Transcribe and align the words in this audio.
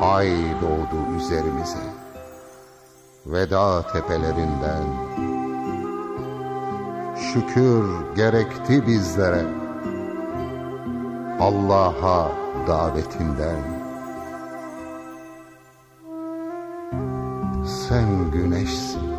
Ay 0.00 0.30
doğdu 0.62 1.16
üzerimize. 1.16 1.78
Veda 3.26 3.82
tepelerinden. 3.92 4.84
Şükür 7.16 7.84
gerekti 8.16 8.86
bizlere. 8.86 9.44
Allah'a 11.40 12.30
davetinden. 12.66 13.62
Sen 17.64 18.30
güneşsin. 18.30 19.16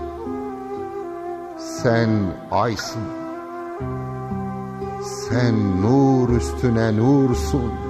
Sen 1.57 2.09
aysın 2.52 3.04
Sen 5.04 5.82
nur 5.82 6.30
üstüne 6.30 6.98
nursun 6.98 7.87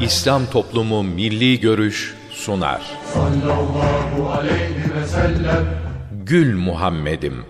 İslam 0.05 0.45
Toplumu 0.45 1.03
Milli 1.03 1.59
Görüş 1.59 2.13
sunar. 2.31 2.81
Sallallahu 3.13 4.29
aleyhi 4.29 4.93
ve 5.01 5.07
sellem 5.07 5.65
Gül 6.11 6.55
Muhammed'im. 6.55 7.45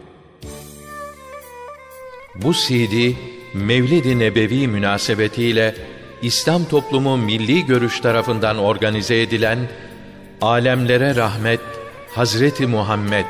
Bu 2.36 2.54
CD 2.54 3.14
Mevlid-i 3.54 4.20
Nebevi 4.20 4.68
münasebetiyle 4.68 5.76
İslam 6.22 6.66
Toplumu 6.66 7.18
Milli 7.18 7.66
Görüş 7.66 8.00
tarafından 8.00 8.58
organize 8.58 9.22
edilen 9.22 9.60
Alemlere 10.42 11.16
Rahmet 11.16 11.62
Hazreti 12.16 12.68
Muhammed 12.68 13.26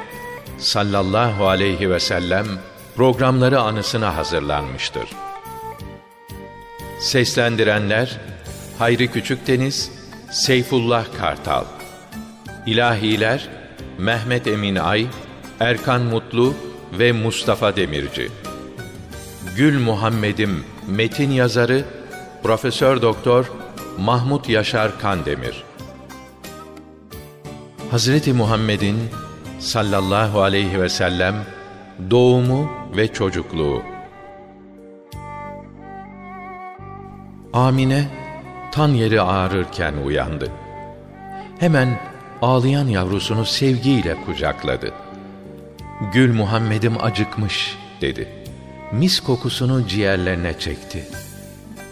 sallallahu 0.57 1.47
aleyhi 1.47 1.89
ve 1.89 1.99
sellem 1.99 2.45
programları 2.95 3.59
anısına 3.59 4.17
hazırlanmıştır. 4.17 5.09
Seslendirenler 6.99 8.19
Hayri 8.79 9.11
Küçükdeniz, 9.11 9.91
Seyfullah 10.31 11.05
Kartal. 11.19 11.63
İlahiler 12.65 13.49
Mehmet 13.97 14.47
Emin 14.47 14.75
Ay, 14.75 15.07
Erkan 15.59 16.01
Mutlu 16.01 16.53
ve 16.99 17.11
Mustafa 17.11 17.75
Demirci. 17.75 18.31
Gül 19.57 19.79
Muhammed'im 19.79 20.63
metin 20.87 21.31
yazarı 21.31 21.85
Profesör 22.43 23.01
Doktor 23.01 23.51
Mahmut 23.99 24.49
Yaşar 24.49 24.99
Kandemir. 24.99 25.63
Hazreti 27.91 28.33
Muhammed'in 28.33 28.97
sallallahu 29.59 30.41
aleyhi 30.41 30.81
ve 30.81 30.89
sellem 30.89 31.35
doğumu 32.11 32.71
ve 32.97 33.13
çocukluğu. 33.13 33.81
Amine 37.53 38.25
tan 38.75 38.90
yeri 38.90 39.22
ağrırken 39.22 39.94
uyandı. 39.94 40.52
Hemen 41.59 42.00
ağlayan 42.41 42.88
yavrusunu 42.88 43.46
sevgiyle 43.46 44.16
kucakladı. 44.25 44.94
Gül 46.13 46.34
Muhammed'im 46.34 47.03
acıkmış 47.03 47.78
dedi. 48.02 48.30
Mis 48.91 49.19
kokusunu 49.19 49.88
ciğerlerine 49.88 50.59
çekti. 50.59 51.08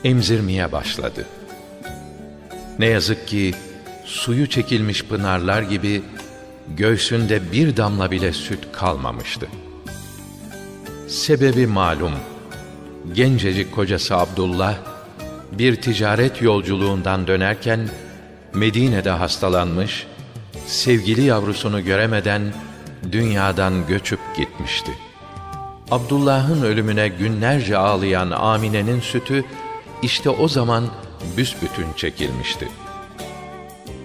Emzirmeye 0.04 0.72
başladı. 0.72 1.26
Ne 2.80 2.86
yazık 2.86 3.28
ki 3.28 3.54
suyu 4.06 4.50
çekilmiş 4.50 5.06
pınarlar 5.06 5.62
gibi 5.62 6.04
göğsünde 6.78 7.52
bir 7.52 7.78
damla 7.78 8.12
bile 8.12 8.34
süt 8.34 8.72
kalmamıştı. 8.72 9.48
Sebebi 11.08 11.68
malum. 11.68 12.14
Gencecik 13.14 13.76
kocası 13.76 14.18
Abdullah 14.18 14.93
bir 15.58 15.76
ticaret 15.76 16.42
yolculuğundan 16.42 17.28
dönerken 17.28 17.90
Medine'de 18.54 19.10
hastalanmış, 19.10 20.08
sevgili 20.68 21.22
yavrusunu 21.22 21.86
göremeden 21.86 22.42
dünyadan 23.12 23.88
göçüp 23.88 24.20
gitmişti. 24.38 24.92
Abdullah'ın 25.92 26.62
ölümüne 26.62 27.08
günlerce 27.08 27.78
ağlayan 27.78 28.32
Amine'nin 28.32 29.00
sütü 29.00 29.46
işte 30.02 30.30
o 30.30 30.48
zaman 30.48 30.84
büsbütün 31.38 31.88
çekilmişti. 31.96 32.68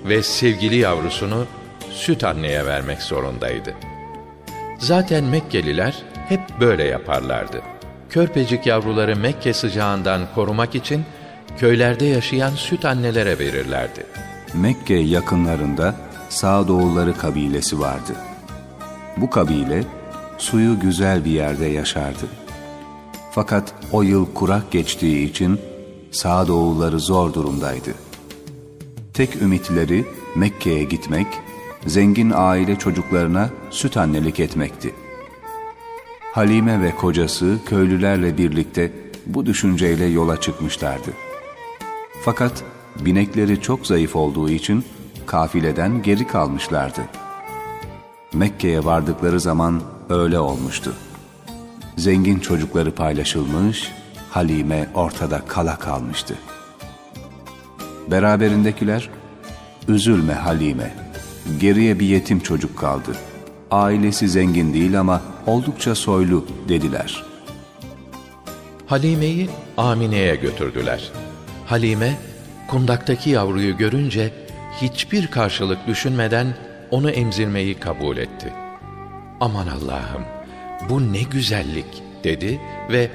Ve 0.04 0.22
sevgili 0.22 0.76
yavrusunu 0.76 1.46
süt 1.90 2.24
anneye 2.24 2.66
vermek 2.66 3.02
zorundaydı. 3.02 3.74
Zaten 4.78 5.24
Mekkeliler 5.24 5.94
hep 6.28 6.40
böyle 6.60 6.84
yaparlardı. 6.84 7.62
Körpecik 8.10 8.66
yavruları 8.66 9.16
Mekke 9.16 9.52
sıcağından 9.52 10.22
korumak 10.34 10.74
için 10.74 11.04
köylerde 11.58 12.04
yaşayan 12.04 12.50
süt 12.50 12.84
annelere 12.84 13.38
verirlerdi. 13.38 14.06
Mekke 14.54 14.94
yakınlarında 14.94 15.94
Sağdoğulları 16.28 17.16
kabilesi 17.16 17.80
vardı. 17.80 18.12
Bu 19.16 19.30
kabile 19.30 19.84
suyu 20.38 20.80
güzel 20.80 21.24
bir 21.24 21.30
yerde 21.30 21.66
yaşardı. 21.66 22.26
Fakat 23.32 23.74
o 23.92 24.02
yıl 24.02 24.26
kurak 24.34 24.70
geçtiği 24.70 25.30
için 25.30 25.60
Sağdoğulları 26.10 27.00
zor 27.00 27.34
durumdaydı. 27.34 27.94
Tek 29.14 29.42
ümitleri 29.42 30.04
Mekke'ye 30.36 30.84
gitmek, 30.84 31.26
zengin 31.86 32.32
aile 32.34 32.76
çocuklarına 32.76 33.50
süt 33.70 33.96
annelik 33.96 34.40
etmekti. 34.40 34.94
Halime 36.32 36.82
ve 36.82 36.94
kocası 36.94 37.58
köylülerle 37.66 38.38
birlikte 38.38 38.92
bu 39.26 39.46
düşünceyle 39.46 40.04
yola 40.04 40.40
çıkmışlardı. 40.40 41.27
Fakat 42.28 42.64
binekleri 43.00 43.60
çok 43.60 43.86
zayıf 43.86 44.16
olduğu 44.16 44.50
için 44.50 44.84
kafileden 45.26 46.02
geri 46.02 46.26
kalmışlardı. 46.26 47.00
Mekke'ye 48.32 48.84
vardıkları 48.84 49.40
zaman 49.40 49.82
öyle 50.08 50.38
olmuştu. 50.38 50.94
Zengin 51.96 52.38
çocukları 52.38 52.94
paylaşılmış, 52.94 53.92
Halime 54.30 54.88
ortada 54.94 55.42
kala 55.48 55.78
kalmıştı. 55.78 56.34
Beraberindekiler, 58.10 59.10
üzülme 59.88 60.34
Halime, 60.34 60.94
geriye 61.60 62.00
bir 62.00 62.06
yetim 62.06 62.40
çocuk 62.40 62.78
kaldı. 62.78 63.16
Ailesi 63.70 64.28
zengin 64.28 64.74
değil 64.74 65.00
ama 65.00 65.22
oldukça 65.46 65.94
soylu 65.94 66.46
dediler. 66.68 67.24
Halime'yi 68.86 69.50
Amine'ye 69.76 70.36
götürdüler. 70.36 71.12
Halime, 71.68 72.18
kundaktaki 72.68 73.30
yavruyu 73.30 73.76
görünce 73.76 74.30
hiçbir 74.82 75.26
karşılık 75.26 75.86
düşünmeden 75.86 76.46
onu 76.90 77.10
emzirmeyi 77.10 77.74
kabul 77.74 78.16
etti. 78.16 78.52
Aman 79.40 79.66
Allah'ım, 79.66 80.24
bu 80.88 81.12
ne 81.12 81.22
güzellik 81.22 82.02
dedi 82.24 82.60
ve 82.92 83.10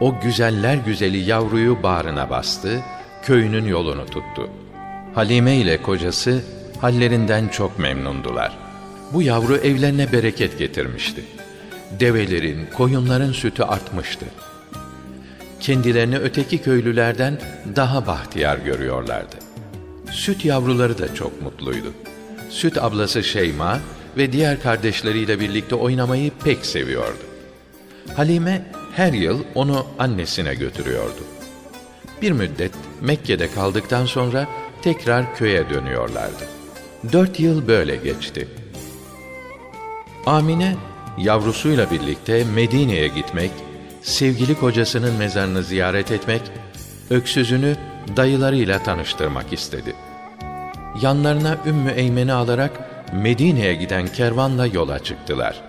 o 0.00 0.20
güzeller 0.20 0.76
güzeli 0.76 1.18
yavruyu 1.18 1.82
bağrına 1.82 2.30
bastı, 2.30 2.80
köyünün 3.22 3.66
yolunu 3.66 4.06
tuttu. 4.06 4.50
Halime 5.14 5.56
ile 5.56 5.82
kocası 5.82 6.42
hallerinden 6.80 7.48
çok 7.48 7.78
memnundular. 7.78 8.58
Bu 9.12 9.22
yavru 9.22 9.56
evlerine 9.56 10.12
bereket 10.12 10.58
getirmişti. 10.58 11.24
Develerin, 12.00 12.66
koyunların 12.76 13.32
sütü 13.32 13.62
artmıştı. 13.62 14.26
Kendilerini 15.64 16.18
öteki 16.18 16.58
köylülerden 16.58 17.40
daha 17.76 18.06
bahtiyar 18.06 18.58
görüyorlardı. 18.58 19.36
Süt 20.10 20.44
yavruları 20.44 20.98
da 20.98 21.14
çok 21.14 21.42
mutluydu. 21.42 21.92
Süt 22.50 22.78
ablası 22.78 23.22
Şeyma 23.22 23.80
ve 24.16 24.32
diğer 24.32 24.62
kardeşleriyle 24.62 25.40
birlikte 25.40 25.74
oynamayı 25.74 26.30
pek 26.44 26.66
seviyordu. 26.66 27.22
Halime 28.16 28.66
her 28.96 29.12
yıl 29.12 29.44
onu 29.54 29.86
annesine 29.98 30.54
götürüyordu. 30.54 31.24
Bir 32.22 32.32
müddet 32.32 32.72
Mekke'de 33.00 33.50
kaldıktan 33.50 34.06
sonra 34.06 34.48
tekrar 34.82 35.36
köye 35.36 35.70
dönüyorlardı. 35.70 36.44
Dört 37.12 37.40
yıl 37.40 37.68
böyle 37.68 37.96
geçti. 37.96 38.48
Amine 40.26 40.76
yavrusuyla 41.18 41.90
birlikte 41.90 42.44
Medine'ye 42.54 43.08
gitmek, 43.08 43.50
sevgili 44.04 44.54
kocasının 44.54 45.14
mezarını 45.14 45.62
ziyaret 45.62 46.10
etmek, 46.12 46.42
öksüzünü 47.10 47.76
dayılarıyla 48.16 48.82
tanıştırmak 48.82 49.52
istedi. 49.52 49.94
Yanlarına 51.02 51.56
Ümmü 51.66 51.90
Eymen'i 51.90 52.32
alarak 52.32 52.70
Medine'ye 53.12 53.74
giden 53.74 54.08
kervanla 54.08 54.66
yola 54.66 54.98
çıktılar. 54.98 55.62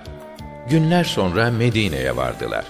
Günler 0.70 1.04
sonra 1.04 1.52
Medine'ye 1.52 2.16
vardılar. 2.16 2.66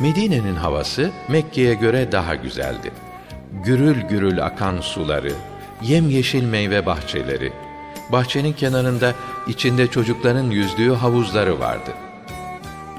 Medine'nin 0.00 0.56
havası 0.56 1.10
Mekke'ye 1.28 1.74
göre 1.74 2.12
daha 2.12 2.34
güzeldi. 2.34 2.92
Gürül 3.64 4.00
gürül 4.00 4.44
akan 4.46 4.80
suları, 4.80 5.32
yemyeşil 5.82 6.44
meyve 6.44 6.86
bahçeleri, 6.86 7.52
bahçenin 8.12 8.52
kenarında 8.52 9.14
içinde 9.48 9.86
çocukların 9.86 10.50
yüzdüğü 10.50 10.94
havuzları 10.94 11.60
vardı. 11.60 11.90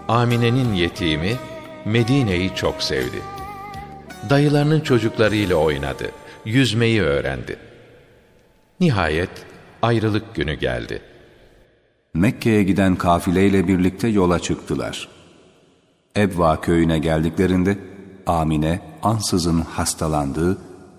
Amine'nin 0.08 0.74
yetimi 0.74 1.38
Medine'yi 1.86 2.56
çok 2.56 2.84
sevdi. 2.84 3.22
Dayılarının 4.30 4.80
çocuklarıyla 4.80 5.56
oynadı, 5.56 6.12
yüzmeyi 6.46 7.02
öğrendi. 7.02 7.58
Nihayet 8.80 9.46
ayrılık 9.82 10.36
günü 10.36 10.54
geldi. 10.54 11.02
Mekke'ye 12.14 12.64
giden 12.64 12.96
kafileyle 12.96 13.68
birlikte 13.68 14.08
yola 14.08 14.40
çıktılar. 14.40 15.08
Ebva 16.18 16.62
köyüne 16.62 17.00
geldiklerinde 17.00 17.78
Amine 18.28 18.80
ansızın 19.04 19.62
hastalandı, 19.62 20.58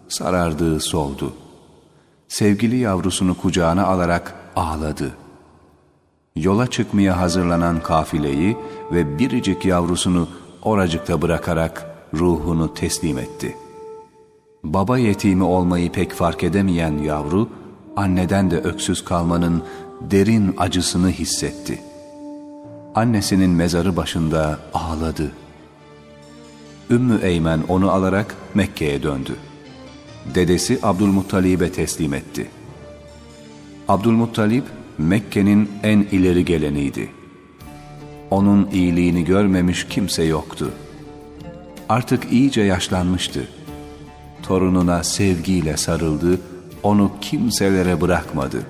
sarardığı 0.09 0.81
soldu. 0.81 1.33
Sevgili 2.29 2.77
yavrusunu 2.77 3.35
kucağına 3.35 3.87
alarak 3.87 4.35
ağladı. 4.57 5.13
Yola 6.37 6.67
çıkmaya 6.67 7.21
hazırlanan 7.21 7.81
kafileyi 7.81 8.57
ve 8.93 9.19
biricik 9.19 9.65
yavrusunu 9.65 10.29
oracıkta 10.63 11.23
bırakarak 11.23 11.87
ruhunu 12.15 12.75
teslim 12.75 13.19
etti. 13.19 13.57
Baba 14.65 14.99
yetimi 14.99 15.45
olmayı 15.45 15.93
pek 15.93 16.13
fark 16.13 16.45
edemeyen 16.45 16.99
yavru, 16.99 17.49
anneden 17.97 18.51
de 18.51 18.59
öksüz 18.59 19.05
kalmanın 19.05 19.63
derin 20.11 20.55
acısını 20.59 21.11
hissetti. 21.11 21.83
Annesinin 22.95 23.51
mezarı 23.51 23.97
başında 23.97 24.59
ağladı. 24.75 25.33
Ümmü 26.91 27.21
Eymen 27.23 27.61
onu 27.69 27.91
alarak 27.91 28.35
Mekke'ye 28.55 29.03
döndü. 29.03 29.37
Dedesi 30.35 30.79
Abdülmuttalib'e 30.83 31.73
teslim 31.73 32.15
etti. 32.15 32.51
Abdülmuttalib 33.89 34.65
Mekke'nin 34.99 35.71
en 35.83 35.99
ileri 35.99 36.45
geleniydi. 36.45 37.22
Onun 38.33 38.69
iyiliğini 38.73 39.25
görmemiş 39.25 39.87
kimse 39.89 40.23
yoktu. 40.23 40.71
Artık 41.89 42.33
iyice 42.33 42.61
yaşlanmıştı. 42.61 43.49
Torununa 44.43 45.03
sevgiyle 45.03 45.77
sarıldı, 45.77 46.41
onu 46.83 47.11
kimselere 47.21 48.01
bırakmadı. 48.01 48.63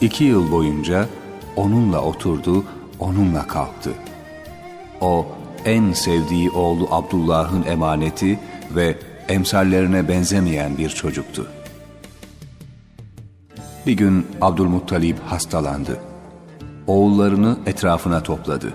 İki 0.00 0.24
yıl 0.24 0.52
boyunca 0.52 1.08
onunla 1.56 2.02
oturdu, 2.02 2.64
onunla 2.98 3.46
kalktı. 3.46 3.90
O 5.00 5.26
en 5.64 5.92
sevdiği 5.92 6.50
oğlu 6.50 6.88
Abdullah'ın 6.90 7.62
emaneti 7.62 8.38
ve 8.74 8.96
emsallerine 9.28 10.08
benzemeyen 10.08 10.78
bir 10.78 10.88
çocuktu. 10.88 11.46
Bir 13.86 13.92
gün 13.92 14.26
Abdülmuttalib 14.40 15.18
hastalandı. 15.18 16.00
Oğullarını 16.86 17.58
etrafına 17.66 18.22
topladı. 18.22 18.72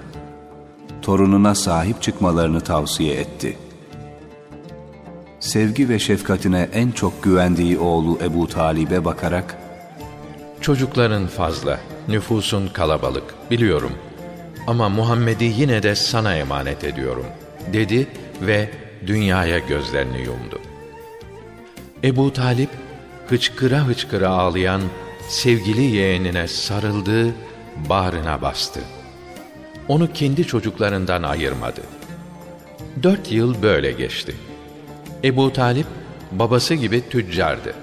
Torununa 1.02 1.56
sahip 1.56 2.02
çıkmalarını 2.02 2.62
tavsiye 2.62 3.16
etti. 3.16 3.58
Sevgi 5.40 5.90
ve 5.90 6.00
şefkatine 6.00 6.70
en 6.74 6.92
çok 6.92 7.24
güvendiği 7.24 7.80
oğlu 7.80 8.20
Ebu 8.24 8.48
Talib'e 8.48 9.06
bakarak 9.06 9.58
Çocukların 10.62 11.28
fazla, 11.28 11.80
nüfusun 12.08 12.68
kalabalık, 12.68 13.24
biliyorum. 13.52 13.92
Ama 14.68 14.90
Muhammed'i 14.90 15.44
yine 15.44 15.84
de 15.84 15.96
sana 15.96 16.36
emanet 16.36 16.84
ediyorum, 16.84 17.26
dedi 17.74 18.08
ve 18.42 18.70
dünyaya 19.08 19.60
gözlerini 19.60 20.22
yumdu. 20.22 20.60
Ebu 22.04 22.34
Talip, 22.34 22.70
hıçkıra 23.30 23.88
hıçkıra 23.88 24.30
ağlayan 24.30 24.82
sevgili 25.30 25.82
yeğenine 25.82 26.48
sarıldı, 26.48 27.34
bağrına 27.90 28.42
bastı. 28.42 28.80
Onu 29.88 30.14
kendi 30.14 30.48
çocuklarından 30.48 31.24
ayırmadı. 31.24 31.82
Dört 33.04 33.32
yıl 33.32 33.62
böyle 33.62 33.92
geçti. 33.92 34.36
Ebu 35.24 35.54
Talip, 35.54 35.88
babası 36.32 36.74
gibi 36.74 37.10
tüccardı 37.10 37.74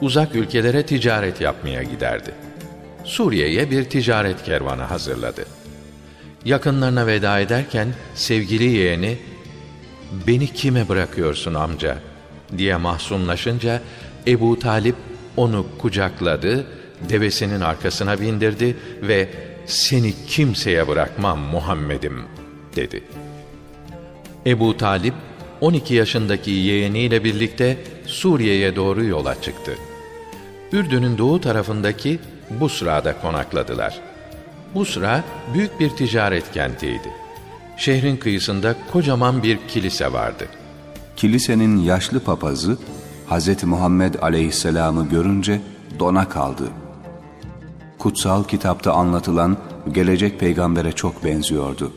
uzak 0.00 0.34
ülkelere 0.34 0.86
ticaret 0.86 1.40
yapmaya 1.40 1.82
giderdi. 1.82 2.34
Suriye'ye 3.04 3.70
bir 3.70 3.84
ticaret 3.84 4.42
kervanı 4.44 4.82
hazırladı. 4.82 5.46
Yakınlarına 6.44 7.06
veda 7.06 7.40
ederken 7.40 7.88
sevgili 8.14 8.64
yeğeni 8.64 9.18
"Beni 10.26 10.46
kime 10.46 10.88
bırakıyorsun 10.88 11.54
amca?" 11.54 11.98
diye 12.58 12.76
mahzunlaşınca 12.76 13.80
Ebu 14.26 14.58
Talip 14.58 14.96
onu 15.36 15.66
kucakladı, 15.78 16.66
devesinin 17.08 17.60
arkasına 17.60 18.20
bindirdi 18.20 18.76
ve 19.02 19.28
"Seni 19.66 20.14
kimseye 20.26 20.88
bırakmam 20.88 21.38
Muhammed'im." 21.38 22.22
dedi. 22.76 23.04
Ebu 24.46 24.76
Talip 24.76 25.14
12 25.60 25.94
yaşındaki 25.94 26.50
yeğeniyle 26.50 27.24
birlikte 27.24 27.76
Suriye'ye 28.06 28.76
doğru 28.76 29.04
yola 29.04 29.42
çıktı. 29.42 29.72
Ürdün'ün 30.72 31.18
doğu 31.18 31.40
tarafındaki 31.40 32.18
Busra'da 32.60 33.20
konakladılar. 33.20 34.00
Busra 34.74 35.24
büyük 35.54 35.80
bir 35.80 35.90
ticaret 35.90 36.52
kentiydi. 36.52 37.08
Şehrin 37.76 38.16
kıyısında 38.16 38.76
kocaman 38.92 39.42
bir 39.42 39.58
kilise 39.68 40.12
vardı. 40.12 40.46
Kilisenin 41.16 41.76
yaşlı 41.76 42.20
papazı 42.20 42.78
Hz. 43.30 43.64
Muhammed 43.64 44.14
aleyhisselamı 44.14 45.08
görünce 45.08 45.60
dona 45.98 46.28
kaldı. 46.28 46.64
Kutsal 47.98 48.44
kitapta 48.44 48.92
anlatılan 48.92 49.56
gelecek 49.92 50.40
peygambere 50.40 50.92
çok 50.92 51.24
benziyordu. 51.24 51.92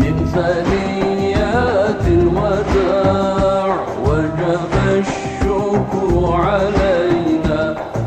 من 0.00 0.14
ثنيات 0.34 2.04
الوداع 2.06 3.76
وجب 4.06 4.72
الشكر 5.00 6.10
علينا 6.32 7.60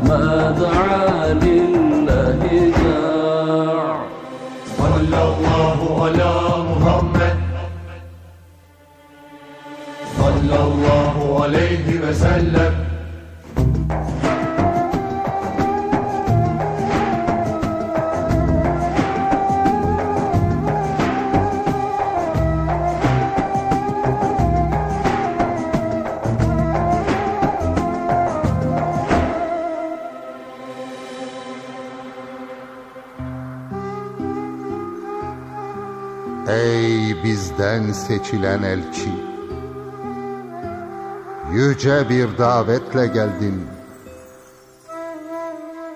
ما 0.08 0.26
دعا 0.60 1.34
لله 1.34 2.40
داع 2.82 3.96
صلى 4.78 5.20
الله 5.32 5.80
على 6.04 6.32
محمد. 6.70 7.36
صلى 10.18 10.58
الله 10.68 11.42
عليه 11.42 11.86
وسلم. 12.08 12.79
Seçilen 38.10 38.62
elçi. 38.62 39.12
Yüce 41.52 42.08
bir 42.08 42.38
davetle 42.38 43.06
geldin. 43.06 43.66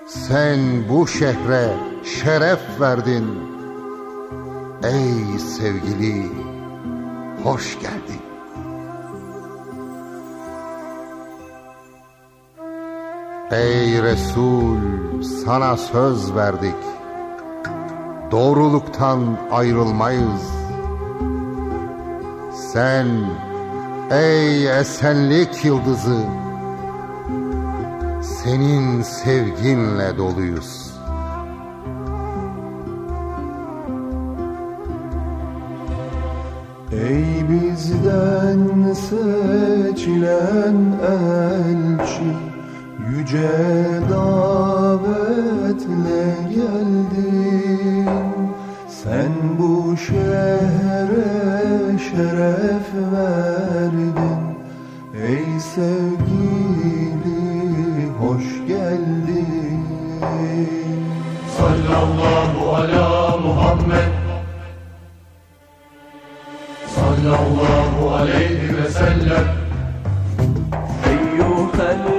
Sen 0.07 0.59
bu 0.89 1.07
şehre 1.07 1.73
şeref 2.03 2.81
verdin. 2.81 3.25
Ey 4.83 5.39
sevgili 5.39 6.31
hoş 7.43 7.79
geldin. 7.79 8.21
Ey 13.51 14.03
Resul 14.03 14.77
sana 15.45 15.77
söz 15.77 16.35
verdik. 16.35 16.81
Doğruluktan 18.31 19.37
ayrılmayız 19.51 20.54
Sen 22.75 23.07
ey 24.11 24.79
esenlik 24.79 25.65
yıldızı 25.65 26.19
Senin 28.21 29.01
sevginle 29.01 30.17
doluyuz. 30.17 30.91
Ey 36.91 37.49
bizden 37.49 38.93
seçilen 38.93 40.77
elçi 41.01 42.33
Yüce 43.09 43.51
davetle 44.09 45.45
geldin 46.55 47.74
sen 49.05 49.31
bu 49.59 49.97
şehre 49.97 51.25
şeref 51.97 52.87
verdin. 53.13 54.13
Ey 55.27 55.59
sevgili 55.75 57.37
hoş 58.19 58.43
geldin. 58.67 59.85
Sallallahu 61.57 62.75
ala 62.75 63.37
Muhammed. 63.37 64.11
Sallallahu 66.95 68.15
aleyhi 68.15 68.77
ve 68.77 68.89
sellem. 68.89 69.45
Eyyuhel 71.07 72.14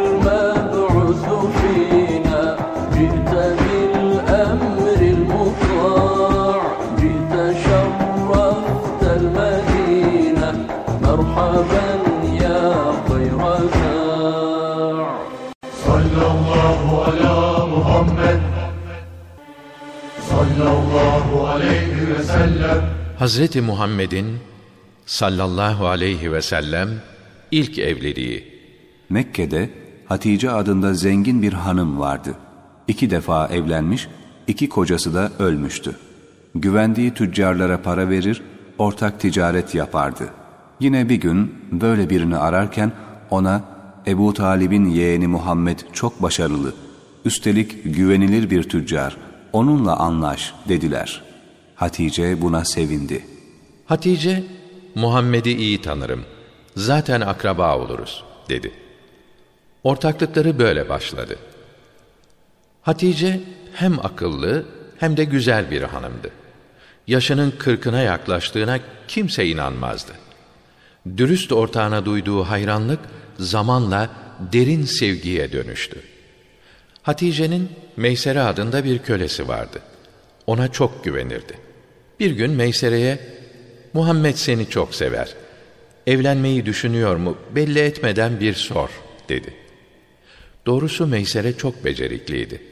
Sallallahu 20.57 21.47
aleyhi 21.47 22.09
ve 22.19 22.23
sellem 22.23 22.85
Hazreti 23.19 23.61
Muhammed'in 23.61 24.27
sallallahu 25.07 25.87
aleyhi 25.87 26.33
ve 26.33 26.43
sellem 26.43 26.89
ilk 27.51 27.79
evliliği 27.79 28.45
Mekke'de 29.11 29.71
Hatice 30.07 30.51
adında 30.51 30.95
zengin 30.95 31.43
bir 31.43 31.53
hanım 31.53 31.99
vardı. 31.99 32.35
İki 32.89 33.11
defa 33.11 33.47
evlenmiş, 33.47 34.09
iki 34.47 34.69
kocası 34.69 35.15
da 35.15 35.31
ölmüştü. 35.39 35.97
Güvendiği 36.55 37.15
tüccarlara 37.15 37.83
para 37.83 38.11
verir, 38.11 38.43
ortak 38.79 39.21
ticaret 39.21 39.75
yapardı. 39.75 40.29
Yine 40.81 41.09
bir 41.09 41.17
gün 41.17 41.55
böyle 41.73 42.11
birini 42.11 42.37
ararken 42.37 42.93
ona 43.31 43.63
Ebu 44.07 44.35
Talib'in 44.35 44.85
yeğeni 44.85 45.27
Muhammed 45.27 45.79
çok 45.93 46.23
başarılı, 46.23 46.75
üstelik 47.25 47.95
güvenilir 47.97 48.51
bir 48.51 48.63
tüccar, 48.63 49.26
onunla 49.57 49.97
anlaş 49.97 50.55
dediler. 50.69 51.23
Hatice 51.75 52.43
buna 52.43 52.65
sevindi. 52.65 53.27
Hatice, 53.87 54.45
Muhammed'i 54.95 55.51
iyi 55.51 55.81
tanırım. 55.81 56.25
Zaten 56.77 57.21
akraba 57.21 57.79
oluruz, 57.79 58.25
dedi. 58.49 58.73
Ortaklıkları 59.85 60.59
böyle 60.59 60.89
başladı. 60.89 61.39
Hatice 62.83 63.41
hem 63.73 63.99
akıllı 64.07 64.67
hem 64.99 65.17
de 65.17 65.25
güzel 65.25 65.71
bir 65.71 65.83
hanımdı. 65.83 66.31
Yaşının 67.07 67.51
kırkına 67.59 68.01
yaklaştığına 68.01 68.79
kimse 69.09 69.47
inanmazdı. 69.47 70.13
Dürüst 71.17 71.53
ortağına 71.53 72.05
duyduğu 72.05 72.45
hayranlık 72.45 73.01
zamanla 73.39 74.11
derin 74.53 74.85
sevgiye 74.85 75.53
dönüştü. 75.53 76.16
Hatice'nin 77.07 77.71
Meysere 77.97 78.41
adında 78.41 78.85
bir 78.85 78.99
kölesi 78.99 79.49
vardı. 79.49 79.81
Ona 80.47 80.73
çok 80.73 81.05
güvenirdi. 81.05 81.59
Bir 82.21 82.31
gün 82.31 82.51
Meysere'ye, 82.51 83.19
Muhammed 83.93 84.35
seni 84.35 84.71
çok 84.71 84.95
sever. 84.95 85.35
Evlenmeyi 86.07 86.67
düşünüyor 86.67 87.17
mu 87.17 87.37
belli 87.55 87.79
etmeden 87.79 88.41
bir 88.41 88.55
sor, 88.55 88.89
dedi. 89.29 89.55
Doğrusu 90.67 91.07
Meysere 91.07 91.57
çok 91.57 91.85
becerikliydi. 91.85 92.63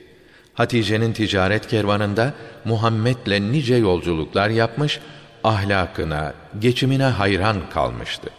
Hatice'nin 0.54 1.12
ticaret 1.12 1.66
kervanında 1.66 2.34
Muhammed'le 2.64 3.52
nice 3.52 3.74
yolculuklar 3.74 4.50
yapmış, 4.50 5.00
ahlakına, 5.44 6.34
geçimine 6.58 7.04
hayran 7.04 7.70
kalmıştı. 7.70 8.30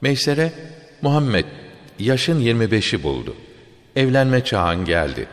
Meysere, 0.00 0.52
Muhammed, 1.02 1.44
yaşın 1.98 2.40
25'i 2.40 3.02
buldu. 3.02 3.34
Evlenme 3.96 4.44
çağın 4.44 4.84
geldi. 4.84 5.26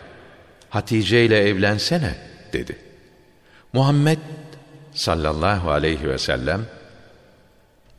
Hatice 0.70 1.26
ile 1.26 1.40
evlensene, 1.40 2.16
dedi. 2.54 2.78
Muhammed 3.74 4.20
sallallahu 4.94 5.72
aleyhi 5.72 6.10
ve 6.10 6.18
sellem, 6.18 6.66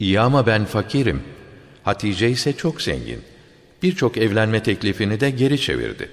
İyi 0.00 0.20
ama 0.20 0.46
ben 0.46 0.64
fakirim. 0.64 1.22
Hatice 1.82 2.30
ise 2.30 2.52
çok 2.52 2.82
zengin. 2.82 3.22
Birçok 3.82 4.16
evlenme 4.16 4.62
teklifini 4.62 5.20
de 5.20 5.30
geri 5.30 5.60
çevirdi. 5.60 6.10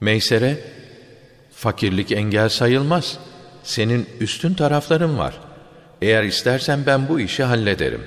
Meysere, 0.00 0.58
fakirlik 1.52 2.12
engel 2.12 2.48
sayılmaz. 2.48 3.18
Senin 3.62 4.06
üstün 4.20 4.54
tarafların 4.54 5.18
var. 5.18 5.40
Eğer 6.02 6.24
istersen 6.24 6.86
ben 6.86 7.08
bu 7.08 7.20
işi 7.20 7.44
hallederim. 7.44 8.02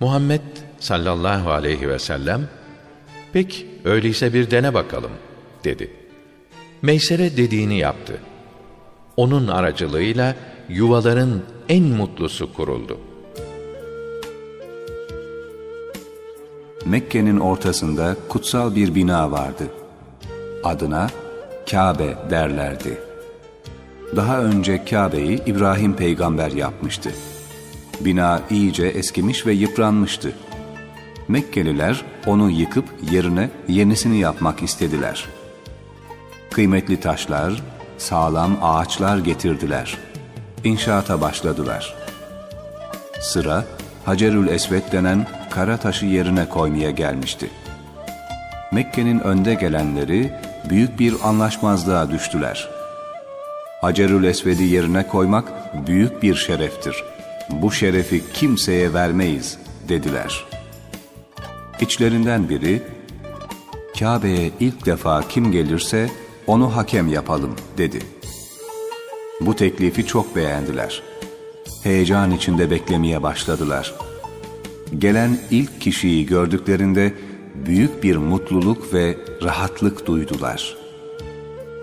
Muhammed 0.00 0.40
sallallahu 0.80 1.50
aleyhi 1.50 1.88
ve 1.88 1.98
sellem, 1.98 2.48
pek 3.32 3.66
öyleyse 3.84 4.34
bir 4.34 4.50
dene 4.50 4.74
bakalım, 4.74 5.10
dedi. 5.64 5.90
Meysere 6.82 7.36
dediğini 7.36 7.78
yaptı. 7.78 8.18
Onun 9.16 9.48
aracılığıyla 9.48 10.36
yuvaların 10.68 11.42
en 11.68 11.82
mutlusu 11.84 12.54
kuruldu. 12.54 12.98
Mekke'nin 16.86 17.40
ortasında 17.40 18.16
kutsal 18.28 18.74
bir 18.74 18.94
bina 18.94 19.30
vardı. 19.30 19.64
Adına 20.64 21.10
Kabe 21.70 22.16
derlerdi. 22.30 22.98
Daha 24.16 24.42
önce 24.42 24.84
Kabe'yi 24.84 25.44
İbrahim 25.46 25.96
peygamber 25.96 26.50
yapmıştı. 26.50 27.10
Bina 28.00 28.42
iyice 28.50 28.86
eskimiş 28.86 29.46
ve 29.46 29.52
yıpranmıştı. 29.52 30.32
Mekkeliler 31.30 32.04
onu 32.26 32.50
yıkıp 32.50 32.84
yerine 33.10 33.50
yenisini 33.68 34.18
yapmak 34.18 34.62
istediler. 34.62 35.24
Kıymetli 36.50 37.00
taşlar, 37.00 37.62
sağlam 37.98 38.58
ağaçlar 38.62 39.18
getirdiler. 39.18 39.98
İnşaata 40.64 41.20
başladılar. 41.20 41.94
Sıra 43.20 43.64
Hacerül 44.04 44.48
Esved 44.48 44.92
denen 44.92 45.26
kara 45.50 45.76
taşı 45.76 46.06
yerine 46.06 46.48
koymaya 46.48 46.90
gelmişti. 46.90 47.50
Mekke'nin 48.72 49.20
önde 49.20 49.54
gelenleri 49.54 50.32
büyük 50.70 50.98
bir 50.98 51.14
anlaşmazlığa 51.24 52.10
düştüler. 52.10 52.68
Hacerül 53.80 54.24
Esved'i 54.24 54.64
yerine 54.64 55.06
koymak 55.06 55.52
büyük 55.86 56.22
bir 56.22 56.34
şereftir. 56.34 57.04
Bu 57.50 57.72
şerefi 57.72 58.32
kimseye 58.32 58.94
vermeyiz 58.94 59.58
dediler. 59.88 60.49
İçlerinden 61.80 62.48
biri, 62.48 62.82
Kabe'ye 63.98 64.50
ilk 64.60 64.86
defa 64.86 65.28
kim 65.28 65.52
gelirse 65.52 66.10
onu 66.46 66.76
hakem 66.76 67.08
yapalım 67.08 67.54
dedi. 67.78 67.98
Bu 69.40 69.56
teklifi 69.56 70.06
çok 70.06 70.36
beğendiler. 70.36 71.02
Heyecan 71.82 72.30
içinde 72.30 72.70
beklemeye 72.70 73.22
başladılar. 73.22 73.94
Gelen 74.98 75.38
ilk 75.50 75.80
kişiyi 75.80 76.26
gördüklerinde 76.26 77.14
büyük 77.66 78.02
bir 78.02 78.16
mutluluk 78.16 78.94
ve 78.94 79.16
rahatlık 79.42 80.06
duydular. 80.06 80.76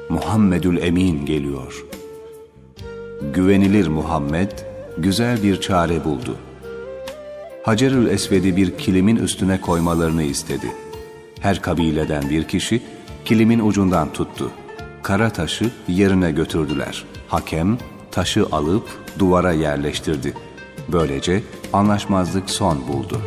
Muhammedül 0.10 0.78
Emin 0.78 1.26
geliyor. 1.26 1.86
Güvenilir 3.34 3.88
Muhammed 3.88 4.52
güzel 4.98 5.44
bir 5.44 5.62
çare 5.62 6.04
buldu. 6.06 6.36
Hacerül 7.68 8.08
Esved'i 8.08 8.56
bir 8.56 8.78
kilimin 8.78 9.16
üstüne 9.16 9.62
koymalarını 9.62 10.24
istedi. 10.24 10.72
Her 11.40 11.62
kabileden 11.62 12.30
bir 12.30 12.44
kişi 12.44 12.82
kilimin 13.26 13.60
ucundan 13.60 14.14
tuttu. 14.14 14.52
Kara 15.04 15.30
taşı 15.30 15.72
yerine 15.88 16.32
götürdüler. 16.32 17.06
Hakem 17.28 17.78
taşı 18.12 18.46
alıp 18.52 18.84
duvara 19.20 19.52
yerleştirdi. 19.52 20.34
Böylece 20.88 21.44
anlaşmazlık 21.74 22.50
son 22.50 22.88
buldu. 22.88 23.22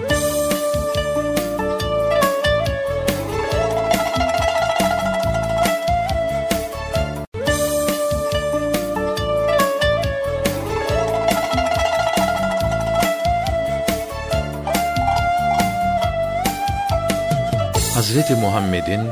Hazreti 18.30 18.46
Muhammed'in 18.46 19.08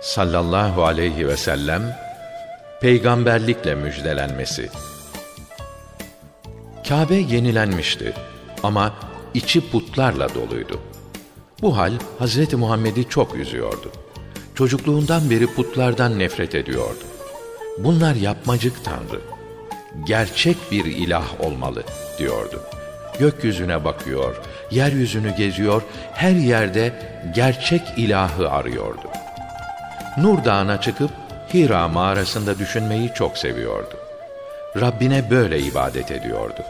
sallallahu 0.00 0.84
aleyhi 0.84 1.28
ve 1.28 1.36
sellem 1.36 1.96
peygamberlikle 2.80 3.74
müjdelenmesi. 3.74 4.70
Kabe 6.88 7.14
yenilenmişti 7.14 8.12
ama 8.62 8.94
içi 9.34 9.70
putlarla 9.70 10.34
doluydu. 10.34 10.80
Bu 11.62 11.76
hal 11.76 11.92
Hazreti 12.18 12.56
Muhammed'i 12.56 13.08
çok 13.08 13.34
üzüyordu. 13.34 13.92
Çocukluğundan 14.54 15.30
beri 15.30 15.46
putlardan 15.46 16.18
nefret 16.18 16.54
ediyordu. 16.54 17.04
Bunlar 17.78 18.14
yapmacık 18.14 18.84
tanrı. 18.84 19.20
Gerçek 20.06 20.56
bir 20.70 20.84
ilah 20.84 21.40
olmalı 21.40 21.82
diyordu. 22.18 22.62
Gökyüzüne 23.18 23.84
bakıyor, 23.84 24.36
yeryüzünü 24.70 25.36
geziyor, 25.36 25.82
her 26.12 26.30
yerde 26.30 26.92
gerçek 27.34 27.82
ilahı 27.96 28.50
arıyordu. 28.50 29.08
Nur 30.18 30.44
Dağı'na 30.44 30.80
çıkıp 30.80 31.10
Hira 31.54 31.88
mağarasında 31.88 32.58
düşünmeyi 32.58 33.10
çok 33.14 33.38
seviyordu. 33.38 33.96
Rabbine 34.80 35.30
böyle 35.30 35.60
ibadet 35.60 36.10
ediyordu. 36.10 36.62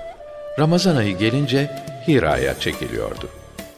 Ramazan 0.59 0.97
ayı 0.97 1.19
gelince 1.19 1.71
Hira'ya 2.09 2.59
çekiliyordu. 2.59 3.29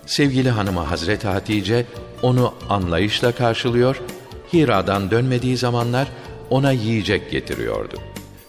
Sevgili 0.07 0.50
hanımı 0.50 0.81
Hazreti 0.81 1.29
Hatice 1.29 1.85
onu 2.22 2.55
anlayışla 2.68 3.33
karşılıyor, 3.33 4.00
Hira'dan 4.53 5.11
dönmediği 5.11 5.57
zamanlar 5.57 6.09
ona 6.50 6.72
yiyecek 6.72 7.31
getiriyordu. 7.31 7.98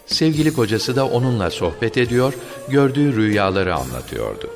Sevgili 0.06 0.52
kocası 0.52 0.96
da 0.96 1.08
onunla 1.08 1.50
sohbet 1.50 1.96
ediyor, 1.96 2.34
gördüğü 2.68 3.16
rüyaları 3.16 3.74
anlatıyordu. 3.74 4.50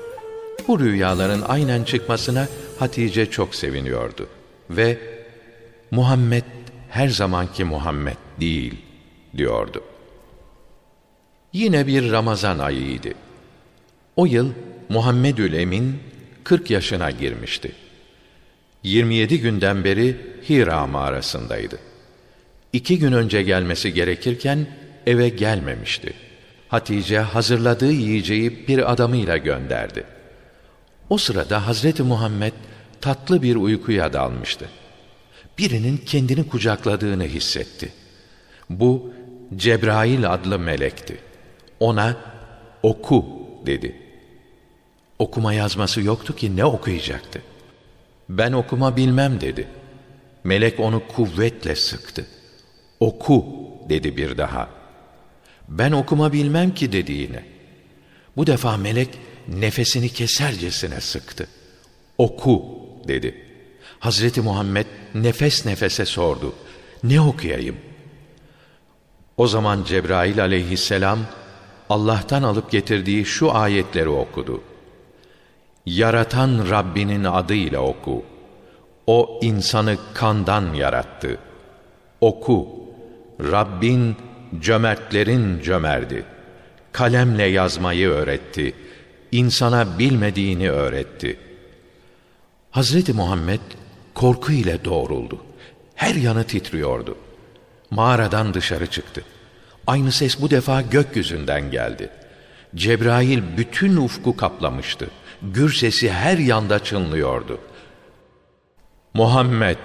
Bu 0.69 0.81
rüyaların 0.81 1.43
aynen 1.49 1.85
çıkmasına 1.85 2.49
Hatice 2.79 3.31
çok 3.31 3.55
seviniyordu 3.55 4.27
ve 4.71 4.99
Muhammed 5.91 6.45
her 6.89 7.09
zamanki 7.09 7.65
Muhammed 7.65 8.17
değil 8.41 8.75
diyordu. 9.37 9.83
Yine 11.53 11.87
bir 11.87 12.13
Ramazan 12.13 12.59
ayıydı. 12.59 13.09
O 14.17 14.27
yıl 14.27 14.53
Muhammedül 14.89 15.53
Emin 15.53 15.99
40 16.45 16.71
yaşına 16.71 17.11
girmişti. 17.11 17.73
27 18.83 19.41
günden 19.41 19.85
beri 19.85 20.17
Hira 20.49 20.87
mağarasındaydı. 20.87 21.79
İki 22.73 22.99
gün 22.99 23.13
önce 23.13 23.43
gelmesi 23.43 23.93
gerekirken 23.93 24.67
eve 25.07 25.29
gelmemişti. 25.29 26.13
Hatice 26.69 27.19
hazırladığı 27.19 27.93
yiyeceği 27.93 28.69
bir 28.69 28.93
adamıyla 28.93 29.37
gönderdi. 29.37 30.05
O 31.11 31.19
sırada 31.19 31.67
Hazreti 31.67 32.03
Muhammed 32.03 32.53
tatlı 33.01 33.43
bir 33.43 33.57
uykuya 33.57 34.13
dalmıştı. 34.13 34.69
Birinin 35.59 35.97
kendini 35.97 36.49
kucakladığını 36.49 37.25
hissetti. 37.25 37.93
Bu 38.71 39.13
Cebrail 39.57 40.33
adlı 40.33 40.59
melekti. 40.59 41.19
Ona 41.81 42.17
oku 42.83 43.25
dedi. 43.67 43.97
Okuma 45.19 45.53
yazması 45.53 46.01
yoktu 46.03 46.37
ki 46.37 46.57
ne 46.57 46.65
okuyacaktı? 46.65 47.43
Ben 48.29 48.53
okuma 48.53 48.97
bilmem 48.97 49.41
dedi. 49.41 49.69
Melek 50.45 50.81
onu 50.81 51.03
kuvvetle 51.09 51.77
sıktı. 51.77 52.27
Oku 53.01 53.47
dedi 53.89 54.17
bir 54.17 54.39
daha. 54.39 54.80
Ben 55.71 55.93
okuma 55.93 56.33
bilmem 56.33 56.75
ki 56.75 56.93
dedi 56.93 57.13
yine. 57.13 57.45
Bu 58.37 58.47
defa 58.47 58.77
melek 58.77 59.09
nefesini 59.49 60.09
kesercesine 60.09 61.01
sıktı. 61.01 61.47
Oku 62.19 62.65
dedi. 63.09 63.45
Hazreti 63.99 64.41
Muhammed 64.41 64.87
nefes 65.15 65.67
nefese 65.67 66.05
sordu. 66.05 66.55
Ne 67.05 67.21
okuyayım? 67.21 67.77
O 69.37 69.47
zaman 69.47 69.85
Cebrail 69.85 70.43
aleyhisselam 70.43 71.19
Allah'tan 71.89 72.43
alıp 72.43 72.71
getirdiği 72.71 73.25
şu 73.25 73.55
ayetleri 73.55 74.09
okudu. 74.09 74.63
Yaratan 75.87 76.71
Rabbinin 76.71 77.25
adıyla 77.25 77.81
oku. 77.81 78.25
O 79.07 79.41
insanı 79.43 79.97
kandan 80.15 80.75
yarattı. 80.75 81.39
Oku. 82.21 82.69
Rabbin 83.41 84.17
cömertlerin 84.61 85.63
cömerdi. 85.63 86.25
Kalemle 86.93 87.45
yazmayı 87.45 88.09
öğretti. 88.09 88.75
İnsana 89.33 89.99
bilmediğini 89.99 90.71
öğretti. 90.71 91.37
Hazreti 92.71 93.13
Muhammed 93.13 93.61
korku 94.15 94.53
ile 94.53 94.85
doğruldu. 94.85 95.45
Her 95.95 96.15
yanı 96.15 96.45
titriyordu. 96.45 97.17
Mağaradan 97.91 98.55
dışarı 98.55 98.87
çıktı. 98.87 99.23
Aynı 99.87 100.13
ses 100.13 100.41
bu 100.41 100.51
defa 100.51 100.83
gökyüzünden 100.83 101.71
geldi. 101.71 102.11
Cebrail 102.75 103.43
bütün 103.57 103.97
ufku 103.97 104.37
kaplamıştı. 104.37 105.11
Gür 105.43 105.73
sesi 105.73 106.11
her 106.11 106.39
yanda 106.39 106.85
çınlıyordu. 106.85 107.61
Muhammed, 109.15 109.77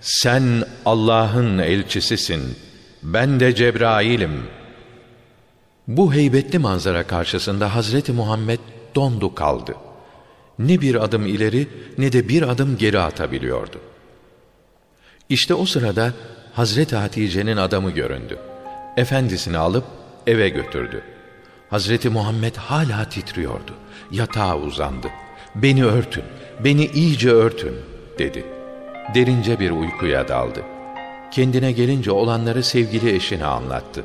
sen 0.00 0.64
Allah'ın 0.86 1.58
elçisisin. 1.58 2.56
Ben 3.02 3.40
de 3.40 3.54
Cebrail'im. 3.54 4.42
Bu 5.88 6.14
heybetli 6.14 6.58
manzara 6.58 7.06
karşısında 7.06 7.74
Hazreti 7.74 8.12
Muhammed 8.12 8.58
dondu 8.94 9.34
kaldı. 9.34 9.74
Ne 10.58 10.80
bir 10.80 10.94
adım 10.94 11.26
ileri 11.26 11.68
ne 11.98 12.12
de 12.12 12.28
bir 12.28 12.42
adım 12.42 12.76
geri 12.76 12.98
atabiliyordu. 12.98 13.80
İşte 15.28 15.54
o 15.54 15.66
sırada 15.66 16.12
Hazreti 16.52 16.96
Hatice'nin 16.96 17.56
adamı 17.56 17.90
göründü. 17.90 18.38
Efendisini 18.96 19.58
alıp 19.58 19.84
eve 20.26 20.48
götürdü. 20.48 21.02
Hazreti 21.70 22.08
Muhammed 22.08 22.56
hala 22.56 23.08
titriyordu. 23.08 23.74
Yatağa 24.10 24.56
uzandı. 24.56 25.08
Beni 25.54 25.84
örtün, 25.84 26.24
beni 26.64 26.86
iyice 26.86 27.30
örtün 27.30 27.74
dedi. 28.18 28.44
Derince 29.14 29.60
bir 29.60 29.70
uykuya 29.70 30.28
daldı. 30.28 30.62
Kendine 31.30 31.72
gelince 31.72 32.10
olanları 32.10 32.62
sevgili 32.62 33.14
eşine 33.14 33.44
anlattı. 33.44 34.04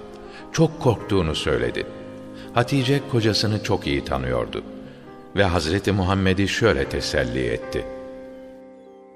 Çok 0.51 0.79
korktuğunu 0.79 1.35
söyledi. 1.35 1.87
Hatice 2.53 3.01
kocasını 3.11 3.63
çok 3.63 3.87
iyi 3.87 4.05
tanıyordu. 4.05 4.63
Ve 5.35 5.43
Hazreti 5.43 5.91
Muhammed'i 5.91 6.47
şöyle 6.47 6.89
teselli 6.89 7.45
etti. 7.47 7.85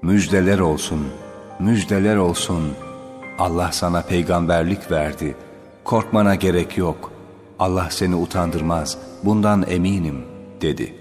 Müjdeler 0.02 0.58
olsun, 0.58 1.00
müjdeler 1.58 2.16
olsun. 2.16 2.72
Allah 3.38 3.72
sana 3.72 4.02
peygamberlik 4.02 4.90
verdi. 4.90 5.36
Korkmana 5.84 6.34
gerek 6.34 6.78
yok. 6.78 7.12
Allah 7.58 7.88
seni 7.90 8.14
utandırmaz. 8.14 8.98
Bundan 9.24 9.64
eminim, 9.68 10.24
dedi. 10.60 10.94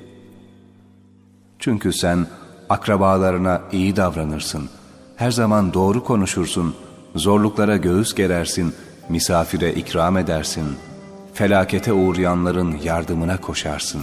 Çünkü 1.59 1.93
sen 1.93 2.27
akrabalarına 2.69 3.61
iyi 3.71 3.95
davranırsın. 3.95 4.69
Her 5.15 5.31
zaman 5.31 5.73
doğru 5.73 6.03
konuşursun. 6.03 6.75
Zorluklara 7.15 7.77
göğüs 7.77 8.15
gerersin. 8.15 8.73
misafire 9.09 9.73
ikram 9.73 10.17
edersin, 10.17 10.65
felakete 11.33 11.93
uğrayanların 11.93 12.77
yardımına 12.83 13.41
koşarsın. 13.41 14.01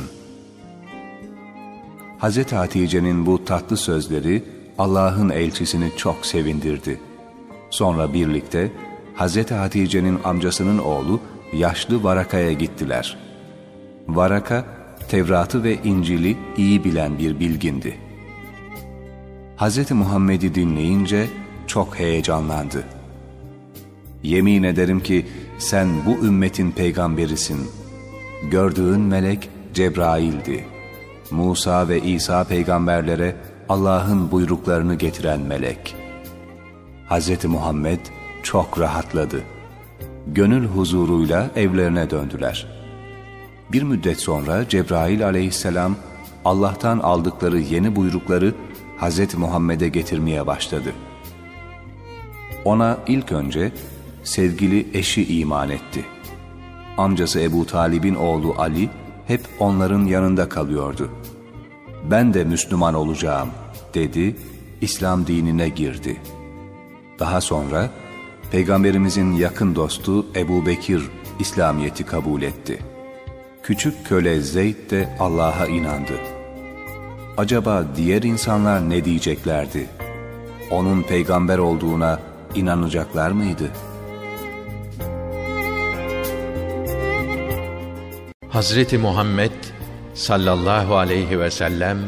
Hz. 2.20 2.52
Hatice'nin 2.52 3.26
bu 3.26 3.44
tatlı 3.44 3.76
sözleri 3.76 4.44
Allah'ın 4.78 5.30
elçisini 5.30 5.92
çok 5.96 6.26
sevindirdi. 6.26 7.00
Sonra 7.70 8.12
birlikte 8.12 8.72
Hz. 9.16 9.50
Hatice'nin 9.50 10.18
amcasının 10.24 10.78
oğlu 10.78 11.20
yaşlı 11.52 12.04
Varaka'ya 12.04 12.52
gittiler. 12.52 13.16
Varaka, 14.08 14.64
Tevrat'ı 15.08 15.62
ve 15.62 15.82
İncil'i 15.82 16.36
iyi 16.56 16.84
bilen 16.84 17.18
bir 17.18 17.40
bilgindi. 17.40 17.96
Hz. 19.56 19.90
Muhammed'i 19.90 20.54
dinleyince 20.54 21.26
çok 21.66 21.98
heyecanlandı. 21.98 22.95
Yemin 24.22 24.62
ederim 24.62 25.00
ki 25.00 25.26
sen 25.58 25.88
bu 26.06 26.26
ümmetin 26.26 26.70
peygamberisin. 26.70 27.60
Gördüğün 28.50 29.00
melek 29.00 29.48
Cebrail'di. 29.74 30.64
Musa 31.30 31.88
ve 31.88 32.02
İsa 32.02 32.44
peygamberlere 32.44 33.36
Allah'ın 33.68 34.30
buyruklarını 34.30 34.94
getiren 34.94 35.40
melek. 35.40 35.96
Hz. 37.10 37.44
Muhammed 37.44 38.00
çok 38.42 38.80
rahatladı. 38.80 39.42
Gönül 40.26 40.66
huzuruyla 40.66 41.50
evlerine 41.56 42.10
döndüler. 42.10 42.66
Bir 43.72 43.82
müddet 43.82 44.20
sonra 44.20 44.68
Cebrail 44.68 45.26
aleyhisselam 45.26 45.96
Allah'tan 46.44 46.98
aldıkları 46.98 47.58
yeni 47.58 47.96
buyrukları 47.96 48.54
Hz. 49.00 49.34
Muhammed'e 49.34 49.88
getirmeye 49.88 50.46
başladı. 50.46 50.92
Ona 52.64 52.98
ilk 53.06 53.32
önce 53.32 53.72
sevgili 54.26 54.86
eşi 54.98 55.38
iman 55.38 55.70
etti. 55.70 56.04
Amcası 56.96 57.40
Ebu 57.40 57.66
Talib'in 57.66 58.14
oğlu 58.14 58.54
Ali 58.58 58.90
hep 59.26 59.40
onların 59.58 60.04
yanında 60.04 60.48
kalıyordu. 60.48 61.10
Ben 62.10 62.34
de 62.34 62.44
Müslüman 62.44 62.94
olacağım 62.94 63.48
dedi, 63.94 64.36
İslam 64.80 65.26
dinine 65.26 65.68
girdi. 65.68 66.20
Daha 67.18 67.40
sonra 67.40 67.90
Peygamberimizin 68.50 69.32
yakın 69.32 69.74
dostu 69.74 70.26
Ebu 70.36 70.66
Bekir 70.66 71.02
İslamiyet'i 71.40 72.04
kabul 72.04 72.42
etti. 72.42 72.78
Küçük 73.62 74.06
köle 74.06 74.40
Zeyd 74.40 74.90
de 74.90 75.16
Allah'a 75.20 75.66
inandı. 75.66 76.12
Acaba 77.36 77.84
diğer 77.96 78.22
insanlar 78.22 78.90
ne 78.90 79.04
diyeceklerdi? 79.04 79.86
Onun 80.70 81.02
peygamber 81.02 81.58
olduğuna 81.58 82.20
inanacaklar 82.54 83.30
mıydı? 83.30 83.70
Hazreti 88.56 88.98
Muhammed 88.98 89.52
sallallahu 90.14 90.96
aleyhi 90.96 91.40
ve 91.40 91.50
sellem 91.50 91.98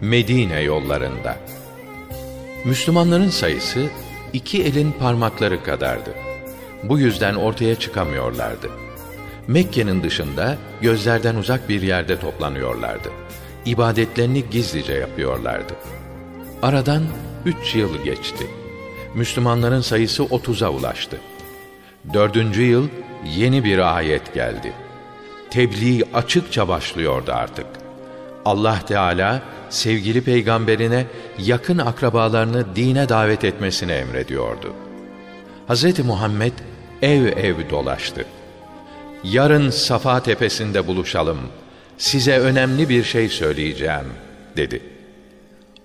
Medine 0.00 0.60
yollarında. 0.60 1.36
Müslümanların 2.64 3.28
sayısı 3.28 3.86
iki 4.32 4.62
elin 4.62 4.92
parmakları 4.92 5.62
kadardı. 5.62 6.14
Bu 6.82 6.98
yüzden 6.98 7.34
ortaya 7.34 7.74
çıkamıyorlardı. 7.74 8.70
Mekke'nin 9.46 10.02
dışında 10.02 10.56
gözlerden 10.82 11.34
uzak 11.34 11.68
bir 11.68 11.82
yerde 11.82 12.20
toplanıyorlardı. 12.20 13.08
İbadetlerini 13.66 14.50
gizlice 14.50 14.92
yapıyorlardı. 14.92 15.74
Aradan 16.62 17.02
üç 17.44 17.74
yıl 17.74 18.04
geçti. 18.04 18.46
Müslümanların 19.14 19.80
sayısı 19.80 20.24
otuza 20.24 20.68
ulaştı. 20.70 21.16
Dördüncü 22.12 22.62
yıl 22.62 22.88
yeni 23.36 23.64
bir 23.64 23.96
ayet 23.96 24.34
geldi. 24.34 24.72
Tebliğ 25.56 26.04
açıkça 26.14 26.68
başlıyordu 26.68 27.32
artık. 27.34 27.66
Allah 28.44 28.78
Teala 28.88 29.42
sevgili 29.70 30.20
peygamberine 30.20 31.06
yakın 31.38 31.78
akrabalarını 31.78 32.76
dine 32.76 33.08
davet 33.08 33.44
etmesini 33.44 33.92
emrediyordu. 33.92 34.72
Hz. 35.68 35.98
Muhammed 36.04 36.52
ev 37.02 37.26
ev 37.26 37.70
dolaştı. 37.70 38.24
Yarın 39.24 39.70
Safa 39.70 40.22
tepesinde 40.22 40.86
buluşalım. 40.86 41.38
Size 41.98 42.38
önemli 42.38 42.88
bir 42.88 43.04
şey 43.04 43.28
söyleyeceğim, 43.28 44.06
dedi. 44.56 44.82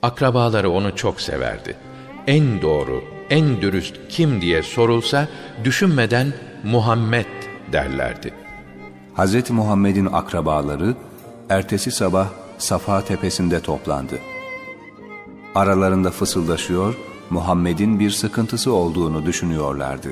Akrabaları 0.02 0.70
onu 0.70 0.96
çok 0.96 1.22
severdi. 1.22 1.76
En 2.28 2.62
doğru, 2.62 3.04
en 3.30 3.62
dürüst 3.62 3.96
kim 4.10 4.42
diye 4.42 4.64
sorulsa 4.64 5.28
düşünmeden 5.64 6.34
Muhammed 6.64 7.26
derlerdi. 7.72 8.41
Hz. 9.18 9.50
Muhammed'in 9.50 10.06
akrabaları 10.06 10.96
ertesi 11.50 11.92
sabah 11.92 12.28
Safa 12.58 13.06
tepesinde 13.06 13.60
toplandı. 13.60 14.20
Aralarında 15.56 16.12
fısıldaşıyor, 16.12 16.96
Muhammed'in 17.30 18.00
bir 18.00 18.12
sıkıntısı 18.12 18.74
olduğunu 18.74 19.26
düşünüyorlardı. 19.26 20.10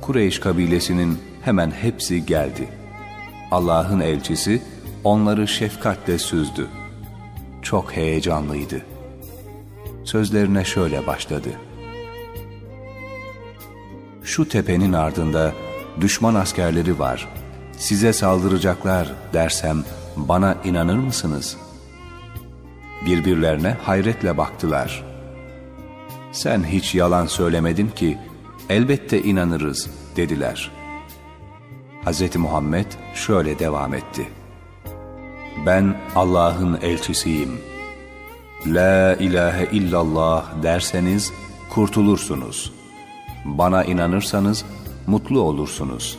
Kureyş 0.00 0.38
kabilesinin 0.38 1.18
hemen 1.42 1.70
hepsi 1.70 2.26
geldi. 2.26 2.68
Allah'ın 3.50 4.00
elçisi 4.00 4.62
onları 5.04 5.48
şefkatle 5.48 6.18
süzdü. 6.18 6.68
Çok 7.62 7.92
heyecanlıydı. 7.96 8.82
Sözlerine 10.04 10.64
şöyle 10.64 11.06
başladı. 11.06 11.48
Şu 14.24 14.48
tepenin 14.48 14.92
ardında 14.92 15.52
düşman 16.00 16.34
askerleri 16.34 16.98
var. 16.98 17.28
Size 17.76 18.12
saldıracaklar 18.12 19.12
dersem 19.32 19.84
bana 20.16 20.56
inanır 20.64 20.98
mısınız? 20.98 21.56
Birbirlerine 23.06 23.76
hayretle 23.82 24.38
baktılar. 24.38 25.04
Sen 26.32 26.64
hiç 26.64 26.94
yalan 26.94 27.26
söylemedin 27.26 27.88
ki 27.88 28.18
elbette 28.68 29.22
inanırız 29.22 29.90
dediler. 30.16 30.70
Hz. 32.06 32.36
Muhammed 32.36 32.86
şöyle 33.14 33.58
devam 33.58 33.94
etti. 33.94 34.28
Ben 35.66 35.96
Allah'ın 36.14 36.78
elçisiyim. 36.82 37.60
La 38.66 39.14
ilahe 39.14 39.68
illallah 39.72 40.62
derseniz 40.62 41.32
kurtulursunuz. 41.70 42.72
Bana 43.44 43.84
inanırsanız 43.84 44.64
mutlu 45.06 45.40
olursunuz. 45.40 46.18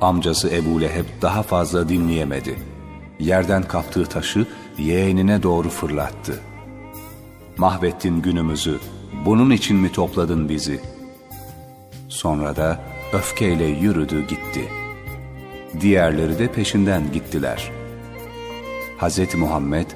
Amcası 0.00 0.50
Ebu 0.50 0.80
Leheb 0.80 1.06
daha 1.22 1.42
fazla 1.42 1.88
dinleyemedi.'' 1.88 2.74
yerden 3.20 3.62
kaptığı 3.62 4.06
taşı 4.06 4.46
yeğenine 4.78 5.42
doğru 5.42 5.68
fırlattı. 5.68 6.40
Mahvettin 7.56 8.22
günümüzü, 8.22 8.78
bunun 9.24 9.50
için 9.50 9.76
mi 9.76 9.92
topladın 9.92 10.48
bizi? 10.48 10.80
Sonra 12.08 12.56
da 12.56 12.80
öfkeyle 13.12 13.64
yürüdü 13.64 14.20
gitti. 14.20 14.68
Diğerleri 15.80 16.38
de 16.38 16.52
peşinden 16.52 17.12
gittiler. 17.12 17.70
Hz. 18.98 19.34
Muhammed 19.34 19.86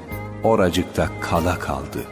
oracıkta 0.44 1.08
kala 1.20 1.58
kaldı. 1.58 2.04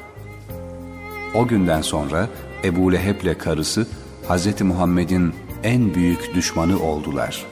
O 1.35 1.46
günden 1.46 1.83
sonra 1.83 2.29
Ebu 2.64 2.92
Leheb'le 2.92 3.38
karısı 3.38 3.87
Hz. 4.29 4.61
Muhammed'in 4.61 5.35
en 5.62 5.94
büyük 5.94 6.35
düşmanı 6.35 6.83
oldular. 6.83 7.46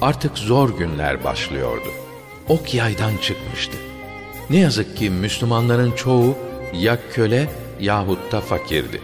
Artık 0.00 0.38
zor 0.38 0.78
günler 0.78 1.24
başlıyordu 1.24 1.88
ok 2.48 2.74
yaydan 2.74 3.16
çıkmıştı. 3.16 3.76
Ne 4.50 4.58
yazık 4.58 4.96
ki 4.96 5.10
Müslümanların 5.10 5.92
çoğu 5.92 6.38
ya 6.74 6.98
köle 7.12 7.48
yahut 7.80 8.32
da 8.32 8.40
fakirdi. 8.40 9.00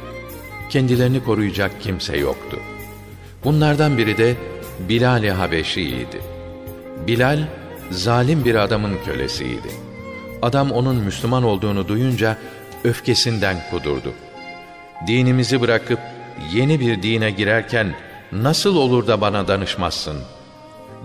Kendilerini 0.71 1.25
koruyacak 1.25 1.81
kimse 1.81 2.17
yoktu. 2.17 2.59
Bunlardan 3.45 3.99
biri 3.99 4.19
de 4.19 4.37
Bilal-i 4.89 5.31
Habeşi'ydi. 5.31 6.21
Bilal, 7.07 7.39
zalim 7.91 8.45
bir 8.45 8.55
adamın 8.55 8.99
kölesiydi. 9.05 9.69
Adam 10.43 10.73
onun 10.73 10.97
Müslüman 10.97 11.45
olduğunu 11.45 11.89
duyunca 11.89 12.37
öfkesinden 12.85 13.57
kudurdu. 13.71 14.13
Dinimizi 15.07 15.61
bırakıp 15.61 16.01
yeni 16.53 16.81
bir 16.81 17.03
dine 17.03 17.31
girerken 17.31 17.95
nasıl 18.33 18.77
olur 18.77 19.07
da 19.07 19.21
bana 19.21 19.49
danışmazsın?'' 19.49 20.40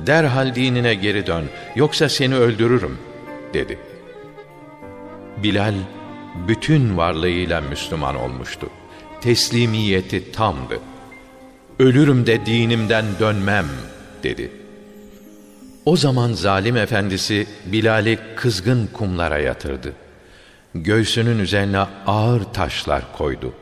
Derhal 0.05 0.55
dinine 0.55 0.93
geri 0.95 1.27
dön 1.27 1.45
yoksa 1.75 2.09
seni 2.09 2.35
öldürürüm 2.35 2.97
dedi. 3.53 3.79
Bilal 5.43 5.73
bütün 6.47 6.97
varlığıyla 6.97 7.61
Müslüman 7.61 8.15
olmuştu. 8.15 8.69
Teslimiyeti 9.21 10.31
tamdı. 10.31 10.79
Ölürüm 11.79 12.25
de 12.25 12.45
dinimden 12.45 13.05
dönmem 13.19 13.65
dedi. 14.23 14.51
O 15.85 15.97
zaman 15.97 16.33
zalim 16.33 16.77
efendisi 16.77 17.47
Bilal'i 17.65 18.19
kızgın 18.35 18.89
kumlara 18.93 19.37
yatırdı. 19.37 19.93
Göğsünün 20.75 21.39
üzerine 21.39 21.79
ağır 22.07 22.43
taşlar 22.43 23.01
koydu. 23.17 23.53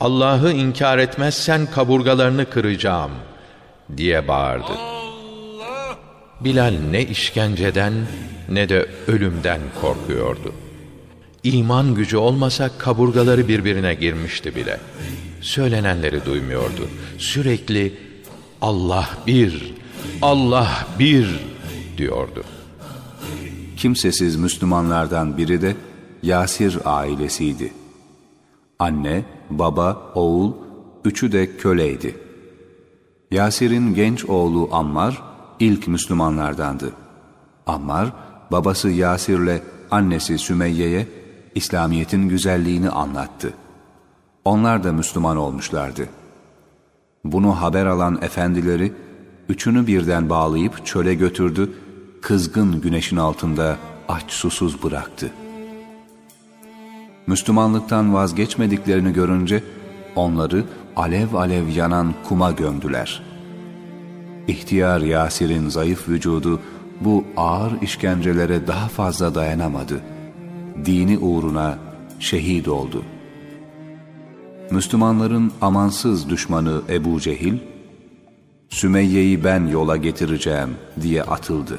Allah'ı 0.00 0.52
inkar 0.52 0.98
etmezsen 0.98 1.66
kaburgalarını 1.66 2.50
kıracağım 2.50 3.12
diye 3.96 4.28
bağırdı. 4.28 4.97
Bilal 6.40 6.74
ne 6.90 7.04
işkenceden 7.04 7.92
ne 8.48 8.68
de 8.68 8.88
ölümden 9.06 9.60
korkuyordu. 9.80 10.52
İman 11.42 11.94
gücü 11.94 12.16
olmasa 12.16 12.78
kaburgaları 12.78 13.48
birbirine 13.48 13.94
girmişti 13.94 14.56
bile. 14.56 14.80
Söylenenleri 15.40 16.24
duymuyordu. 16.24 16.88
Sürekli 17.18 17.94
Allah 18.60 19.10
bir, 19.26 19.74
Allah 20.22 20.86
bir 20.98 21.40
diyordu. 21.96 22.44
Kimsesiz 23.76 24.36
Müslümanlardan 24.36 25.38
biri 25.38 25.62
de 25.62 25.76
Yasir 26.22 26.78
ailesiydi. 26.84 27.72
Anne, 28.78 29.24
baba, 29.50 30.12
oğul, 30.14 30.52
üçü 31.04 31.32
de 31.32 31.56
köleydi. 31.56 32.16
Yasir'in 33.30 33.94
genç 33.94 34.24
oğlu 34.24 34.68
Ammar 34.72 35.22
ilk 35.60 35.88
Müslümanlardandı. 35.88 36.92
Ammar, 37.66 38.12
babası 38.52 38.90
Yasir'le 38.90 39.62
annesi 39.90 40.38
Sümeyye'ye 40.38 41.08
İslamiyet'in 41.54 42.28
güzelliğini 42.28 42.90
anlattı. 42.90 43.54
Onlar 44.44 44.84
da 44.84 44.92
Müslüman 44.92 45.36
olmuşlardı. 45.36 46.08
Bunu 47.24 47.60
haber 47.60 47.86
alan 47.86 48.18
efendileri, 48.22 48.92
üçünü 49.48 49.86
birden 49.86 50.30
bağlayıp 50.30 50.86
çöle 50.86 51.14
götürdü, 51.14 51.72
kızgın 52.22 52.80
güneşin 52.80 53.16
altında 53.16 53.76
aç 54.08 54.30
susuz 54.32 54.82
bıraktı. 54.82 55.30
Müslümanlıktan 57.26 58.14
vazgeçmediklerini 58.14 59.12
görünce, 59.12 59.64
onları 60.16 60.64
alev 60.96 61.34
alev 61.34 61.68
yanan 61.68 62.14
kuma 62.28 62.52
gömdüler. 62.52 63.22
İhtiyar 64.48 65.00
Yasir'in 65.00 65.68
zayıf 65.68 66.08
vücudu, 66.08 66.60
bu 67.00 67.24
ağır 67.36 67.82
işkencelere 67.82 68.66
daha 68.66 68.88
fazla 68.88 69.34
dayanamadı. 69.34 70.00
Dini 70.84 71.18
uğruna 71.18 71.78
şehit 72.20 72.68
oldu. 72.68 73.02
Müslümanların 74.70 75.52
amansız 75.60 76.30
düşmanı 76.30 76.82
Ebu 76.88 77.20
Cehil, 77.20 77.54
Sümeyye'yi 78.68 79.44
ben 79.44 79.66
yola 79.66 79.96
getireceğim 79.96 80.70
diye 81.02 81.22
atıldı. 81.22 81.78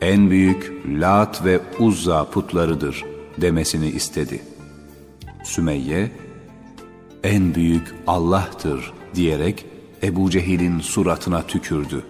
En 0.00 0.30
büyük 0.30 0.72
Lat 0.86 1.44
ve 1.44 1.60
Uzza 1.78 2.30
putlarıdır 2.30 3.04
demesini 3.40 3.86
istedi. 3.86 4.42
Sümeyye, 5.44 6.10
en 7.24 7.54
büyük 7.54 7.94
Allah'tır 8.06 8.92
diyerek 9.14 9.66
Ebu 10.02 10.30
Cehil'in 10.30 10.80
suratına 10.80 11.42
tükürdü. 11.46 12.02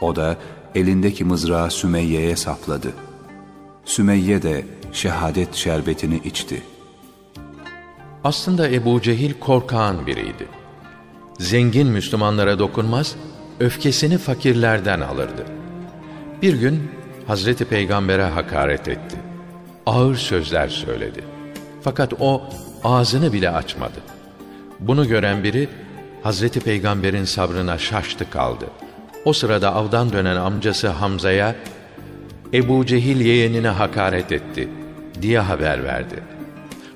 O 0.00 0.16
da 0.16 0.36
elindeki 0.74 1.24
mızrağı 1.24 1.70
Sümeyye'ye 1.70 2.36
sapladı. 2.36 2.92
Sümeyye 3.84 4.42
de 4.42 4.64
şehadet 4.92 5.54
şerbetini 5.54 6.20
içti. 6.24 6.62
Aslında 8.24 8.70
Ebu 8.70 9.02
Cehil 9.02 9.34
korkağın 9.40 10.06
biriydi. 10.06 10.48
Zengin 11.38 11.88
Müslümanlara 11.88 12.58
dokunmaz, 12.58 13.16
öfkesini 13.60 14.18
fakirlerden 14.18 15.00
alırdı. 15.00 15.46
Bir 16.42 16.54
gün 16.54 16.90
Hazreti 17.26 17.64
Peygamber'e 17.64 18.22
hakaret 18.24 18.88
etti. 18.88 19.16
Ağır 19.86 20.16
sözler 20.16 20.68
söyledi. 20.68 21.24
Fakat 21.82 22.12
o 22.20 22.42
ağzını 22.84 23.32
bile 23.32 23.50
açmadı. 23.50 24.00
Bunu 24.80 25.08
gören 25.08 25.44
biri 25.44 25.68
Hazreti 26.26 26.60
Peygamber'in 26.60 27.24
sabrına 27.24 27.78
şaştı 27.78 28.30
kaldı. 28.30 28.66
O 29.24 29.32
sırada 29.32 29.74
avdan 29.74 30.12
dönen 30.12 30.36
amcası 30.36 30.88
Hamza'ya 30.88 31.56
Ebu 32.54 32.86
Cehil 32.86 33.20
yeğenine 33.20 33.68
hakaret 33.68 34.32
etti 34.32 34.68
diye 35.22 35.38
haber 35.38 35.84
verdi. 35.84 36.22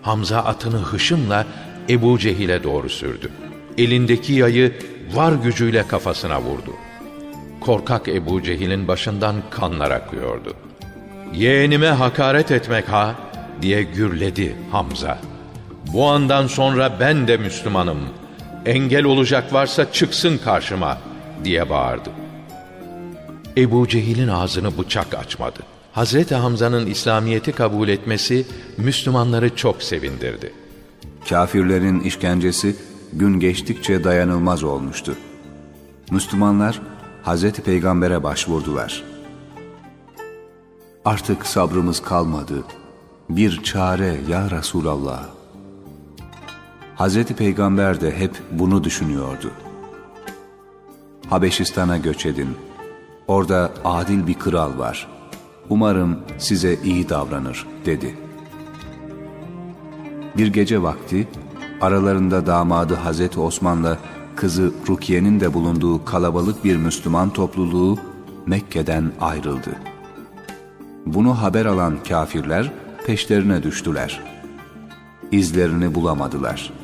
Hamza 0.02 0.38
atını 0.38 0.76
hışımla 0.76 1.46
Ebu 1.88 2.18
Cehil'e 2.18 2.62
doğru 2.62 2.88
sürdü. 2.88 3.30
Elindeki 3.78 4.32
yayı 4.32 4.72
var 5.12 5.32
gücüyle 5.32 5.86
kafasına 5.88 6.40
vurdu. 6.42 6.72
Korkak 7.60 8.08
Ebu 8.08 8.42
Cehil'in 8.42 8.88
başından 8.88 9.36
kanlar 9.50 9.90
akıyordu. 9.90 10.54
Yeğenime 11.34 11.88
hakaret 11.88 12.50
etmek 12.50 12.88
ha 12.88 13.14
diye 13.62 13.82
gürledi 13.82 14.56
Hamza. 14.72 15.18
Bu 15.92 16.06
andan 16.06 16.46
sonra 16.46 16.96
ben 17.00 17.28
de 17.28 17.36
Müslümanım. 17.36 17.98
Engel 18.66 19.04
olacak 19.04 19.52
varsa 19.52 19.92
çıksın 19.92 20.38
karşıma 20.44 20.98
diye 21.44 21.70
bağırdı. 21.70 22.10
Ebu 23.56 23.88
Cehil'in 23.88 24.28
ağzını 24.28 24.78
bıçak 24.78 25.14
açmadı. 25.14 25.58
Hazreti 25.92 26.34
Hamza'nın 26.34 26.86
İslamiyet'i 26.86 27.52
kabul 27.52 27.88
etmesi 27.88 28.46
Müslümanları 28.76 29.56
çok 29.56 29.82
sevindirdi. 29.82 30.52
Kafirlerin 31.28 32.00
işkencesi 32.00 32.76
gün 33.12 33.40
geçtikçe 33.40 34.04
dayanılmaz 34.04 34.64
olmuştu. 34.64 35.16
Müslümanlar 36.10 36.80
Hazreti 37.22 37.62
Peygamber'e 37.62 38.22
başvurdular. 38.22 39.04
Artık 41.04 41.46
sabrımız 41.46 42.02
kalmadı. 42.02 42.64
Bir 43.28 43.62
çare 43.62 44.20
ya 44.28 44.50
Resulallah. 44.50 45.39
Hazreti 47.00 47.34
Peygamber 47.34 48.00
de 48.00 48.18
hep 48.18 48.30
bunu 48.52 48.84
düşünüyordu. 48.84 49.50
Habeşistan'a 51.30 51.98
göç 51.98 52.26
edin. 52.26 52.48
Orada 53.28 53.72
adil 53.84 54.26
bir 54.26 54.34
kral 54.34 54.78
var. 54.78 55.08
Umarım 55.68 56.18
size 56.38 56.74
iyi 56.84 57.08
davranır 57.08 57.66
dedi. 57.86 58.18
Bir 60.36 60.46
gece 60.46 60.82
vakti 60.82 61.28
aralarında 61.80 62.46
damadı 62.46 62.94
Hazreti 62.94 63.40
Osman'la 63.40 63.98
kızı 64.36 64.72
Rukiye'nin 64.88 65.40
de 65.40 65.54
bulunduğu 65.54 66.04
kalabalık 66.04 66.64
bir 66.64 66.76
Müslüman 66.76 67.30
topluluğu 67.30 67.98
Mekke'den 68.46 69.12
ayrıldı. 69.20 69.76
Bunu 71.06 71.42
haber 71.42 71.66
alan 71.66 71.98
kafirler 72.08 72.72
peşlerine 73.06 73.62
düştüler. 73.62 74.20
İzlerini 75.32 75.94
bulamadılar. 75.94 76.79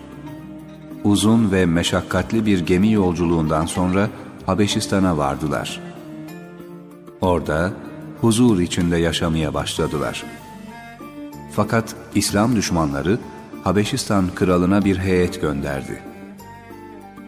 Uzun 1.04 1.52
ve 1.52 1.66
meşakkatli 1.66 2.46
bir 2.46 2.66
gemi 2.66 2.92
yolculuğundan 2.92 3.66
sonra 3.66 4.08
Habeşistan'a 4.46 5.18
vardılar. 5.18 5.80
Orada 7.20 7.72
huzur 8.20 8.60
içinde 8.60 8.96
yaşamaya 8.96 9.54
başladılar. 9.54 10.24
Fakat 11.52 11.94
İslam 12.14 12.56
düşmanları 12.56 13.18
Habeşistan 13.64 14.24
kralına 14.34 14.84
bir 14.84 14.98
heyet 14.98 15.40
gönderdi. 15.40 16.02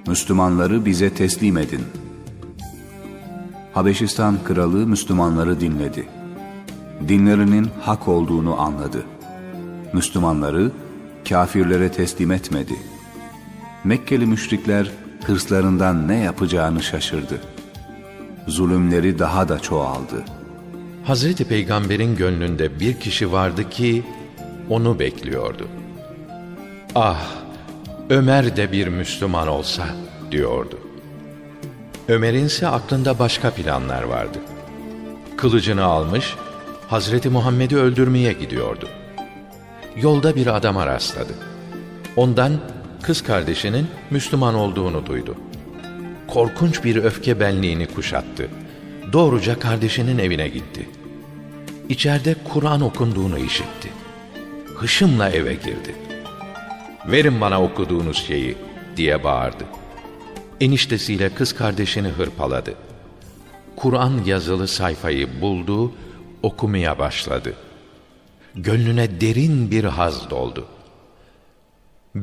Müslümanları 0.07 0.85
bize 0.87 1.15
teslim 1.15 1.59
edin. 1.59 1.85
Habeşistan 3.75 4.39
kralı 4.45 4.87
Müslümanları 4.87 5.61
dinledi. 5.61 6.09
Dinlerinin 7.09 7.69
hak 7.81 8.09
olduğunu 8.09 8.61
anladı. 8.61 9.05
Müslümanları 9.93 10.71
kafirlere 11.29 11.93
teslim 11.93 12.31
etmedi. 12.31 12.77
Mekkeli 13.85 14.27
müşrikler 14.27 14.91
hırslarından 15.25 16.09
ne 16.09 16.17
yapacağını 16.17 16.83
şaşırdı. 16.83 17.41
Zulümleri 18.47 19.19
daha 19.19 19.49
da 19.49 19.59
çoğaldı. 19.59 20.25
Hazreti 21.05 21.45
Peygamber'in 21.45 22.17
gönlünde 22.17 22.81
bir 22.81 23.01
kişi 23.01 23.33
vardı 23.33 23.71
ki 23.71 24.03
onu 24.71 24.99
bekliyordu. 24.99 25.69
Ah, 26.95 27.27
Ömer 28.11 28.57
de 28.57 28.73
bir 28.73 28.89
Müslüman 28.89 29.49
olsa 29.49 29.87
diyordu. 30.31 30.79
Ömer'in 32.09 32.45
ise 32.45 32.69
aklında 32.69 33.19
başka 33.19 33.51
planlar 33.51 34.03
vardı. 34.03 34.39
Kılıcını 35.37 35.85
almış, 35.85 36.35
Hazreti 36.89 37.29
Muhammed'i 37.29 37.77
öldürmeye 37.77 38.33
gidiyordu. 38.33 38.89
Yolda 39.97 40.37
bir 40.37 40.47
adama 40.47 40.87
rastladı. 40.87 41.33
Ondan 42.17 42.53
kız 43.03 43.23
kardeşinin 43.23 43.87
Müslüman 44.11 44.55
olduğunu 44.55 45.07
duydu. 45.07 45.35
Korkunç 46.29 46.85
bir 46.85 46.97
öfke 46.97 47.41
benliğini 47.41 47.87
kuşattı. 47.87 48.49
Doğruca 49.13 49.59
kardeşinin 49.59 50.19
evine 50.19 50.49
gitti. 50.49 50.89
İçeride 51.89 52.37
Kur'an 52.53 52.81
okunduğunu 52.81 53.39
işitti. 53.39 53.89
Hışımla 54.77 55.31
eve 55.31 55.55
girdi. 55.55 55.95
Verin 57.07 57.41
bana 57.41 57.63
okuduğunuz 57.63 58.17
şeyi 58.27 58.57
diye 58.97 59.25
bağırdı. 59.25 59.65
Eniştesiyle 60.61 61.35
kız 61.35 61.55
kardeşini 61.55 62.09
hırpaladı. 62.09 62.75
Kur'an 63.77 64.13
yazılı 64.27 64.69
sayfayı 64.69 65.41
buldu, 65.41 65.93
okumaya 66.43 66.99
başladı. 66.99 67.55
Gönlüne 68.55 69.21
derin 69.21 69.71
bir 69.71 69.85
haz 69.85 70.31
doldu. 70.31 70.67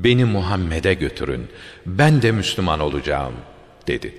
Beni 0.04 0.26
Muhammed'e 0.26 0.94
götürün, 0.94 1.48
ben 1.86 2.22
de 2.22 2.32
Müslüman 2.32 2.80
olacağım, 2.80 3.34
dedi. 3.88 4.16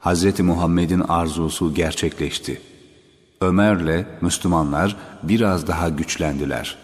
Hz. 0.00 0.40
Muhammed'in 0.40 1.00
arzusu 1.00 1.74
gerçekleşti. 1.74 2.60
Ömer'le 3.40 4.06
Müslümanlar 4.20 4.96
biraz 5.22 5.66
daha 5.66 5.88
güçlendiler. 5.88 6.76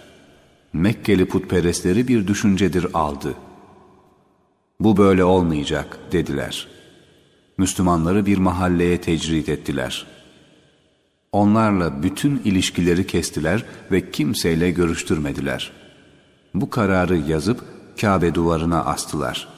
Mekkeli 0.73 1.27
putperestleri 1.27 2.09
bir 2.09 2.27
düşüncedir 2.27 2.87
aldı. 2.95 3.35
Bu 4.81 4.97
böyle 4.97 5.25
olmayacak 5.25 5.99
dediler. 6.13 6.69
Müslümanları 7.59 8.27
bir 8.27 8.39
mahalleye 8.39 9.01
tecrit 9.01 9.49
ettiler. 9.49 10.07
Onlarla 11.33 12.03
bütün 12.03 12.43
ilişkileri 12.45 13.07
kestiler 13.07 13.65
ve 13.93 14.11
kimseyle 14.11 14.71
görüştürmediler. 14.71 15.73
Bu 16.55 16.71
kararı 16.71 17.17
yazıp 17.17 17.74
Kabe 18.01 18.35
duvarına 18.35 18.85
astılar. 18.85 19.49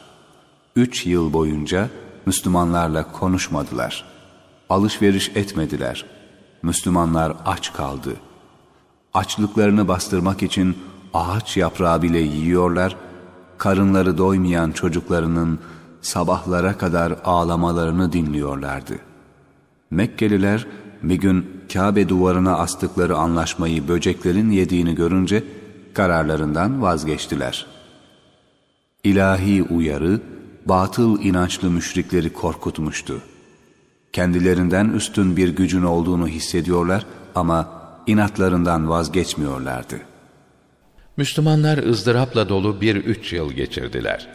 Üç 0.77 1.07
yıl 1.07 1.33
boyunca 1.33 1.89
Müslümanlarla 2.27 3.13
konuşmadılar. 3.13 4.05
Alışveriş 4.71 5.31
etmediler. 5.35 6.07
Müslümanlar 6.63 7.33
aç 7.47 7.73
kaldı. 7.73 8.17
Açlıklarını 9.15 9.89
bastırmak 9.89 10.43
için 10.43 10.77
ağaç 11.15 11.57
yaprağı 11.57 12.03
bile 12.03 12.19
yiyorlar, 12.19 12.97
karınları 13.59 14.19
doymayan 14.19 14.71
çocuklarının 14.71 15.59
sabahlara 16.01 16.79
kadar 16.79 17.17
ağlamalarını 17.25 18.13
dinliyorlardı. 18.13 18.99
Mekkeliler 19.91 20.67
bir 21.03 21.15
gün 21.15 21.51
Kabe 21.73 22.09
duvarına 22.09 22.57
astıkları 22.57 23.17
anlaşmayı 23.17 23.89
böceklerin 23.89 24.51
yediğini 24.51 24.95
görünce 24.95 25.45
kararlarından 25.95 26.83
vazgeçtiler. 26.83 27.76
İlahi 29.07 29.63
uyarı, 29.63 30.21
batıl 30.65 31.23
inançlı 31.23 31.71
müşrikleri 31.71 32.33
korkutmuştu. 32.33 33.23
Kendilerinden 34.13 34.89
üstün 34.89 35.37
bir 35.37 35.49
gücün 35.49 35.83
olduğunu 35.83 36.29
hissediyorlar 36.29 37.07
ama 37.35 37.69
inatlarından 38.07 38.89
vazgeçmiyorlardı. 38.89 39.97
Müslümanlar 41.17 41.79
ızdırapla 41.79 42.49
dolu 42.49 42.81
bir 42.81 42.97
üç 42.97 43.33
yıl 43.33 43.53
geçirdiler. 43.53 44.29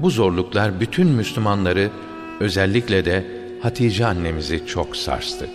Bu 0.00 0.10
zorluklar 0.10 0.80
bütün 0.80 1.08
Müslümanları, 1.08 1.90
özellikle 2.40 3.04
de 3.04 3.26
Hatice 3.62 4.06
annemizi 4.06 4.66
çok 4.66 4.96
sarstı. 4.96 5.48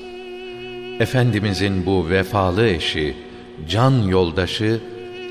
Efendimizin 1.00 1.86
bu 1.86 2.10
vefalı 2.10 2.68
eşi, 2.68 3.16
can 3.70 3.92
yoldaşı 3.92 4.82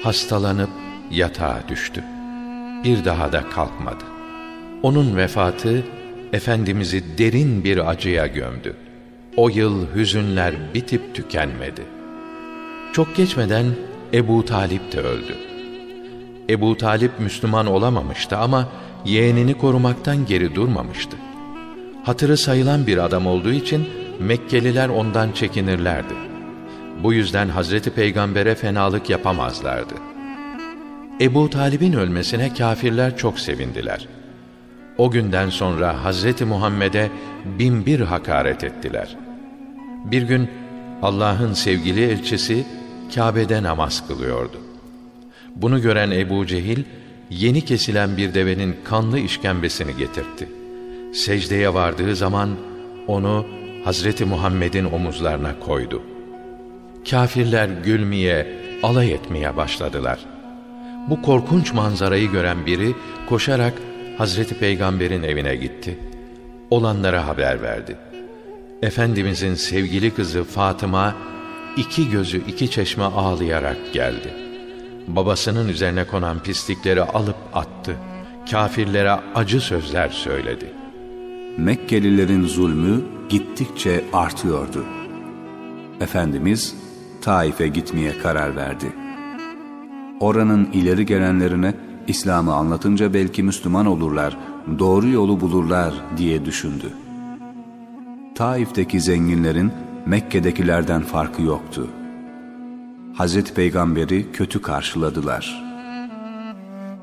hastalanıp 0.03 0.71
yatağa 1.11 1.63
düştü. 1.69 2.05
Bir 2.85 3.05
daha 3.05 3.33
da 3.33 3.49
kalkmadı. 3.51 4.05
Onun 4.83 5.17
vefatı 5.17 5.83
Efendimiz'i 6.33 7.19
derin 7.19 7.65
bir 7.65 7.91
acıya 7.91 8.27
gömdü. 8.27 8.77
O 9.37 9.49
yıl 9.49 9.95
hüzünler 9.95 10.55
bitip 10.75 11.15
tükenmedi. 11.15 11.83
Çok 12.93 13.17
geçmeden 13.17 13.67
Ebu 14.13 14.45
Talip 14.45 14.93
de 14.93 15.01
öldü. 15.01 15.37
Ebu 16.49 16.77
Talip 16.77 17.21
Müslüman 17.21 17.67
olamamıştı 17.67 18.37
ama 18.37 18.69
yeğenini 19.05 19.59
korumaktan 19.59 20.27
geri 20.27 20.55
durmamıştı. 20.55 21.17
Hatırı 22.05 22.37
sayılan 22.37 22.87
bir 22.87 22.99
adam 22.99 23.27
olduğu 23.27 23.53
için 23.53 23.89
Mekkeliler 24.21 24.89
ondan 24.89 25.33
çekinirlerdi. 25.33 26.15
Bu 27.03 27.13
yüzden 27.13 27.49
Hazreti 27.49 27.91
Peygamber'e 27.91 28.55
fenalık 28.55 29.11
yapamazlardı. 29.11 29.95
Ebu 31.21 31.51
Talib'in 31.51 31.93
ölmesine 31.93 32.55
kafirler 32.55 33.17
çok 33.17 33.41
sevindiler. 33.41 34.09
O 34.99 35.11
günden 35.11 35.51
sonra 35.51 36.05
Hazreti 36.05 36.45
Muhammed'e 36.45 37.11
bin 37.59 37.87
bir 37.87 38.01
hakaret 38.01 38.65
ettiler. 38.65 39.17
Bir 40.05 40.23
gün 40.23 40.51
Allah'ın 41.03 41.53
sevgili 41.53 42.05
elçisi 42.05 42.65
Kabe'de 43.15 43.63
namaz 43.63 44.09
kılıyordu. 44.09 44.61
Bunu 45.57 45.83
gören 45.83 46.11
Ebu 46.11 46.47
Cehil, 46.47 46.85
yeni 47.31 47.61
kesilen 47.61 48.17
bir 48.17 48.35
devenin 48.35 48.77
kanlı 48.85 49.19
işkembesini 49.19 49.97
getirtti. 49.97 50.49
Secdeye 51.15 51.75
vardığı 51.75 52.17
zaman 52.17 52.51
onu 53.07 53.47
Hazreti 53.85 54.25
Muhammed'in 54.25 54.85
omuzlarına 54.85 55.61
koydu. 55.61 56.03
Kafirler 57.11 57.69
gülmeye, 57.85 58.47
alay 58.83 59.13
etmeye 59.13 59.57
başladılar. 59.57 60.34
Bu 61.11 61.23
korkunç 61.23 61.73
manzarayı 61.73 62.31
gören 62.31 62.67
biri 62.67 62.95
koşarak 63.29 63.75
Hazreti 64.19 64.59
Peygamber'in 64.59 65.23
evine 65.23 65.57
gitti. 65.57 65.99
Olanlara 66.71 67.27
haber 67.27 67.63
verdi. 67.63 67.97
Efendimizin 68.83 69.55
sevgili 69.55 70.11
kızı 70.11 70.45
Fatıma 70.45 71.15
iki 71.77 72.11
gözü 72.11 72.43
iki 72.49 72.71
çeşme 72.71 73.05
ağlayarak 73.05 73.93
geldi. 73.93 74.35
Babasının 75.07 75.69
üzerine 75.69 76.05
konan 76.05 76.43
pislikleri 76.43 77.03
alıp 77.03 77.37
attı. 77.53 77.97
Kafirlere 78.51 79.13
acı 79.35 79.61
sözler 79.61 80.09
söyledi. 80.09 80.73
Mekkelilerin 81.57 82.47
zulmü 82.47 83.05
gittikçe 83.29 84.05
artıyordu. 84.13 84.85
Efendimiz 86.01 86.75
Taif'e 87.23 87.69
gitmeye 87.69 88.19
karar 88.19 88.57
verdi. 88.57 89.04
Oranın 90.21 90.65
ileri 90.73 91.07
gelenlerine 91.07 91.75
İslam'ı 92.09 92.55
anlatınca 92.55 93.15
belki 93.15 93.43
Müslüman 93.43 93.87
olurlar, 93.87 94.37
doğru 94.79 95.09
yolu 95.09 95.41
bulurlar 95.41 95.95
diye 96.17 96.45
düşündü. 96.45 96.93
Taif'teki 98.35 99.01
zenginlerin 99.01 99.73
Mekke'dekilerden 100.07 101.03
farkı 101.03 101.43
yoktu. 101.43 101.89
Hazreti 103.15 103.55
Peygamber'i 103.55 104.33
kötü 104.33 104.63
karşıladılar. 104.63 105.65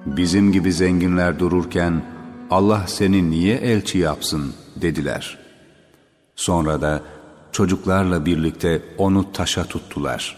Bizim 0.05 0.51
gibi 0.51 0.73
zenginler 0.73 1.39
dururken 1.39 2.01
Allah 2.49 2.83
seni 2.87 3.29
niye 3.29 3.55
elçi 3.55 3.97
yapsın 3.97 4.53
dediler. 4.81 5.37
Sonra 6.35 6.81
da 6.81 7.01
çocuklarla 7.51 8.25
birlikte 8.25 8.81
onu 8.97 9.31
taşa 9.31 9.63
tuttular. 9.63 10.37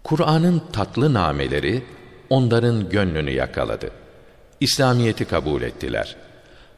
Kur'an'ın 0.05 0.63
tatlı 0.73 1.15
nameleri 1.15 1.83
onların 2.31 2.89
gönlünü 2.89 3.31
yakaladı. 3.31 3.91
İslamiyeti 4.61 5.25
kabul 5.25 5.63
ettiler. 5.63 6.17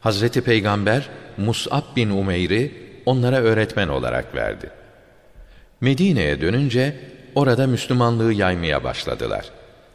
Hazreti 0.01 0.41
Peygamber 0.41 1.09
Mus'ab 1.37 1.95
bin 1.95 2.09
Umeyr'i 2.09 2.71
onlara 3.05 3.37
öğretmen 3.37 3.87
olarak 3.87 4.35
verdi. 4.35 4.69
Medine'ye 5.81 6.41
dönünce 6.41 6.95
orada 7.35 7.67
Müslümanlığı 7.67 8.33
yaymaya 8.33 8.83
başladılar. 8.83 9.45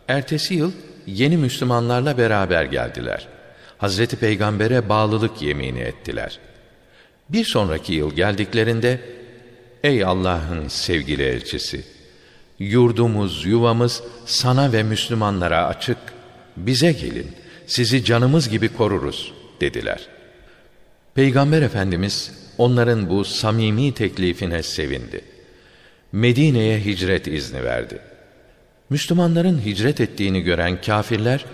Ertesi 0.09 0.55
yıl 0.55 0.73
yeni 1.07 1.37
Müslümanlarla 1.37 2.19
beraber 2.19 2.65
geldiler. 2.65 3.29
Hazreti 3.79 4.17
Peygamber'e 4.17 4.89
bağlılık 4.89 5.43
yemini 5.43 5.81
ettiler. 5.81 6.39
Bir 7.29 7.45
sonraki 7.45 7.93
yıl 7.93 8.15
geldiklerinde, 8.15 9.01
Ey 9.85 10.05
Allah'ın 10.05 10.69
sevgili 10.69 11.23
elçisi! 11.23 11.85
Yurdumuz, 12.59 13.47
yuvamız 13.47 14.03
sana 14.27 14.73
ve 14.73 14.83
Müslümanlara 14.83 15.67
açık. 15.67 15.99
Bize 16.57 16.93
gelin, 16.93 17.31
sizi 17.67 18.05
canımız 18.05 18.49
gibi 18.49 18.69
koruruz, 18.69 19.33
dediler. 19.61 20.09
Peygamber 21.15 21.63
Efendimiz, 21.63 22.33
onların 22.59 23.11
bu 23.11 23.25
samimi 23.25 23.95
teklifine 23.95 24.63
sevindi. 24.63 25.21
Medine'ye 26.13 26.81
hicret 26.85 27.27
izni 27.27 27.65
verdi. 27.65 27.99
Müslümanların 28.91 29.61
hicret 29.65 30.01
ettiğini 30.01 30.41
gören 30.41 30.81
kafirler, 30.81 31.45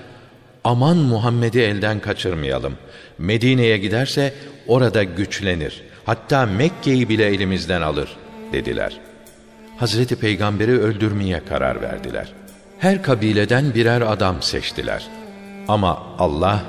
aman 0.64 0.96
Muhammed'i 0.96 1.60
elden 1.60 2.00
kaçırmayalım. 2.00 2.76
Medine'ye 3.18 3.78
giderse 3.78 4.34
orada 4.66 5.02
güçlenir. 5.02 5.82
Hatta 6.04 6.46
Mekke'yi 6.46 7.08
bile 7.08 7.26
elimizden 7.26 7.82
alır 7.82 8.16
dediler. 8.52 9.00
Hazreti 9.76 10.16
Peygamber'i 10.16 10.80
öldürmeye 10.80 11.42
karar 11.48 11.82
verdiler. 11.82 12.32
Her 12.78 13.02
kabileden 13.02 13.74
birer 13.74 14.00
adam 14.00 14.42
seçtiler. 14.42 15.08
Ama 15.68 16.06
Allah 16.18 16.64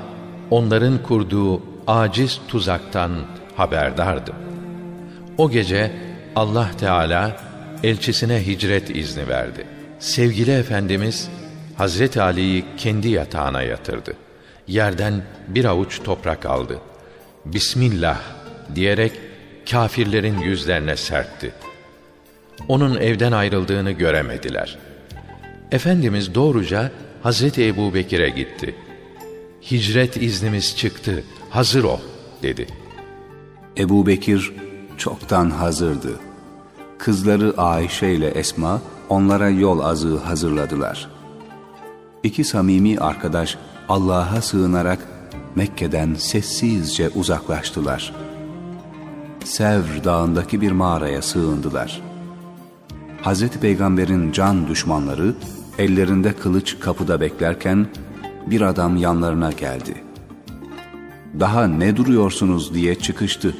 onların 0.54 1.02
kurduğu 1.02 1.62
aciz 1.86 2.40
tuzaktan 2.48 3.12
haberdardı. 3.56 4.32
O 5.38 5.50
gece 5.50 5.92
Allah 6.36 6.70
Teala 6.80 7.36
elçisine 7.82 8.46
hicret 8.46 8.96
izni 8.96 9.28
verdi. 9.28 9.66
Sevgili 9.98 10.50
Efendimiz 10.50 11.28
Hazreti 11.76 12.22
Ali'yi 12.22 12.64
kendi 12.76 13.08
yatağına 13.08 13.62
yatırdı. 13.62 14.16
Yerden 14.68 15.22
bir 15.48 15.64
avuç 15.64 16.02
toprak 16.02 16.46
aldı. 16.46 16.78
Bismillah 17.44 18.20
diyerek 18.74 19.12
kafirlerin 19.70 20.38
yüzlerine 20.38 20.96
sertti. 20.96 21.52
Onun 22.68 22.96
evden 22.96 23.32
ayrıldığını 23.32 23.90
göremediler. 23.90 24.78
Efendimiz 25.72 26.34
doğruca 26.34 26.90
Hazreti 27.22 27.66
Ebu 27.66 27.94
Bekir'e 27.94 28.28
gitti. 28.28 28.74
Hicret 29.70 30.22
iznimiz 30.22 30.76
çıktı, 30.76 31.24
hazır 31.50 31.84
ol 31.84 31.98
dedi. 32.42 32.66
Ebu 33.78 34.06
Bekir 34.06 34.52
çoktan 34.96 35.50
hazırdı. 35.50 36.20
Kızları 36.98 37.54
Ayşe 37.56 38.08
ile 38.08 38.28
Esma 38.28 38.80
onlara 39.08 39.48
yol 39.48 39.80
azığı 39.80 40.18
hazırladılar. 40.18 41.10
İki 42.22 42.44
samimi 42.44 42.98
arkadaş 42.98 43.58
Allah'a 43.88 44.42
sığınarak 44.42 44.98
Mekke'den 45.54 46.14
sessizce 46.14 47.08
uzaklaştılar. 47.08 48.14
Sevr 49.44 50.04
dağındaki 50.04 50.60
bir 50.60 50.72
mağaraya 50.72 51.22
sığındılar. 51.22 52.02
Hz. 53.22 53.48
Peygamber'in 53.48 54.32
can 54.32 54.68
düşmanları 54.68 55.34
ellerinde 55.78 56.32
kılıç 56.32 56.80
kapıda 56.80 57.20
beklerken 57.20 57.86
bir 58.46 58.60
adam 58.60 58.96
yanlarına 58.96 59.52
geldi. 59.52 59.94
Daha 61.40 61.66
ne 61.66 61.96
duruyorsunuz 61.96 62.74
diye 62.74 62.94
çıkıştı. 62.94 63.54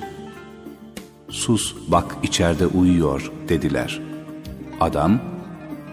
Sus 1.31 1.75
bak 1.89 2.17
içeride 2.23 2.67
uyuyor 2.67 3.33
dediler. 3.49 4.01
Adam 4.81 5.21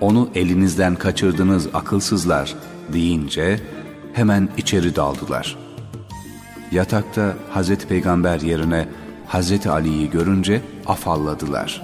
onu 0.02 0.30
elinizden 0.36 0.96
kaçırdınız 0.96 1.68
akılsızlar 1.74 2.56
deyince 2.94 3.60
hemen 4.14 4.50
içeri 4.58 4.96
daldılar. 4.96 5.58
Yatakta 6.72 7.36
Hazreti 7.50 7.88
Peygamber 7.88 8.42
yerine 8.42 8.88
Hazreti 9.28 9.70
Ali'yi 9.70 10.10
görünce 10.10 10.62
afalladılar. 10.86 11.82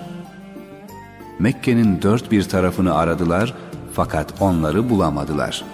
Mekke'nin 1.39 2.01
dört 2.01 2.31
bir 2.31 2.43
tarafını 2.43 2.95
aradılar 2.95 3.53
fakat 3.93 4.33
onları 4.41 4.89
bulamadılar. 4.89 5.65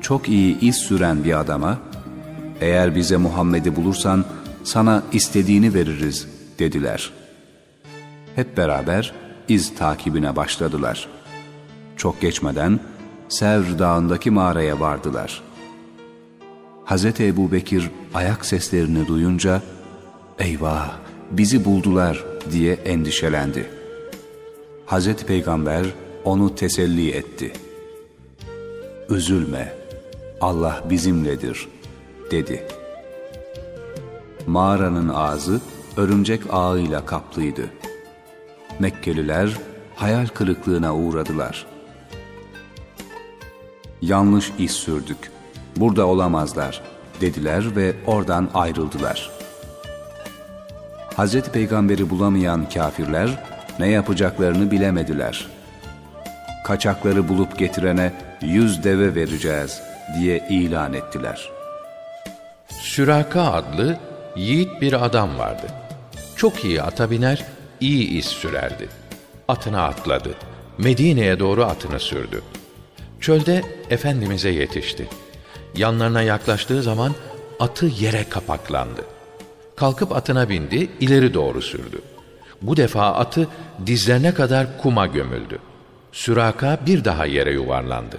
Çok 0.00 0.28
iyi 0.28 0.60
iz 0.60 0.76
süren 0.76 1.24
bir 1.24 1.40
adama, 1.40 1.78
eğer 2.60 2.94
bize 2.94 3.16
Muhammed'i 3.16 3.76
bulursan 3.76 4.24
sana 4.64 5.02
istediğini 5.12 5.74
veririz 5.74 6.28
dediler. 6.58 7.10
Hep 8.34 8.56
beraber 8.56 9.12
iz 9.48 9.74
takibine 9.74 10.36
başladılar. 10.36 11.08
Çok 11.96 12.20
geçmeden 12.20 12.80
Sevr 13.28 13.78
dağındaki 13.78 14.30
mağaraya 14.30 14.80
vardılar. 14.80 15.42
Hz. 16.86 17.04
Ebu 17.04 17.52
Bekir 17.52 17.90
ayak 18.14 18.46
seslerini 18.46 19.06
duyunca, 19.06 19.62
eyvah 20.38 20.96
bizi 21.30 21.64
buldular 21.64 22.24
diye 22.52 22.74
endişelendi. 22.74 23.66
Hz. 24.86 25.14
Peygamber 25.14 25.86
onu 26.24 26.54
teselli 26.54 27.10
etti. 27.10 27.52
Üzülme, 29.10 29.72
Allah 30.40 30.84
bizimledir 30.90 31.68
dedi. 32.30 32.66
Mağaranın 34.46 35.08
ağzı 35.08 35.60
örümcek 35.96 36.42
ağıyla 36.50 37.06
kaplıydı. 37.06 37.62
Mekkeliler 38.78 39.58
hayal 39.96 40.26
kırıklığına 40.26 40.94
uğradılar. 40.94 41.66
Yanlış 44.02 44.52
iz 44.58 44.70
sürdük. 44.70 45.30
Burada 45.76 46.06
olamazlar 46.06 46.82
dediler 47.20 47.76
ve 47.76 47.94
oradan 48.06 48.48
ayrıldılar. 48.54 49.30
Hz. 51.16 51.42
Peygamberi 51.42 52.10
bulamayan 52.10 52.68
kafirler 52.68 53.44
ne 53.78 53.88
yapacaklarını 53.88 54.70
bilemediler. 54.70 55.46
Kaçakları 56.66 57.28
bulup 57.28 57.58
getirene 57.58 58.12
yüz 58.42 58.84
deve 58.84 59.14
vereceğiz 59.14 59.87
diye 60.14 60.46
ilan 60.50 60.92
ettiler. 60.92 61.50
Süraka 62.68 63.52
adlı 63.52 63.98
yiğit 64.36 64.80
bir 64.80 65.04
adam 65.04 65.38
vardı. 65.38 65.66
Çok 66.36 66.64
iyi 66.64 66.82
ata 66.82 67.10
biner, 67.10 67.44
iyi 67.80 68.08
iz 68.08 68.24
sürerdi. 68.24 68.88
Atına 69.48 69.84
atladı. 69.84 70.34
Medine'ye 70.78 71.38
doğru 71.38 71.64
atını 71.64 72.00
sürdü. 72.00 72.42
Çölde 73.20 73.62
Efendimiz'e 73.90 74.48
yetişti. 74.48 75.08
Yanlarına 75.76 76.22
yaklaştığı 76.22 76.82
zaman 76.82 77.14
atı 77.60 77.86
yere 77.86 78.24
kapaklandı. 78.28 79.04
Kalkıp 79.76 80.12
atına 80.16 80.48
bindi, 80.48 80.90
ileri 81.00 81.34
doğru 81.34 81.62
sürdü. 81.62 82.02
Bu 82.62 82.76
defa 82.76 83.06
atı 83.06 83.48
dizlerine 83.86 84.34
kadar 84.34 84.78
kuma 84.78 85.06
gömüldü. 85.06 85.58
Süraka 86.12 86.78
bir 86.86 87.04
daha 87.04 87.26
yere 87.26 87.52
yuvarlandı. 87.52 88.18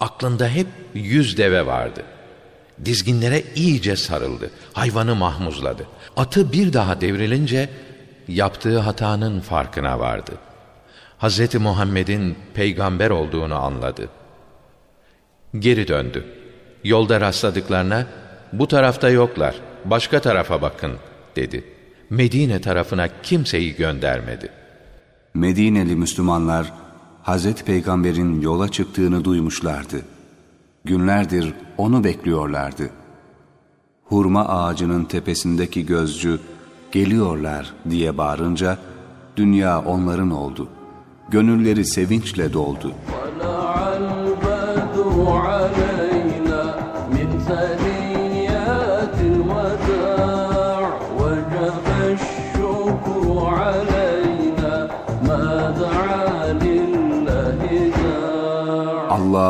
Aklında 0.00 0.48
hep 0.48 0.66
yüz 0.94 1.36
deve 1.36 1.66
vardı. 1.66 2.02
Dizginlere 2.84 3.42
iyice 3.54 3.96
sarıldı. 3.96 4.50
Hayvanı 4.72 5.14
mahmuzladı. 5.14 5.86
Atı 6.16 6.52
bir 6.52 6.72
daha 6.72 7.00
devrilince 7.00 7.68
yaptığı 8.28 8.78
hatanın 8.78 9.40
farkına 9.40 9.98
vardı. 9.98 10.32
Hz. 11.18 11.54
Muhammed'in 11.54 12.36
peygamber 12.54 13.10
olduğunu 13.10 13.54
anladı. 13.54 14.08
Geri 15.58 15.88
döndü. 15.88 16.24
Yolda 16.84 17.20
rastladıklarına 17.20 18.06
bu 18.52 18.68
tarafta 18.68 19.10
yoklar, 19.10 19.54
başka 19.84 20.20
tarafa 20.20 20.62
bakın 20.62 20.92
dedi. 21.36 21.64
Medine 22.10 22.60
tarafına 22.60 23.08
kimseyi 23.22 23.76
göndermedi. 23.76 24.48
Medineli 25.34 25.96
Müslümanlar 25.96 26.72
Hazreti 27.25 27.63
Peygamber'in 27.63 28.41
yola 28.41 28.69
çıktığını 28.69 29.25
duymuşlardı. 29.25 30.01
Günlerdir 30.85 31.53
onu 31.77 32.03
bekliyorlardı. 32.03 32.89
Hurma 34.05 34.47
ağacının 34.49 35.03
tepesindeki 35.03 35.85
gözcü 35.85 36.39
geliyorlar 36.91 37.73
diye 37.89 38.17
bağırınca 38.17 38.77
dünya 39.37 39.81
onların 39.81 40.31
oldu. 40.31 40.67
Gönülleri 41.29 41.85
sevinçle 41.85 42.53
doldu. 42.53 42.93
طلع 43.41 43.75
البدر 43.97 45.15
علينا 45.47 45.94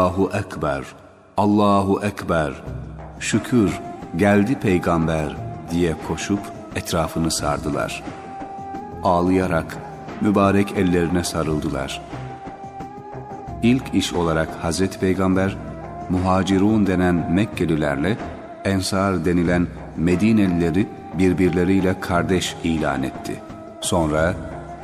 Allahu 0.07 0.31
Ekber, 0.35 0.85
Allahu 1.37 2.01
Ekber, 2.05 2.53
şükür 3.21 3.81
geldi 4.17 4.59
peygamber 4.61 5.37
diye 5.71 5.95
koşup 6.09 6.39
etrafını 6.77 7.31
sardılar. 7.31 8.03
Ağlayarak 9.05 9.77
mübarek 10.21 10.73
ellerine 10.77 11.25
sarıldılar. 11.25 12.03
İlk 13.63 13.95
iş 13.95 14.13
olarak 14.13 14.49
Hazreti 14.63 14.99
Peygamber, 14.99 15.57
muhacirun 16.11 16.87
denen 16.87 17.33
Mekkelilerle 17.33 18.17
Ensar 18.65 19.25
denilen 19.25 19.67
Medinelileri 19.97 20.89
birbirleriyle 21.15 22.01
kardeş 22.01 22.57
ilan 22.65 23.03
etti. 23.03 23.41
Sonra 23.81 24.35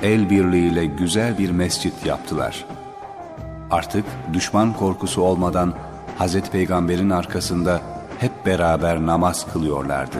el 0.03 0.31
birliğiyle 0.31 0.85
güzel 0.85 1.39
bir 1.39 1.51
mescit 1.51 2.07
yaptılar.'' 2.07 2.82
Artık 3.73 4.05
düşman 4.33 4.73
korkusu 4.73 5.23
olmadan 5.23 5.75
Hazreti 6.19 6.51
Peygamber'in 6.51 7.11
arkasında 7.11 7.81
hep 8.19 8.47
beraber 8.47 9.07
namaz 9.07 9.53
kılıyorlardı. 9.53 10.19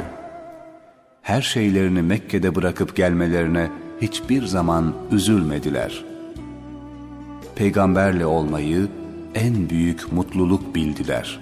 Her 1.23 1.43
şeylerini 1.43 2.03
Mekke'de 2.03 2.55
bırakıp 2.55 2.97
gelmelerine 2.97 3.71
hiçbir 4.01 4.47
zaman 4.47 4.95
üzülmediler. 5.11 6.05
Peygamberle 7.55 8.27
olmayı 8.27 8.89
en 9.35 9.71
büyük 9.71 10.13
mutluluk 10.13 10.75
bildiler. 10.75 11.41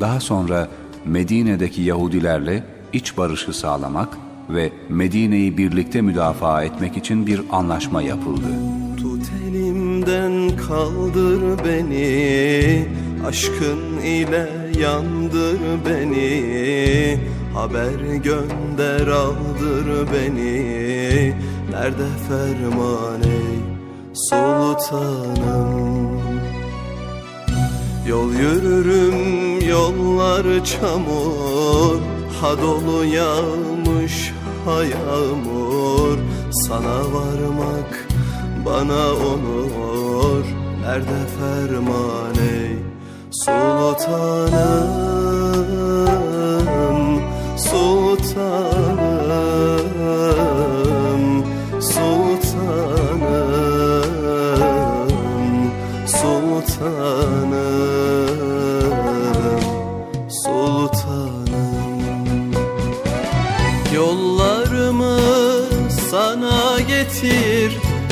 Daha 0.00 0.20
sonra 0.20 0.68
Medine'deki 1.04 1.82
Yahudilerle 1.82 2.64
iç 2.92 3.16
barışı 3.16 3.52
sağlamak 3.52 4.18
ve 4.50 4.72
Medine'yi 4.88 5.58
birlikte 5.58 6.00
müdafaa 6.00 6.62
etmek 6.62 6.96
için 6.96 7.26
bir 7.26 7.42
anlaşma 7.50 8.02
yapıldı. 8.02 8.48
Tut 8.96 9.30
elimden 10.06 10.56
kaldır 10.56 11.64
beni. 11.64 12.88
Aşkın 13.26 13.98
ile 14.04 14.48
yandır 14.80 15.58
beni. 15.86 17.18
Haber 17.54 18.14
gönder 18.14 19.06
aldır 19.06 20.06
beni. 20.12 21.34
Nerede 21.70 22.08
ferman 22.28 23.22
ey 23.22 23.60
sultanım? 24.14 25.66
Yol 28.08 28.32
yürürüm 28.32 29.60
yollar 29.68 30.64
çamur. 30.64 32.00
Ha 32.40 32.50
dolu 32.62 33.04
yağmış 33.04 34.32
ha 34.64 34.84
yağmur. 34.84 36.18
Sana 36.50 36.98
varmak 36.98 38.05
bana 38.66 39.12
onur. 39.12 40.44
Nerede 40.82 41.20
ferman 41.36 42.34
ey 42.34 42.76
sultanım? 43.30 44.90
Sultanım 47.56 49.05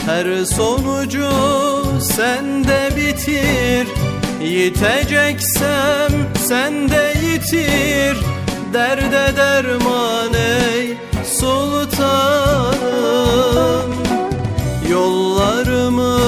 Her 0.07 0.45
sonucu 0.45 1.31
sende 2.01 2.97
bitir. 2.97 3.87
Yiteceksem 4.43 6.13
sende 6.49 7.15
yitir. 7.23 8.17
Derde 8.73 9.37
derman 9.37 10.35
ey 10.35 10.97
sultanım. 11.25 12.75
Yollarımı 14.91 16.19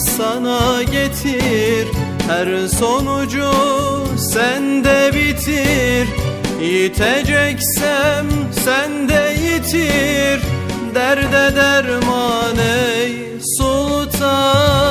sana 0.00 0.82
getir. 0.82 1.88
Her 2.28 2.68
sonucu 2.68 3.50
sende 4.16 5.10
bitir. 5.14 6.08
Yiteceksem 6.60 8.26
sende 8.64 9.36
yitir 9.42 10.53
Derde 10.94 11.56
derman 11.56 12.58
ey 12.58 13.40
sultanım 13.58 14.84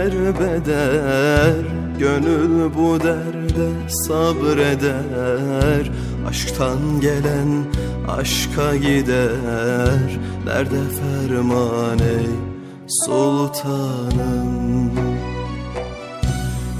derbeder 0.03 1.55
Gönül 1.99 2.73
bu 2.75 2.99
derde 2.99 3.69
sabreder. 3.87 5.91
Aşktan 6.29 7.01
gelen 7.01 7.65
aşka 8.07 8.75
gider. 8.75 10.19
Nerede 10.45 10.81
ferman 10.99 11.99
ey 11.99 12.29
sultanım. 12.87 14.91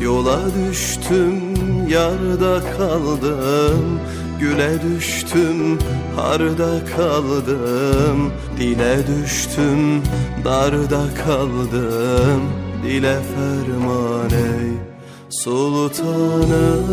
Yola 0.02 0.40
düştüm 0.56 1.42
yarda 1.90 2.62
kaldım. 2.78 4.00
Güle 4.40 4.82
düştüm 4.82 5.80
harda 6.16 6.86
kaldım. 6.98 8.32
Dile 8.60 8.98
düştüm 9.08 10.02
darda 10.46 11.04
kaldım 11.26 12.63
Dile 12.84 13.16
ferman 13.22 14.30
ey 14.30 14.72
sultanım 15.30 16.84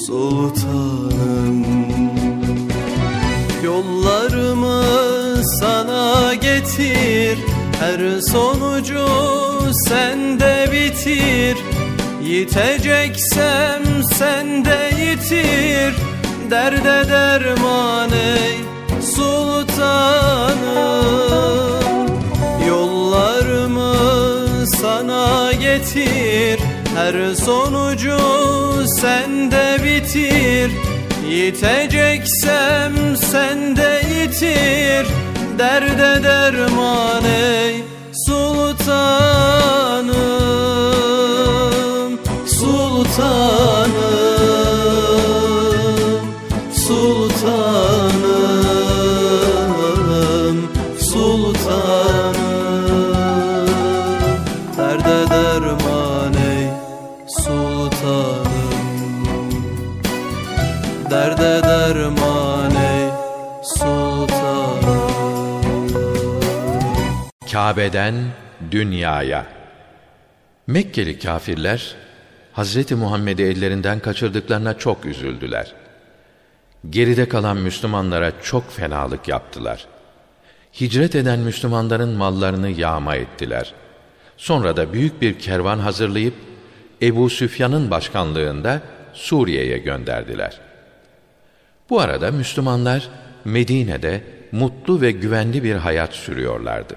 Sultanım. 0.06 1.66
Yollarımı 3.64 4.82
sana 5.60 6.34
getir 6.34 7.38
Her 7.80 8.20
sonucu 8.20 9.21
sende 9.88 10.68
bitir 10.72 11.56
Yiteceksem 12.22 13.82
sende 14.18 14.90
yitir. 15.00 15.94
Derde 16.50 17.08
derman 17.08 18.10
ey 18.10 18.56
sultanım 19.00 19.72
Yollarımı 22.68 23.96
sana 24.66 25.52
getir. 25.52 26.60
Her 26.96 27.34
sonucu 27.34 28.18
sende 29.00 29.78
bitir 29.84 30.70
Yiteceksem 31.30 33.16
sende 33.16 34.02
yitir. 34.14 35.06
Derde 35.58 36.22
derman 36.22 37.24
ey 37.24 37.91
sultanım 38.84 40.18
sultanım, 42.46 43.82
sultanım 46.74 47.82
Derde 54.76 55.30
derman 55.30 56.34
ey 56.34 56.66
sultanım. 57.26 58.42
Derde 61.10 61.62
derman 61.62 62.74
ey 62.76 63.08
sultanım. 63.62 65.02
Kabe'den 67.52 68.14
dünyaya. 68.70 69.46
Mekkeli 70.66 71.18
kafirler 71.18 71.94
Hazreti 72.52 72.94
Muhammed'i 72.94 73.42
ellerinden 73.42 74.00
kaçırdıklarına 74.00 74.78
çok 74.78 75.06
üzüldüler. 75.06 75.72
Geride 76.90 77.28
kalan 77.28 77.56
Müslümanlara 77.56 78.32
çok 78.42 78.70
fenalık 78.70 79.28
yaptılar. 79.28 79.86
Hicret 80.80 81.14
eden 81.14 81.38
Müslümanların 81.38 82.08
mallarını 82.08 82.68
yağma 82.68 83.16
ettiler. 83.16 83.74
Sonra 84.36 84.76
da 84.76 84.92
büyük 84.92 85.22
bir 85.22 85.38
kervan 85.38 85.78
hazırlayıp 85.78 86.34
Ebu 87.02 87.30
Süfyan'ın 87.30 87.90
başkanlığında 87.90 88.80
Suriye'ye 89.12 89.78
gönderdiler. 89.78 90.60
Bu 91.90 92.00
arada 92.00 92.30
Müslümanlar 92.30 93.08
Medine'de 93.44 94.22
mutlu 94.52 95.00
ve 95.00 95.10
güvenli 95.10 95.62
bir 95.62 95.74
hayat 95.74 96.12
sürüyorlardı. 96.12 96.96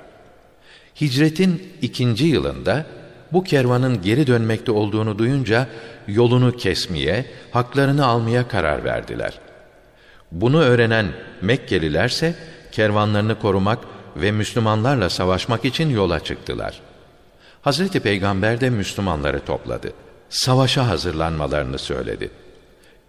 Hicretin 1.02 1.74
ikinci 1.82 2.26
yılında 2.26 2.86
bu 3.34 3.44
kervanın 3.44 4.02
geri 4.02 4.28
dönmekte 4.28 4.72
olduğunu 4.72 5.18
duyunca 5.18 5.68
yolunu 6.08 6.58
kesmeye, 6.58 7.26
haklarını 7.52 8.06
almaya 8.06 8.48
karar 8.48 8.84
verdiler. 8.84 9.40
Bunu 10.32 10.62
öğrenen 10.62 11.06
Mekkelilerse 11.42 12.36
kervanlarını 12.72 13.40
korumak 13.40 13.80
ve 14.16 14.32
Müslümanlarla 14.32 15.10
savaşmak 15.10 15.66
için 15.66 15.90
yola 15.90 16.20
çıktılar. 16.20 16.82
Hazreti 17.62 18.00
Peygamber 18.00 18.62
de 18.62 18.70
Müslümanları 18.70 19.40
topladı. 19.40 19.94
Savaşa 20.30 20.88
hazırlanmalarını 20.88 21.80
söyledi. 21.80 22.30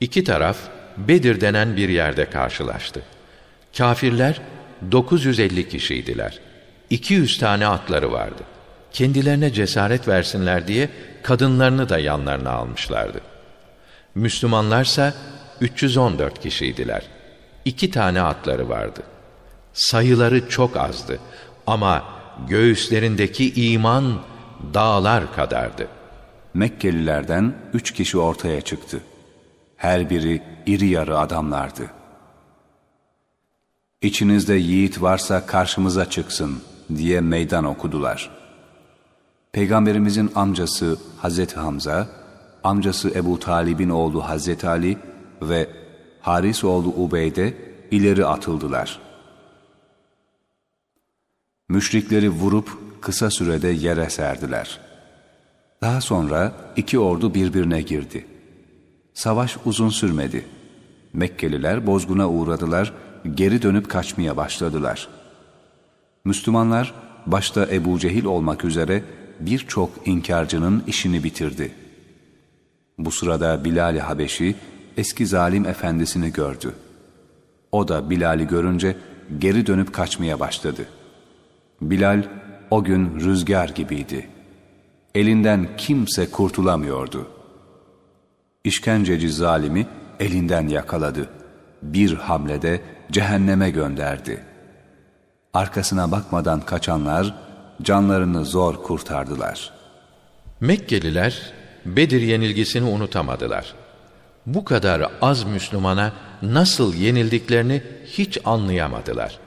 İki 0.01 0.25
taraf 0.25 0.57
Bedir 0.97 1.41
denen 1.41 1.77
bir 1.77 1.89
yerde 1.89 2.31
karşılaştı. 2.31 3.03
Kafirler 3.79 4.41
950 4.93 5.69
kişiydiler. 5.69 6.46
200 6.91 7.39
tane 7.39 7.67
atları 7.67 8.13
vardı. 8.13 8.43
Kendilerine 8.93 9.53
cesaret 9.53 10.09
versinler 10.09 10.69
diye 10.69 10.89
kadınlarını 11.23 11.89
da 11.89 11.99
yanlarına 11.99 12.51
almışlardı. 12.51 13.21
Müslümanlarsa 14.15 15.15
314 15.61 16.41
kişiydiler. 16.43 17.03
İki 17.65 17.91
tane 17.91 18.23
atları 18.23 18.69
vardı. 18.69 19.03
Sayıları 19.73 20.49
çok 20.49 20.77
azdı 20.77 21.19
ama 21.67 22.05
göğüslerindeki 22.49 23.73
iman 23.73 24.21
dağlar 24.75 25.35
kadardı. 25.35 25.89
Mekkelilerden 26.55 27.55
üç 27.73 27.93
kişi 27.93 28.19
ortaya 28.19 28.61
çıktı. 28.61 29.01
Her 29.77 30.11
biri 30.11 30.43
iri 30.67 30.87
yarı 30.87 31.19
adamlardı. 31.19 31.91
İçinizde 34.03 34.55
yiğit 34.55 35.03
varsa 35.03 35.47
karşımıza 35.47 36.11
çıksın 36.11 36.63
diye 36.97 37.21
meydan 37.21 37.65
okudular. 37.65 38.31
Peygamberimizin 39.53 40.31
amcası 40.35 40.99
Hazreti 41.19 41.57
Hamza, 41.57 42.09
amcası 42.65 43.11
Ebu 43.15 43.39
Talib'in 43.39 43.91
oğlu 43.91 44.29
Hazreti 44.29 44.69
Ali 44.69 44.99
ve 45.43 45.69
Haris 46.21 46.65
oğlu 46.65 46.89
Ubeyde 46.89 47.55
ileri 47.91 48.27
atıldılar. 48.27 49.01
Müşrikleri 51.69 52.31
vurup 52.31 52.69
kısa 53.01 53.31
sürede 53.31 53.69
yere 53.69 54.11
serdiler. 54.11 54.81
Daha 55.81 56.01
sonra 56.01 56.53
iki 56.77 56.99
ordu 56.99 57.35
birbirine 57.35 57.83
girdi. 57.83 58.27
Savaş 59.15 59.57
uzun 59.65 59.89
sürmedi. 59.89 60.47
Mekkeliler 61.13 61.87
bozguna 61.87 62.29
uğradılar, 62.29 62.93
geri 63.35 63.63
dönüp 63.63 63.91
kaçmaya 63.91 64.37
başladılar. 64.37 65.09
Müslümanlar 66.27 66.95
başta 67.27 67.67
Ebu 67.67 67.99
Cehil 67.99 68.25
olmak 68.25 68.65
üzere 68.65 69.03
birçok 69.41 69.91
inkarcının 70.05 70.85
işini 70.87 71.25
bitirdi. 71.25 71.73
Bu 72.99 73.11
sırada 73.11 73.65
Bilal-i 73.65 74.01
Habeşi 74.01 74.55
eski 74.97 75.27
zalim 75.27 75.67
efendisini 75.67 76.33
gördü. 76.33 76.73
O 77.73 77.89
da 77.89 78.11
Bilal'i 78.11 78.47
görünce 78.47 78.97
geri 79.39 79.67
dönüp 79.67 79.93
kaçmaya 79.93 80.41
başladı. 80.41 80.87
Bilal 81.81 82.23
o 82.71 82.85
gün 82.85 83.21
rüzgar 83.21 83.69
gibiydi. 83.69 84.29
Elinden 85.15 85.69
kimse 85.77 86.31
kurtulamıyordu. 86.31 87.29
İşkenceci 88.65 89.33
zalimi 89.33 89.87
elinden 90.21 90.69
yakaladı. 90.69 91.29
Bir 91.83 92.15
hamlede 92.15 92.81
cehenneme 93.13 93.71
gönderdi. 93.71 94.46
Arkasına 95.57 96.11
bakmadan 96.11 96.61
kaçanlar 96.61 97.35
canlarını 97.83 98.45
zor 98.45 98.83
kurtardılar. 98.83 99.71
Mekkeliler 100.61 101.53
Bedir 101.87 102.21
yenilgisini 102.21 102.85
unutamadılar. 102.85 103.75
Bu 104.47 104.65
kadar 104.65 105.11
az 105.23 105.45
Müslümana 105.45 106.13
nasıl 106.43 106.95
yenildiklerini 106.95 107.83
hiç 108.07 108.39
anlayamadılar. 108.45 109.39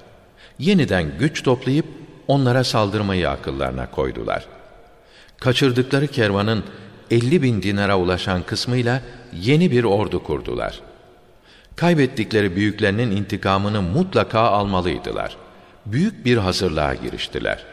Yeniden 0.59 1.17
güç 1.19 1.43
toplayıp 1.43 1.85
onlara 2.27 2.63
saldırmayı 2.63 3.29
akıllarına 3.29 3.91
koydular. 3.91 4.45
Kaçırdıkları 5.39 6.07
kervanın 6.07 6.63
50 7.11 7.41
bin 7.41 7.61
dinara 7.61 7.97
ulaşan 7.97 8.43
kısmıyla 8.43 9.01
yeni 9.33 9.71
bir 9.71 9.83
ordu 9.83 10.23
kurdular. 10.23 10.81
Kaybettikleri 11.75 12.55
büyüklerinin 12.55 13.11
intikamını 13.11 13.81
mutlaka 13.81 14.39
almalıydılar. 14.39 15.48
Büyük 15.91 16.25
bir 16.25 16.37
hazırlığa 16.37 16.93
giriştiler. 16.93 17.63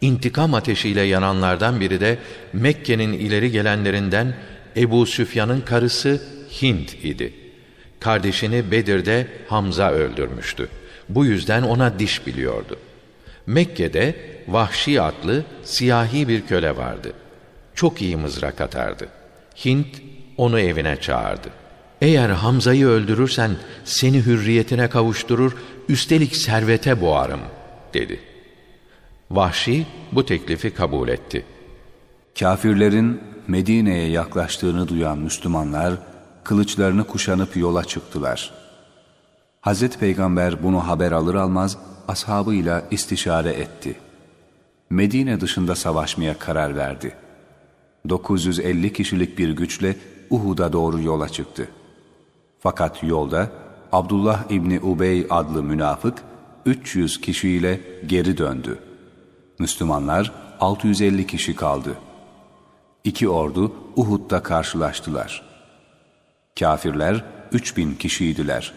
İntikam 0.00 0.54
ateşiyle 0.54 1.00
yananlardan 1.00 1.80
biri 1.80 2.00
de 2.00 2.18
Mekke'nin 2.52 3.12
ileri 3.12 3.50
gelenlerinden 3.50 4.34
Ebu 4.76 5.06
Süfyan'ın 5.06 5.60
karısı 5.60 6.22
Hint 6.62 7.04
idi. 7.04 7.34
Kardeşini 8.00 8.70
Bedir'de 8.70 9.26
Hamza 9.48 9.90
öldürmüştü. 9.90 10.68
Bu 11.08 11.24
yüzden 11.24 11.62
ona 11.62 11.98
diş 11.98 12.26
biliyordu. 12.26 12.78
Mekke'de 13.46 14.14
Vahşi 14.48 15.00
adlı 15.00 15.44
siyahi 15.64 16.28
bir 16.28 16.46
köle 16.46 16.76
vardı. 16.76 17.12
Çok 17.74 18.02
iyi 18.02 18.16
mızrak 18.16 18.60
atardı. 18.60 19.08
Hint 19.64 20.02
onu 20.36 20.60
evine 20.60 20.96
çağırdı. 21.00 21.48
Eğer 22.00 22.28
Hamza'yı 22.28 22.86
öldürürsen 22.86 23.50
seni 23.84 24.26
hürriyetine 24.26 24.88
kavuşturur, 24.88 25.56
üstelik 25.88 26.36
servete 26.36 27.00
boğarım, 27.00 27.40
dedi. 27.94 28.20
Vahşi 29.30 29.86
bu 30.12 30.26
teklifi 30.26 30.74
kabul 30.74 31.08
etti. 31.08 31.44
Kafirlerin 32.38 33.20
Medine'ye 33.48 34.08
yaklaştığını 34.08 34.88
duyan 34.88 35.18
Müslümanlar 35.18 35.94
kılıçlarını 36.44 37.06
kuşanıp 37.06 37.56
yola 37.56 37.84
çıktılar. 37.84 38.50
Hazreti 39.60 39.98
Peygamber 39.98 40.62
bunu 40.62 40.88
haber 40.88 41.12
alır 41.12 41.34
almaz 41.34 41.78
ashabıyla 42.08 42.82
istişare 42.90 43.50
etti. 43.50 43.96
Medine 44.90 45.40
dışında 45.40 45.74
savaşmaya 45.74 46.38
karar 46.38 46.76
verdi. 46.76 47.14
950 48.08 48.92
kişilik 48.92 49.38
bir 49.38 49.50
güçle 49.50 49.96
Uhud'a 50.30 50.72
doğru 50.72 51.02
yola 51.02 51.28
çıktı. 51.28 51.68
Fakat 52.60 53.02
yolda 53.02 53.50
Abdullah 53.92 54.50
İbni 54.50 54.80
Ubey 54.80 55.26
adlı 55.30 55.62
münafık 55.62 56.22
300 56.66 57.20
kişiyle 57.20 57.80
geri 58.06 58.38
döndü. 58.38 58.78
Müslümanlar 59.58 60.32
650 60.60 61.26
kişi 61.26 61.56
kaldı. 61.56 61.94
İki 63.04 63.28
ordu 63.28 63.72
Uhud'da 63.96 64.42
karşılaştılar. 64.42 65.42
Kafirler 66.58 67.24
3000 67.52 67.94
kişiydiler. 67.94 68.72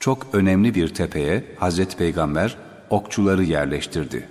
Çok 0.00 0.26
önemli 0.32 0.74
bir 0.74 0.94
tepeye 0.94 1.44
Hazreti 1.58 1.96
Peygamber 1.96 2.56
okçuları 2.90 3.44
yerleştirdi. 3.44 4.28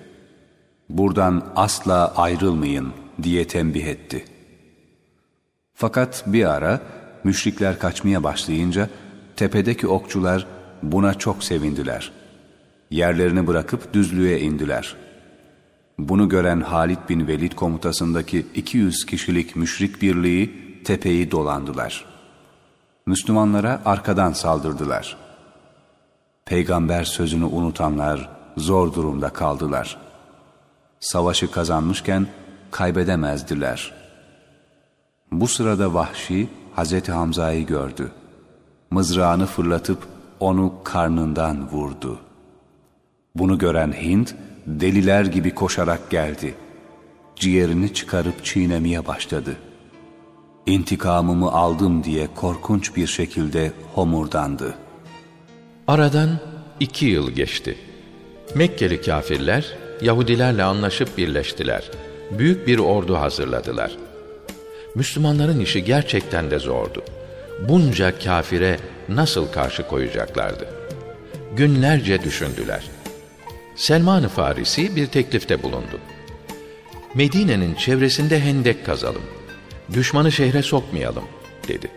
Buradan 0.90 1.46
asla 1.56 2.16
ayrılmayın 2.16 2.94
diye 3.24 3.48
tembih 3.48 3.86
etti. 3.86 4.26
Fakat 5.74 6.24
bir 6.28 6.46
ara 6.46 6.82
müşrikler 7.24 7.80
kaçmaya 7.80 8.24
başlayınca 8.24 8.90
tepedeki 9.40 9.88
okçular 9.88 10.48
buna 10.84 11.14
çok 11.14 11.44
sevindiler. 11.44 12.12
Yerlerini 12.90 13.48
bırakıp 13.48 13.94
düzlüğe 13.94 14.40
indiler. 14.40 14.96
Bunu 16.00 16.30
gören 16.30 16.62
Halid 16.62 16.98
bin 17.10 17.28
Velid 17.28 17.52
komutasındaki 17.52 18.46
200 18.56 19.06
kişilik 19.06 19.56
müşrik 19.56 20.02
birliği 20.02 20.52
tepeyi 20.84 21.32
dolandılar. 21.32 22.06
Müslümanlara 23.06 23.82
arkadan 23.86 24.34
saldırdılar. 24.34 25.18
Peygamber 26.46 27.04
sözünü 27.04 27.46
unutanlar 27.46 28.30
zor 28.58 28.94
durumda 28.94 29.30
kaldılar. 29.30 29.98
Savaşı 31.00 31.52
kazanmışken 31.52 32.28
kaybedemezdiler. 32.72 33.94
Bu 35.32 35.48
sırada 35.48 35.94
Vahşi 35.94 36.50
Hazreti 36.76 37.12
Hamza'yı 37.12 37.66
gördü. 37.66 38.12
Mızrağını 38.92 39.46
fırlatıp 39.46 40.08
onu 40.40 40.74
karnından 40.84 41.70
vurdu. 41.72 42.20
Bunu 43.36 43.58
gören 43.58 43.92
Hint 43.92 44.36
deliler 44.68 45.26
gibi 45.26 45.56
koşarak 45.56 46.10
geldi. 46.10 46.56
Ciğerini 47.36 47.94
çıkarıp 47.94 48.46
çiğnemeye 48.46 49.08
başladı. 49.08 49.56
İntikamımı 50.66 51.52
aldım 51.52 52.04
diye 52.04 52.28
korkunç 52.36 52.96
bir 52.96 53.08
şekilde 53.08 53.72
homurdandı. 53.96 54.76
Aradan 55.88 56.30
iki 56.80 57.06
yıl 57.06 57.32
geçti. 57.32 57.78
Mekkeli 58.56 59.02
kafirler 59.02 59.76
Yahudilerle 60.02 60.64
anlaşıp 60.64 61.18
birleştiler. 61.18 61.92
Büyük 62.32 62.68
bir 62.68 62.80
ordu 62.80 63.16
hazırladılar. 63.16 63.98
Müslümanların 64.96 65.60
işi 65.60 65.84
gerçekten 65.84 66.52
de 66.52 66.60
zordu. 66.60 67.04
Bunca 67.68 68.20
kafire 68.20 68.80
nasıl 69.10 69.52
karşı 69.52 69.88
koyacaklardı? 69.88 70.68
Günlerce 71.56 72.24
düşündüler. 72.24 72.84
Selman-ı 73.76 74.30
Farisi 74.30 74.96
bir 74.96 75.08
teklifte 75.08 75.64
bulundu. 75.64 76.00
Medine'nin 77.14 77.76
çevresinde 77.76 78.40
hendek 78.40 78.86
kazalım. 78.86 79.22
Düşmanı 79.94 80.32
şehre 80.32 80.64
sokmayalım, 80.64 81.24
dedi. 81.68 81.92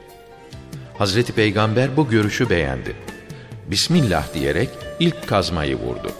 Hazreti 0.99 1.33
Peygamber 1.33 1.97
bu 1.97 2.09
görüşü 2.09 2.51
beğendi. 2.51 2.97
Bismillah 3.67 4.35
diyerek 4.35 4.69
ilk 5.01 5.29
kazmayı 5.29 5.77
vurdu. 5.77 6.13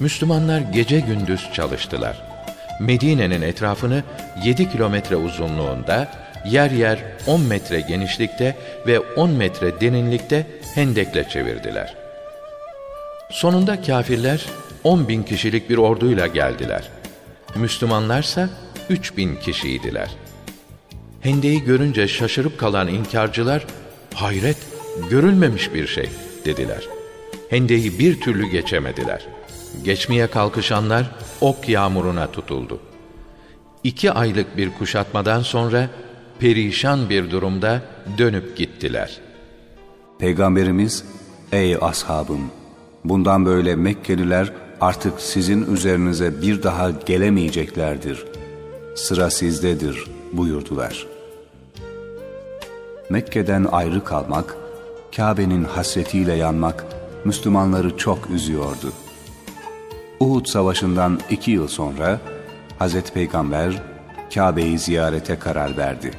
Müslümanlar 0.00 0.60
gece 0.60 1.00
gündüz 1.00 1.52
çalıştılar. 1.52 2.22
Medine'nin 2.80 3.42
etrafını 3.42 4.02
7 4.44 4.70
kilometre 4.70 5.16
uzunluğunda, 5.16 6.12
yer 6.50 6.70
yer 6.70 6.98
10 7.26 7.40
metre 7.40 7.80
genişlikte 7.80 8.56
ve 8.86 9.00
10 9.00 9.30
metre 9.30 9.80
derinlikte 9.80 10.46
hendekle 10.74 11.28
çevirdiler. 11.28 11.94
Sonunda 13.30 13.82
kafirler 13.82 14.46
10 14.84 15.08
bin 15.08 15.22
kişilik 15.22 15.70
bir 15.70 15.76
orduyla 15.78 16.26
geldiler. 16.26 16.88
Müslümanlarsa 17.54 18.48
3 18.90 19.16
bin 19.16 19.36
kişiydiler. 19.36 20.08
Hendeyi 21.20 21.64
görünce 21.64 22.08
şaşırıp 22.08 22.58
kalan 22.58 22.88
inkarcılar, 22.88 23.66
hayret, 24.14 24.56
görülmemiş 25.10 25.74
bir 25.74 25.86
şey 25.86 26.10
dediler. 26.44 26.88
Hendeyi 27.50 27.98
bir 27.98 28.20
türlü 28.20 28.46
geçemediler. 28.46 29.26
Geçmeye 29.84 30.26
kalkışanlar 30.26 31.10
ok 31.40 31.68
yağmuruna 31.68 32.30
tutuldu. 32.30 32.80
İki 33.84 34.12
aylık 34.12 34.56
bir 34.56 34.70
kuşatmadan 34.70 35.42
sonra 35.42 35.88
perişan 36.40 37.10
bir 37.10 37.30
durumda 37.30 37.82
dönüp 38.18 38.56
gittiler. 38.56 39.20
Peygamberimiz, 40.18 41.04
ey 41.52 41.76
ashabım, 41.80 42.40
bundan 43.04 43.46
böyle 43.46 43.76
Mekkeliler 43.76 44.52
artık 44.80 45.20
sizin 45.20 45.74
üzerinize 45.74 46.42
bir 46.42 46.62
daha 46.62 46.90
gelemeyeceklerdir. 46.90 48.24
Sıra 48.96 49.30
sizdedir 49.30 50.04
buyurdular. 50.32 51.06
Mekke'den 53.10 53.66
ayrı 53.72 54.04
kalmak, 54.04 54.56
Kabe'nin 55.16 55.64
hasretiyle 55.64 56.34
yanmak 56.34 56.84
Müslümanları 57.24 57.96
çok 57.96 58.30
üzüyordu. 58.30 58.92
Uhud 60.20 60.46
Savaşı'ndan 60.46 61.20
iki 61.30 61.50
yıl 61.50 61.68
sonra 61.68 62.20
Hazreti 62.78 63.12
Peygamber 63.12 63.82
Kabe'yi 64.34 64.78
ziyarete 64.78 65.38
karar 65.38 65.76
verdi. 65.76 66.10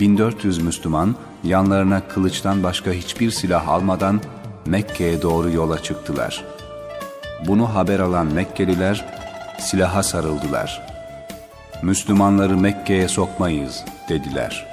1400 0.00 0.58
Müslüman 0.58 1.14
yanlarına 1.44 2.08
kılıçtan 2.08 2.62
başka 2.62 2.90
hiçbir 2.92 3.30
silah 3.30 3.68
almadan 3.68 4.20
Mekke'ye 4.66 5.22
doğru 5.22 5.50
yola 5.50 5.82
çıktılar. 5.82 6.44
Bunu 7.46 7.74
haber 7.74 8.00
alan 8.00 8.26
Mekkeliler 8.26 9.04
silaha 9.58 10.02
sarıldılar. 10.02 10.82
Müslümanları 11.82 12.56
Mekke'ye 12.56 13.08
sokmayız 13.08 13.84
dediler. 14.08 14.66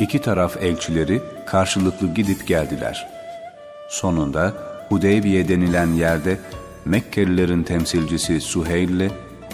İki 0.00 0.20
taraf 0.20 0.56
elçileri 0.62 1.22
karşılıklı 1.46 2.14
gidip 2.14 2.46
geldiler. 2.46 3.08
Sonunda 3.88 4.52
Hudeybiye 4.88 5.48
denilen 5.48 5.92
yerde 5.92 6.38
Mekkelilerin 6.84 7.62
temsilcisi 7.62 8.40
Suheyl 8.40 8.88
ile 8.88 9.10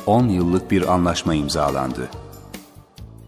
10 0.06 0.28
yıllık 0.28 0.70
bir 0.70 0.92
anlaşma 0.92 1.34
imzalandı. 1.34 2.08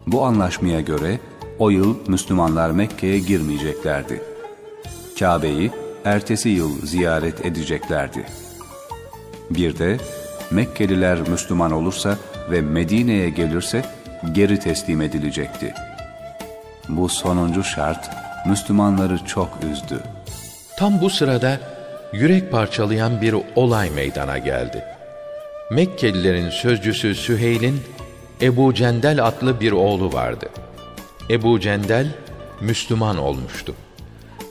Bu 0.06 0.24
anlaşmaya 0.24 0.80
göre 0.80 1.18
o 1.58 1.70
yıl 1.70 1.96
Müslümanlar 2.08 2.70
Mekke'ye 2.70 3.18
girmeyeceklerdi. 3.18 4.22
Kabe'yi 5.18 5.70
ertesi 6.04 6.48
yıl 6.48 6.86
ziyaret 6.86 7.46
edeceklerdi. 7.46 8.26
Bir 9.50 9.78
de 9.78 9.98
Mekkeliler 10.50 11.28
Müslüman 11.28 11.72
olursa 11.72 12.18
ve 12.50 12.60
Medine'ye 12.60 13.30
gelirse 13.30 13.84
geri 14.32 14.60
teslim 14.60 15.02
edilecekti. 15.02 15.74
Bu 16.88 17.08
sonuncu 17.08 17.64
şart 17.64 18.10
Müslümanları 18.46 19.24
çok 19.24 19.58
üzdü. 19.72 20.00
Tam 20.78 21.00
bu 21.00 21.10
sırada 21.10 21.60
yürek 22.12 22.52
parçalayan 22.52 23.20
bir 23.20 23.36
olay 23.56 23.90
meydana 23.90 24.38
geldi. 24.38 24.84
Mekkelilerin 25.70 26.50
sözcüsü 26.50 27.14
Süheyl'in 27.14 27.80
Ebu 28.42 28.74
Cendel 28.74 29.26
adlı 29.26 29.60
bir 29.60 29.72
oğlu 29.72 30.12
vardı. 30.12 30.48
Ebu 31.30 31.60
Cendel 31.60 32.06
Müslüman 32.60 33.18
olmuştu. 33.18 33.74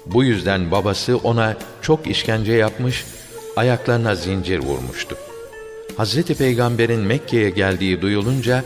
Bu 0.06 0.24
yüzden 0.24 0.72
babası 0.72 1.18
ona 1.18 1.58
çok 1.82 2.08
işkence 2.08 2.54
yapmış, 2.54 3.06
ayaklarına 3.56 4.16
zincir 4.16 4.60
vurmuştu. 4.60 5.18
Hazreti 5.98 6.36
Peygamber'in 6.36 7.00
Mekke'ye 7.00 7.50
geldiği 7.50 8.02
duyulunca 8.02 8.64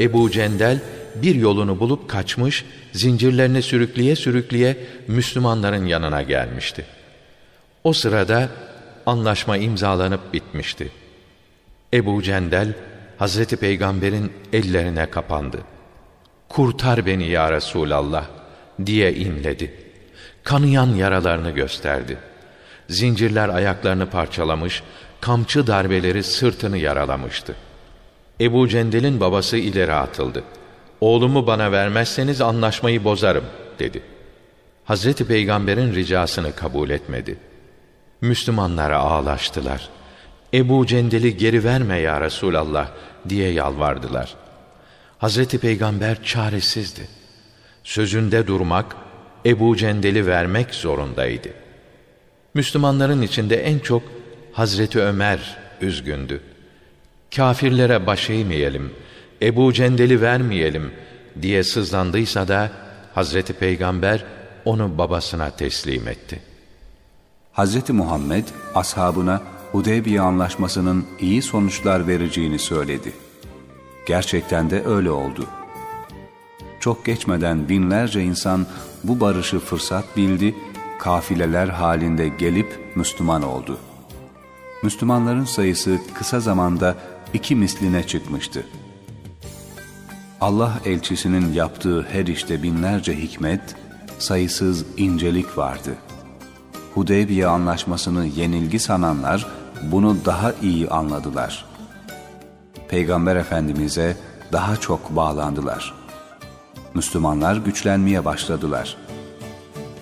Ebu 0.00 0.30
Cendel 0.30 0.78
bir 1.14 1.34
yolunu 1.34 1.80
bulup 1.80 2.08
kaçmış, 2.08 2.64
zincirlerini 2.92 3.62
sürükleye 3.62 4.16
sürükleye 4.16 4.76
Müslümanların 5.08 5.86
yanına 5.86 6.22
gelmişti. 6.22 6.84
O 7.84 7.92
sırada 7.92 8.48
anlaşma 9.06 9.56
imzalanıp 9.56 10.32
bitmişti. 10.32 10.90
Ebu 11.94 12.22
Cendel 12.22 12.74
Hazreti 13.20 13.56
Peygamber'in 13.56 14.32
ellerine 14.52 15.10
kapandı. 15.10 15.58
Kurtar 16.48 17.06
beni 17.06 17.28
ya 17.28 17.52
Resulallah 17.52 18.24
diye 18.86 19.14
inledi. 19.14 19.74
Kanayan 20.44 20.94
yaralarını 20.94 21.50
gösterdi. 21.50 22.18
Zincirler 22.88 23.48
ayaklarını 23.48 24.10
parçalamış, 24.10 24.82
kamçı 25.20 25.66
darbeleri 25.66 26.22
sırtını 26.22 26.78
yaralamıştı. 26.78 27.56
Ebu 28.40 28.68
Cendel'in 28.68 29.20
babası 29.20 29.56
ileri 29.56 29.92
atıldı. 29.94 30.44
Oğlumu 31.00 31.46
bana 31.46 31.72
vermezseniz 31.72 32.40
anlaşmayı 32.40 33.04
bozarım 33.04 33.44
dedi. 33.78 34.02
Hazreti 34.84 35.26
Peygamber'in 35.26 35.94
ricasını 35.94 36.54
kabul 36.54 36.90
etmedi. 36.90 37.36
Müslümanlara 38.20 38.98
ağlaştılar. 38.98 39.99
Ebu 40.54 40.86
Cendel'i 40.86 41.36
geri 41.36 41.64
verme 41.64 41.98
ya 41.98 42.20
Resulallah 42.20 42.88
diye 43.28 43.52
yalvardılar. 43.52 44.34
Hazreti 45.18 45.58
Peygamber 45.58 46.22
çaresizdi. 46.24 47.08
Sözünde 47.84 48.46
durmak, 48.46 48.96
Ebu 49.46 49.76
Cendel'i 49.76 50.26
vermek 50.26 50.74
zorundaydı. 50.74 51.48
Müslümanların 52.54 53.22
içinde 53.22 53.56
en 53.56 53.78
çok 53.78 54.02
Hazreti 54.52 55.00
Ömer 55.00 55.56
üzgündü. 55.80 56.40
Kafirlere 57.36 58.06
baş 58.06 58.30
eğmeyelim, 58.30 58.92
Ebu 59.42 59.72
Cendel'i 59.72 60.20
vermeyelim 60.20 60.92
diye 61.42 61.64
sızlandıysa 61.64 62.48
da 62.48 62.70
Hazreti 63.14 63.52
Peygamber 63.52 64.24
onu 64.64 64.98
babasına 64.98 65.50
teslim 65.50 66.08
etti. 66.08 66.40
Hazreti 67.52 67.92
Muhammed 67.92 68.44
ashabına 68.74 69.42
Hudeybiye 69.72 70.20
anlaşmasının 70.20 71.04
iyi 71.20 71.42
sonuçlar 71.42 72.06
vereceğini 72.06 72.58
söyledi. 72.58 73.12
Gerçekten 74.06 74.70
de 74.70 74.84
öyle 74.84 75.10
oldu. 75.10 75.46
Çok 76.80 77.04
geçmeden 77.04 77.68
binlerce 77.68 78.22
insan 78.22 78.66
bu 79.04 79.20
barışı 79.20 79.58
fırsat 79.58 80.16
bildi, 80.16 80.54
kafileler 80.98 81.68
halinde 81.68 82.28
gelip 82.28 82.92
Müslüman 82.94 83.42
oldu. 83.42 83.78
Müslümanların 84.82 85.44
sayısı 85.44 85.98
kısa 86.14 86.40
zamanda 86.40 86.96
iki 87.34 87.56
misline 87.56 88.06
çıkmıştı. 88.06 88.66
Allah 90.40 90.80
elçisinin 90.84 91.52
yaptığı 91.52 92.02
her 92.02 92.26
işte 92.26 92.62
binlerce 92.62 93.16
hikmet, 93.16 93.76
sayısız 94.18 94.84
incelik 94.96 95.58
vardı. 95.58 95.94
Hudeybiye 96.94 97.46
anlaşmasını 97.46 98.26
yenilgi 98.26 98.78
sananlar 98.78 99.59
bunu 99.82 100.16
daha 100.24 100.52
iyi 100.62 100.88
anladılar. 100.88 101.64
Peygamber 102.88 103.36
Efendimiz'e 103.36 104.16
daha 104.52 104.76
çok 104.76 105.16
bağlandılar. 105.16 105.94
Müslümanlar 106.94 107.56
güçlenmeye 107.56 108.24
başladılar. 108.24 108.96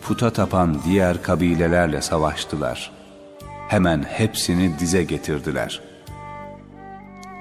Puta 0.02 0.30
tapan 0.30 0.78
diğer 0.84 1.22
kabilelerle 1.22 2.02
savaştılar. 2.02 2.90
Hemen 3.68 4.02
hepsini 4.02 4.78
dize 4.78 5.04
getirdiler. 5.04 5.80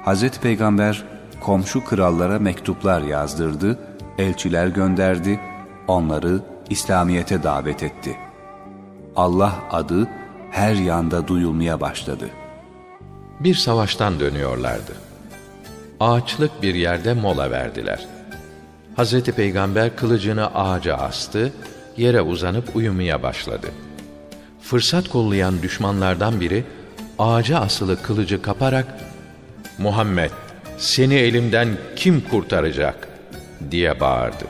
Hazreti 0.06 0.40
Peygamber 0.40 1.04
komşu 1.40 1.86
krallara 1.86 2.40
mektuplar 2.40 3.02
yazdırdı, 3.02 3.80
elçiler 4.18 4.68
gönderdi, 4.68 5.40
onları 5.88 6.42
İslamiyet'e 6.70 7.44
davet 7.44 7.84
etti. 7.84 8.18
Allah 9.16 9.54
adı 9.72 10.08
her 10.58 10.76
yanda 10.76 11.28
duyulmaya 11.28 11.82
başladı. 11.82 12.30
Bir 13.40 13.56
savaştan 13.56 14.20
dönüyorlardı. 14.20 14.94
Ağaçlık 16.00 16.62
bir 16.62 16.76
yerde 16.76 17.14
mola 17.14 17.52
verdiler. 17.52 18.08
Hazreti 18.96 19.32
Peygamber 19.32 19.96
kılıcını 19.96 20.56
ağaca 20.56 20.96
astı, 20.96 21.54
yere 21.98 22.22
uzanıp 22.22 22.76
uyumaya 22.76 23.24
başladı. 23.24 23.68
Fırsat 24.62 25.10
kollayan 25.10 25.62
düşmanlardan 25.62 26.42
biri 26.42 26.64
ağaca 27.20 27.60
asılı 27.60 28.02
kılıcı 28.02 28.42
kaparak 28.42 28.86
Muhammed 29.78 30.32
seni 30.78 31.16
elimden 31.16 31.68
kim 31.96 32.22
kurtaracak 32.22 33.08
diye 33.72 34.00
bağırdı. 34.00 34.46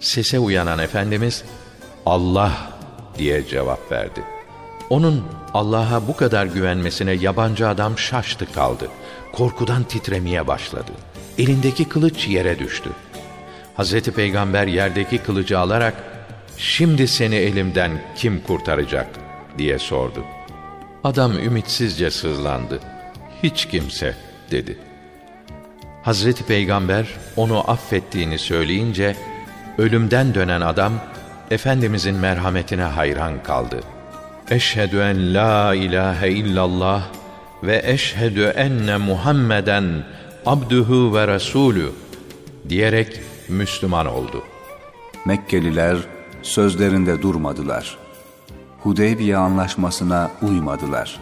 Sese 0.00 0.38
uyanan 0.38 0.78
Efendimiz 0.78 1.44
Allah 2.06 2.52
diye 3.18 3.46
cevap 3.46 3.92
verdi. 3.92 4.35
Onun 4.90 5.24
Allah'a 5.54 6.08
bu 6.08 6.16
kadar 6.16 6.46
güvenmesine 6.46 7.12
yabancı 7.12 7.68
adam 7.68 7.98
şaştı 7.98 8.52
kaldı. 8.52 8.88
Korkudan 9.32 9.84
titremeye 9.84 10.46
başladı. 10.46 10.92
Elindeki 11.38 11.88
kılıç 11.88 12.28
yere 12.28 12.58
düştü. 12.58 12.90
Hazreti 13.74 14.12
Peygamber 14.12 14.66
yerdeki 14.66 15.18
kılıcı 15.18 15.58
alarak 15.58 15.94
şimdi 16.58 17.08
seni 17.08 17.34
elimden 17.34 18.02
kim 18.16 18.40
kurtaracak 18.40 19.08
diye 19.58 19.78
sordu. 19.78 20.24
Adam 21.04 21.38
ümitsizce 21.38 22.10
sızlandı. 22.10 22.80
Hiç 23.42 23.66
kimse 23.66 24.14
dedi. 24.50 24.78
Hazreti 26.02 26.44
Peygamber 26.44 27.06
onu 27.36 27.70
affettiğini 27.70 28.38
söyleyince 28.38 29.16
ölümden 29.78 30.34
dönen 30.34 30.60
adam 30.60 30.92
Efendimizin 31.50 32.14
merhametine 32.14 32.82
hayran 32.82 33.42
kaldı. 33.42 33.80
Eşhedü 34.50 34.98
en 34.98 35.34
la 35.34 35.74
ilahe 35.74 36.30
illallah 36.30 37.02
ve 37.62 37.82
eşhedü 37.84 38.42
enne 38.42 38.96
Muhammeden 38.96 40.04
abduhu 40.46 41.14
ve 41.14 41.28
resulü 41.28 41.92
diyerek 42.68 43.20
Müslüman 43.48 44.06
oldu. 44.06 44.42
Mekkeliler 45.24 45.96
sözlerinde 46.42 47.22
durmadılar. 47.22 47.98
Hudeybiye 48.82 49.36
anlaşmasına 49.36 50.30
uymadılar. 50.42 51.20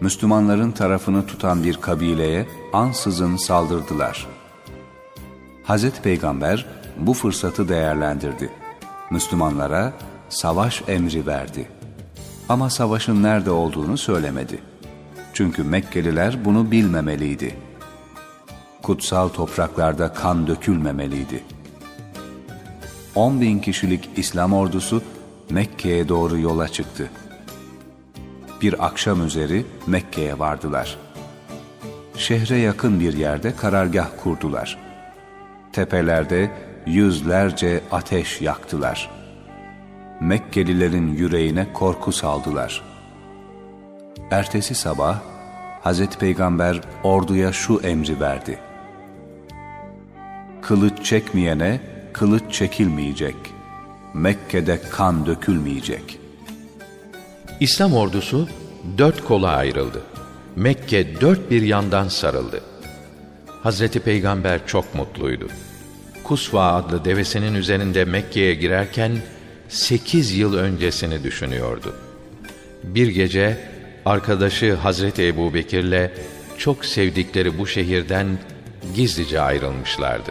Müslümanların 0.00 0.70
tarafını 0.70 1.26
tutan 1.26 1.64
bir 1.64 1.76
kabileye 1.76 2.46
ansızın 2.72 3.36
saldırdılar. 3.36 4.26
Hazreti 5.64 6.02
Peygamber 6.02 6.66
bu 6.96 7.14
fırsatı 7.14 7.68
değerlendirdi. 7.68 8.50
Müslümanlara 9.10 9.92
savaş 10.28 10.82
emri 10.88 11.26
verdi. 11.26 11.73
Ama 12.48 12.70
savaşın 12.70 13.22
nerede 13.22 13.50
olduğunu 13.50 13.98
söylemedi. 13.98 14.58
Çünkü 15.32 15.64
Mekkeliler 15.64 16.44
bunu 16.44 16.70
bilmemeliydi. 16.70 17.54
Kutsal 18.82 19.28
topraklarda 19.28 20.12
kan 20.12 20.46
dökülmemeliydi. 20.46 21.42
10 23.14 23.40
bin 23.40 23.58
kişilik 23.58 24.10
İslam 24.16 24.52
ordusu 24.52 25.02
Mekke'ye 25.50 26.08
doğru 26.08 26.38
yola 26.38 26.68
çıktı. 26.68 27.10
Bir 28.62 28.86
akşam 28.86 29.26
üzeri 29.26 29.66
Mekke'ye 29.86 30.38
vardılar. 30.38 30.98
Şehre 32.16 32.56
yakın 32.56 33.00
bir 33.00 33.12
yerde 33.16 33.56
karargah 33.56 34.08
kurdular. 34.22 34.78
Tepelerde 35.72 36.50
yüzlerce 36.86 37.80
ateş 37.92 38.40
yaktılar. 38.40 39.23
Mekkelilerin 40.24 41.16
yüreğine 41.16 41.66
korku 41.72 42.12
saldılar. 42.12 42.82
Ertesi 44.30 44.74
sabah 44.74 45.20
Hazreti 45.82 46.18
Peygamber 46.18 46.80
orduya 47.02 47.52
şu 47.52 47.80
emri 47.80 48.20
verdi. 48.20 48.58
Kılıç 50.62 51.04
çekmeyene 51.04 51.80
kılıç 52.12 52.52
çekilmeyecek. 52.52 53.36
Mekke'de 54.14 54.80
kan 54.90 55.26
dökülmeyecek. 55.26 56.18
İslam 57.60 57.94
ordusu 57.94 58.48
dört 58.98 59.24
kola 59.24 59.48
ayrıldı. 59.48 60.02
Mekke 60.56 61.20
dört 61.20 61.50
bir 61.50 61.62
yandan 61.62 62.08
sarıldı. 62.08 62.60
Hazreti 63.62 64.00
Peygamber 64.00 64.66
çok 64.66 64.94
mutluydu. 64.94 65.48
Kusva 66.22 66.72
adlı 66.72 67.04
devesinin 67.04 67.54
üzerinde 67.54 68.04
Mekke'ye 68.04 68.54
girerken 68.54 69.12
sekiz 69.74 70.32
yıl 70.32 70.54
öncesini 70.54 71.24
düşünüyordu. 71.24 71.94
Bir 72.82 73.08
gece 73.08 73.58
arkadaşı 74.06 74.74
Hazreti 74.74 75.26
Ebu 75.26 75.54
Bekir'le 75.54 76.10
çok 76.58 76.84
sevdikleri 76.84 77.58
bu 77.58 77.66
şehirden 77.66 78.38
gizlice 78.94 79.40
ayrılmışlardı. 79.40 80.30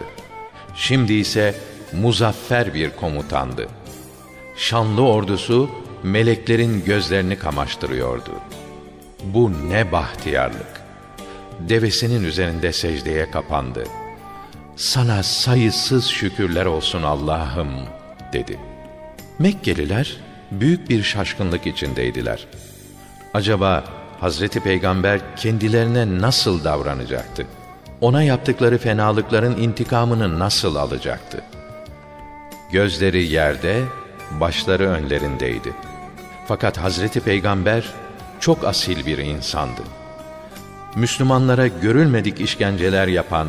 Şimdi 0.76 1.12
ise 1.12 1.54
muzaffer 1.92 2.74
bir 2.74 2.90
komutandı. 2.90 3.68
Şanlı 4.56 5.02
ordusu 5.02 5.70
meleklerin 6.02 6.84
gözlerini 6.84 7.38
kamaştırıyordu. 7.38 8.32
Bu 9.24 9.52
ne 9.68 9.92
bahtiyarlık! 9.92 10.84
Devesinin 11.60 12.24
üzerinde 12.24 12.72
secdeye 12.72 13.30
kapandı. 13.30 13.84
Sana 14.76 15.22
sayısız 15.22 16.06
şükürler 16.06 16.66
olsun 16.66 17.02
Allah'ım 17.02 17.70
dedi. 18.32 18.73
Mekkeliler 19.38 20.16
büyük 20.50 20.90
bir 20.90 21.02
şaşkınlık 21.02 21.66
içindeydiler. 21.66 22.46
Acaba 23.34 23.84
Hazreti 24.20 24.60
Peygamber 24.60 25.20
kendilerine 25.36 26.20
nasıl 26.20 26.64
davranacaktı? 26.64 27.46
Ona 28.00 28.22
yaptıkları 28.22 28.78
fenalıkların 28.78 29.56
intikamını 29.56 30.38
nasıl 30.38 30.76
alacaktı? 30.76 31.42
Gözleri 32.72 33.22
yerde, 33.22 33.82
başları 34.30 34.88
önlerindeydi. 34.88 35.72
Fakat 36.48 36.78
Hazreti 36.78 37.20
Peygamber 37.20 37.84
çok 38.40 38.64
asil 38.64 39.06
bir 39.06 39.18
insandı. 39.18 39.82
Müslümanlara 40.96 41.66
görülmedik 41.66 42.40
işkenceler 42.40 43.08
yapan, 43.08 43.48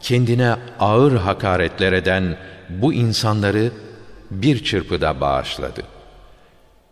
kendine 0.00 0.56
ağır 0.80 1.16
hakaretler 1.16 1.92
eden 1.92 2.36
bu 2.68 2.92
insanları 2.92 3.70
bir 4.42 4.64
çırpıda 4.64 5.20
bağışladı. 5.20 5.82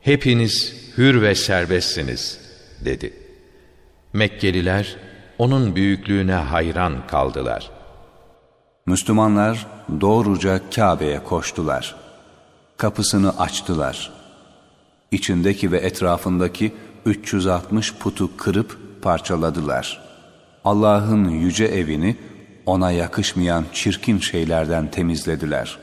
Hepiniz 0.00 0.74
hür 0.96 1.22
ve 1.22 1.34
serbestsiniz 1.34 2.40
dedi. 2.84 3.12
Mekkeliler 4.12 4.96
onun 5.38 5.76
büyüklüğüne 5.76 6.34
hayran 6.34 7.06
kaldılar. 7.06 7.70
Müslümanlar 8.86 9.66
doğruca 10.00 10.60
Kabe'ye 10.70 11.24
koştular. 11.24 11.96
Kapısını 12.76 13.38
açtılar. 13.38 14.12
İçindeki 15.10 15.72
ve 15.72 15.78
etrafındaki 15.78 16.72
360 17.06 17.94
putu 17.94 18.36
kırıp 18.36 18.78
parçaladılar. 19.02 20.02
Allah'ın 20.64 21.28
yüce 21.28 21.64
evini 21.64 22.16
ona 22.66 22.90
yakışmayan 22.90 23.64
çirkin 23.72 24.18
şeylerden 24.18 24.90
temizlediler. 24.90 25.78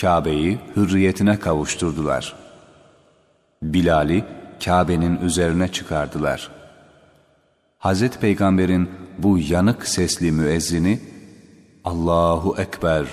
Kabe'yi 0.00 0.58
hürriyetine 0.76 1.38
kavuşturdular. 1.38 2.34
Bilal'i 3.62 4.24
Kabe'nin 4.64 5.20
üzerine 5.20 5.68
çıkardılar. 5.72 6.50
Hazreti 7.78 8.18
Peygamber'in 8.18 8.90
bu 9.18 9.38
yanık 9.38 9.88
sesli 9.88 10.32
müezzini 10.32 11.00
Allahu 11.84 12.56
Ekber, 12.58 13.06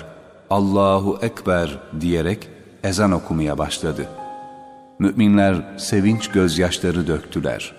Allahu 0.50 1.18
Ekber 1.22 1.78
diyerek 2.00 2.48
ezan 2.84 3.12
okumaya 3.12 3.58
başladı. 3.58 4.06
Müminler 4.98 5.78
sevinç 5.78 6.28
gözyaşları 6.28 7.06
döktüler. 7.06 7.72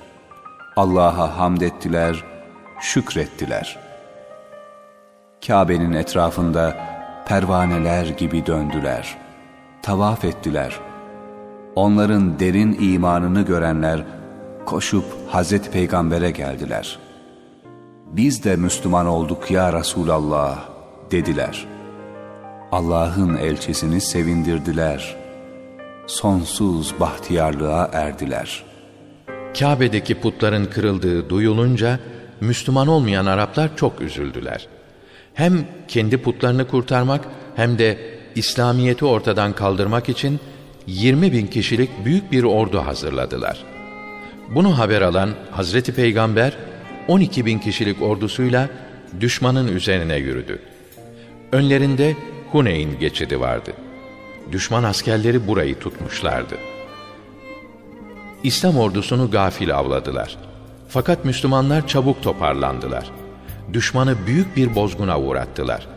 Allah'a 0.76 1.38
hamd 1.38 1.62
ettiler, 1.62 2.24
şükrettiler. 2.82 3.80
Kabe'nin 5.48 5.94
etrafında 5.94 6.93
pervaneler 7.28 8.06
gibi 8.06 8.46
döndüler. 8.46 9.18
Tavaf 9.82 10.26
ettiler. 10.26 10.80
Onların 11.76 12.40
derin 12.40 12.78
imanını 12.80 13.42
görenler 13.42 14.04
koşup 14.66 15.06
Hazreti 15.30 15.72
Peygamber'e 15.72 16.32
geldiler. 16.32 17.00
Biz 18.12 18.44
de 18.44 18.56
Müslüman 18.56 19.06
olduk 19.06 19.52
ya 19.52 19.74
Resulallah 19.74 20.60
dediler. 21.12 21.66
Allah'ın 22.72 23.36
elçisini 23.36 24.02
sevindirdiler. 24.02 25.16
Sonsuz 26.08 27.00
bahtiyarlığa 27.00 27.90
erdiler. 27.94 28.64
Kabe'deki 29.60 30.22
putların 30.22 30.66
kırıldığı 30.66 31.30
duyulunca 31.30 32.00
Müslüman 32.42 32.88
olmayan 32.88 33.26
Araplar 33.26 33.76
çok 33.76 34.02
üzüldüler. 34.02 34.68
Hem 35.34 35.66
kendi 35.88 36.18
putlarını 36.18 36.68
kurtarmak 36.68 37.26
hem 37.56 37.78
de 37.78 37.98
İslamiyeti 38.36 39.06
ortadan 39.06 39.54
kaldırmak 39.54 40.10
için 40.10 40.40
20 40.88 41.32
bin 41.32 41.48
kişilik 41.48 42.06
büyük 42.06 42.32
bir 42.32 42.44
ordu 42.44 42.80
hazırladılar. 42.80 43.64
Bunu 44.56 44.78
haber 44.78 45.02
alan 45.02 45.30
Hazreti 45.52 45.96
Peygamber 45.96 46.58
12 47.08 47.46
bin 47.46 47.60
kişilik 47.60 48.02
ordusuyla 48.02 48.70
düşmanın 49.20 49.68
üzerine 49.68 50.16
yürüdü. 50.16 50.60
Önlerinde 51.52 52.16
Huneyn 52.52 53.00
geçidi 53.00 53.40
vardı. 53.40 53.74
Düşman 54.52 54.84
askerleri 54.84 55.48
burayı 55.48 55.80
tutmuşlardı. 55.80 56.56
İslam 58.44 58.78
ordusunu 58.78 59.32
gafil 59.32 59.76
avladılar. 59.76 60.38
Fakat 60.90 61.26
Müslümanlar 61.26 61.88
çabuk 61.88 62.24
toparlandılar. 62.24 63.23
Düşmanı 63.74 64.16
büyük 64.28 64.58
bir 64.58 64.76
bozguna 64.76 65.20
uğrattılar. 65.20 65.88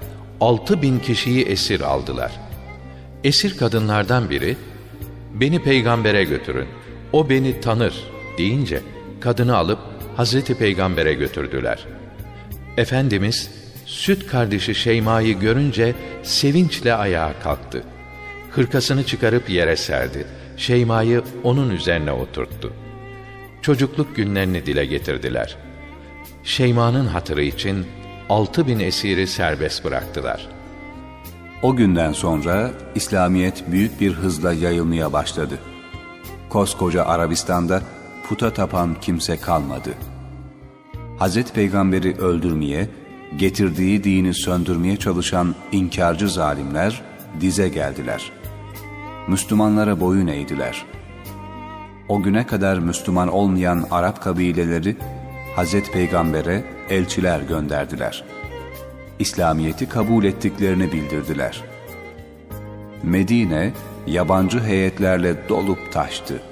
Altı 0.40 0.82
bin 0.82 0.98
kişiyi 0.98 1.44
esir 1.44 1.80
aldılar. 1.80 2.32
Esir 3.24 3.56
kadınlardan 3.56 4.30
biri, 4.30 4.56
beni 5.34 5.62
peygambere 5.62 6.24
götürün, 6.24 6.68
o 7.12 7.30
beni 7.30 7.60
tanır 7.60 7.94
deyince 8.38 8.80
kadını 9.20 9.56
alıp 9.56 9.78
Hazreti 10.16 10.58
Peygamber'e 10.58 11.14
götürdüler. 11.14 11.86
Efendimiz 12.76 13.50
süt 13.86 14.26
kardeşi 14.26 14.74
Şeyma'yı 14.74 15.38
görünce 15.38 15.94
sevinçle 16.22 16.94
ayağa 16.94 17.32
kalktı. 17.42 17.82
Hırkasını 18.50 19.04
çıkarıp 19.04 19.50
yere 19.50 19.76
serdi. 19.76 20.26
Şeyma'yı 20.56 21.22
onun 21.44 21.70
üzerine 21.70 22.12
oturttu. 22.12 22.72
Çocukluk 23.62 24.16
günlerini 24.16 24.66
dile 24.66 24.86
getirdiler. 24.86 25.56
Şeyma'nın 26.46 27.06
hatırı 27.06 27.42
için 27.42 27.86
altı 28.28 28.66
bin 28.66 28.78
esiri 28.78 29.26
serbest 29.26 29.84
bıraktılar. 29.84 30.48
O 31.62 31.76
günden 31.76 32.12
sonra 32.12 32.70
İslamiyet 32.94 33.64
büyük 33.70 34.00
bir 34.00 34.12
hızla 34.12 34.52
yayılmaya 34.52 35.12
başladı. 35.12 35.58
Koskoca 36.48 37.04
Arabistan'da 37.04 37.82
puta 38.28 38.52
tapan 38.52 38.96
kimse 39.00 39.36
kalmadı. 39.36 39.94
Hazreti 41.18 41.52
Peygamber'i 41.52 42.16
öldürmeye, 42.16 42.88
getirdiği 43.36 44.04
dini 44.04 44.34
söndürmeye 44.34 44.96
çalışan 44.96 45.54
inkarcı 45.72 46.28
zalimler 46.28 47.02
dize 47.40 47.68
geldiler. 47.68 48.32
Müslümanlara 49.28 50.00
boyun 50.00 50.26
eğdiler. 50.26 50.84
O 52.08 52.22
güne 52.22 52.46
kadar 52.46 52.78
Müslüman 52.78 53.28
olmayan 53.28 53.84
Arap 53.90 54.22
kabileleri 54.22 54.96
Hazreti 55.56 55.90
Peygamber'e 55.90 56.64
elçiler 56.90 57.40
gönderdiler. 57.40 58.24
İslamiyet'i 59.18 59.88
kabul 59.88 60.24
ettiklerini 60.24 60.92
bildirdiler. 60.92 61.64
Medine 63.02 63.72
yabancı 64.06 64.60
heyetlerle 64.60 65.48
dolup 65.48 65.92
taştı. 65.92 66.42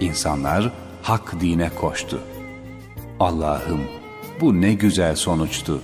İnsanlar 0.00 0.72
hak 1.02 1.40
dine 1.40 1.70
koştu. 1.80 2.20
Allah'ım 3.20 3.80
bu 4.40 4.60
ne 4.60 4.74
güzel 4.74 5.16
sonuçtu. 5.16 5.82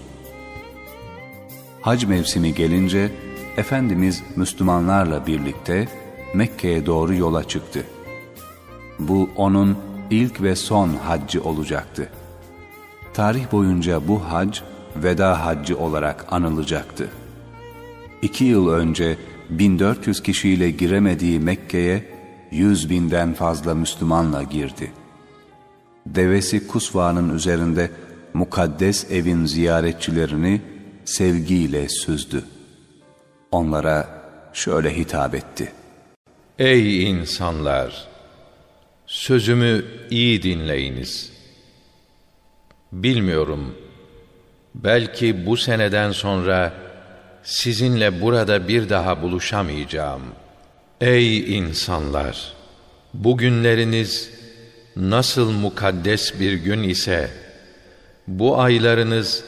Hac 1.81 2.05
mevsimi 2.05 2.55
gelince 2.55 3.11
Efendimiz 3.57 4.23
Müslümanlarla 4.37 5.27
birlikte 5.27 5.89
Mekke'ye 6.35 6.87
doğru 6.87 7.15
yola 7.15 7.45
çıktı. 7.45 7.85
Bu 8.99 9.31
onun 9.37 9.79
ilk 10.11 10.43
ve 10.43 10.57
son 10.57 10.89
haccı 10.89 11.43
olacaktı. 11.43 12.11
Tarih 13.19 13.53
boyunca 13.53 14.09
bu 14.09 14.25
hac 14.25 14.59
veda 14.97 15.47
haccı 15.47 15.79
olarak 15.79 16.27
anılacaktı. 16.31 17.09
İki 18.23 18.45
yıl 18.45 18.69
önce 18.69 19.19
1400 19.51 20.23
kişiyle 20.23 20.71
giremediği 20.71 21.41
Mekke'ye 21.41 22.05
100 22.51 22.91
binden 22.91 23.35
fazla 23.35 23.75
Müslümanla 23.75 24.43
girdi. 24.43 24.93
Devesi 26.07 26.67
Kusva'nın 26.67 27.35
üzerinde 27.35 27.91
mukaddes 28.35 29.11
evin 29.11 29.45
ziyaretçilerini 29.45 30.61
sevgiyle 31.05 31.89
süzdü. 31.89 32.45
Onlara 33.51 34.09
şöyle 34.53 34.97
hitap 34.97 35.35
etti. 35.35 35.73
Ey 36.59 37.11
insanlar! 37.11 38.09
Sözümü 39.07 39.85
iyi 40.11 40.43
dinleyiniz. 40.43 41.38
Bilmiyorum, 42.93 43.75
belki 44.75 45.47
bu 45.47 45.57
seneden 45.57 46.13
sonra 46.13 46.73
sizinle 47.43 48.21
burada 48.21 48.69
bir 48.69 48.89
daha 48.89 49.23
buluşamayacağım. 49.23 50.23
Ey 51.01 51.59
insanlar! 51.59 52.53
Bugünleriniz 53.15 54.31
nasıl 54.97 55.51
mukaddes 55.51 56.41
bir 56.41 56.53
gün 56.53 56.83
ise, 56.83 57.31
bu 58.27 58.61
aylarınız 58.61 59.45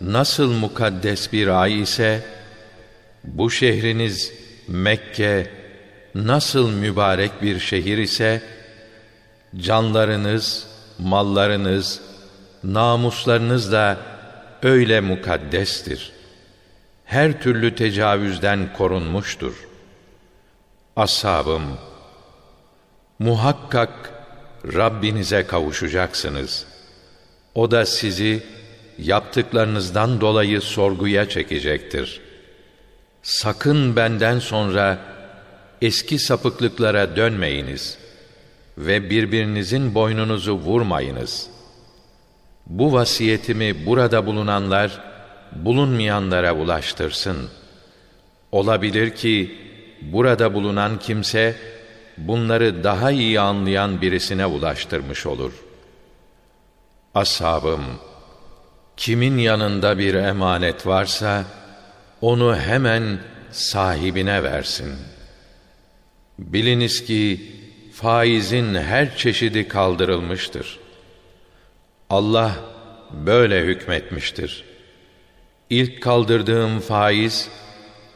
nasıl 0.00 0.52
mukaddes 0.52 1.32
bir 1.32 1.48
ay 1.62 1.82
ise, 1.82 2.22
bu 3.24 3.50
şehriniz 3.50 4.32
Mekke 4.68 5.50
nasıl 6.14 6.70
mübarek 6.70 7.42
bir 7.42 7.58
şehir 7.58 7.98
ise, 7.98 8.42
canlarınız, 9.56 10.66
mallarınız, 10.98 12.00
namuslarınız 12.66 13.72
da 13.72 13.98
öyle 14.62 15.00
mukaddestir. 15.00 16.12
Her 17.04 17.42
türlü 17.42 17.74
tecavüzden 17.74 18.72
korunmuştur. 18.72 19.54
Ashabım, 20.96 21.62
muhakkak 23.18 24.12
Rabbinize 24.74 25.46
kavuşacaksınız. 25.46 26.66
O 27.54 27.70
da 27.70 27.86
sizi 27.86 28.42
yaptıklarınızdan 28.98 30.20
dolayı 30.20 30.60
sorguya 30.60 31.28
çekecektir. 31.28 32.20
Sakın 33.22 33.96
benden 33.96 34.38
sonra 34.38 34.98
eski 35.82 36.18
sapıklıklara 36.18 37.16
dönmeyiniz 37.16 37.98
ve 38.78 39.10
birbirinizin 39.10 39.94
boynunuzu 39.94 40.52
vurmayınız. 40.52 41.55
Bu 42.66 42.92
vasiyetimi 42.92 43.86
burada 43.86 44.26
bulunanlar, 44.26 45.00
bulunmayanlara 45.52 46.54
ulaştırsın. 46.54 47.36
Olabilir 48.52 49.14
ki, 49.14 49.58
burada 50.02 50.54
bulunan 50.54 50.98
kimse, 50.98 51.56
bunları 52.18 52.84
daha 52.84 53.10
iyi 53.10 53.40
anlayan 53.40 54.00
birisine 54.00 54.46
ulaştırmış 54.46 55.26
olur. 55.26 55.52
Ashabım, 57.14 57.84
kimin 58.96 59.38
yanında 59.38 59.98
bir 59.98 60.14
emanet 60.14 60.86
varsa, 60.86 61.44
onu 62.20 62.56
hemen 62.56 63.18
sahibine 63.50 64.42
versin. 64.42 64.94
Biliniz 66.38 67.04
ki, 67.04 67.52
faizin 67.92 68.74
her 68.74 69.16
çeşidi 69.16 69.68
kaldırılmıştır. 69.68 70.85
Allah 72.10 72.52
böyle 73.12 73.60
hükmetmiştir. 73.60 74.64
İlk 75.70 76.02
kaldırdığım 76.02 76.80
faiz, 76.80 77.48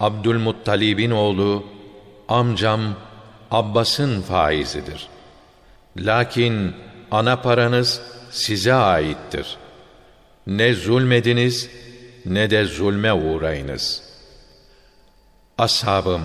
Abdülmuttalib'in 0.01 1.11
oğlu, 1.11 1.65
amcam 2.29 2.81
Abbas'ın 3.51 4.23
faizidir. 4.23 5.09
Lakin 5.97 6.75
ana 7.11 7.37
paranız 7.37 8.03
size 8.31 8.75
aittir. 8.75 9.57
Ne 10.47 10.75
zulmediniz 10.75 11.71
ne 12.27 12.51
de 12.51 12.65
zulme 12.65 13.13
uğrayınız. 13.13 14.03
Ashabım, 15.59 16.23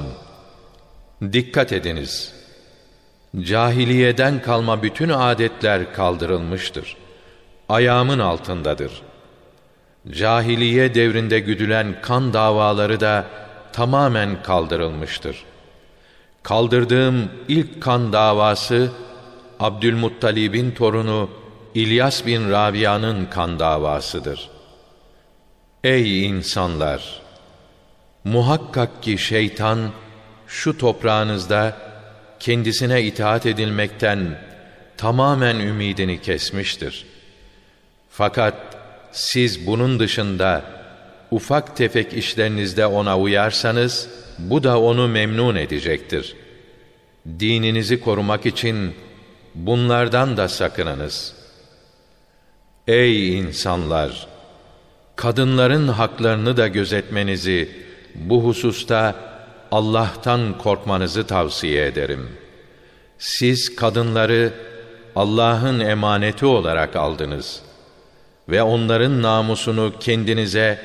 dikkat 1.33 1.73
ediniz. 1.73 2.33
Cahiliyeden 3.41 4.41
kalma 4.41 4.83
bütün 4.83 5.09
adetler 5.09 5.93
kaldırılmıştır. 5.93 6.97
Ayağımın 7.69 8.19
altındadır. 8.19 9.01
Cahiliye 10.11 10.95
devrinde 10.95 11.39
güdülen 11.39 12.01
kan 12.01 12.33
davaları 12.33 12.99
da 12.99 13.25
tamamen 13.73 14.43
kaldırılmıştır. 14.43 15.43
Kaldırdığım 16.43 17.29
ilk 17.47 17.81
kan 17.81 18.13
davası 18.13 18.91
Abdülmuttalib'in 19.59 20.71
torunu 20.71 21.29
İlyas 21.75 22.25
bin 22.25 22.51
Rabia'nın 22.51 23.25
kan 23.25 23.59
davasıdır. 23.59 24.49
Ey 25.83 26.25
insanlar! 26.25 27.21
Muhakkak 28.23 29.03
ki 29.03 29.17
şeytan 29.17 29.79
şu 30.47 30.77
toprağınızda 30.77 31.77
kendisine 32.39 33.03
itaat 33.03 33.45
edilmekten 33.45 34.39
tamamen 34.97 35.59
ümidini 35.59 36.21
kesmiştir. 36.21 37.14
Fakat 38.17 38.53
siz 39.11 39.67
bunun 39.67 39.99
dışında 39.99 40.63
ufak 41.31 41.75
tefek 41.75 42.13
işlerinizde 42.13 42.85
ona 42.85 43.19
uyarsanız 43.19 44.09
bu 44.39 44.63
da 44.63 44.81
onu 44.81 45.07
memnun 45.07 45.55
edecektir. 45.55 46.35
Dininizi 47.39 48.01
korumak 48.01 48.45
için 48.45 48.95
bunlardan 49.55 50.37
da 50.37 50.47
sakınınız. 50.47 51.33
Ey 52.87 53.39
insanlar! 53.39 54.27
Kadınların 55.15 55.87
haklarını 55.87 56.57
da 56.57 56.67
gözetmenizi, 56.67 57.69
bu 58.15 58.43
hususta 58.43 59.15
Allah'tan 59.71 60.57
korkmanızı 60.57 61.27
tavsiye 61.27 61.85
ederim. 61.85 62.29
Siz 63.17 63.75
kadınları 63.75 64.53
Allah'ın 65.15 65.79
emaneti 65.79 66.45
olarak 66.45 66.95
aldınız 66.95 67.64
ve 68.49 68.63
onların 68.63 69.21
namusunu 69.21 69.93
kendinize 69.99 70.79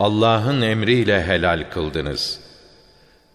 Allah'ın 0.00 0.62
emriyle 0.62 1.24
helal 1.24 1.64
kıldınız. 1.70 2.40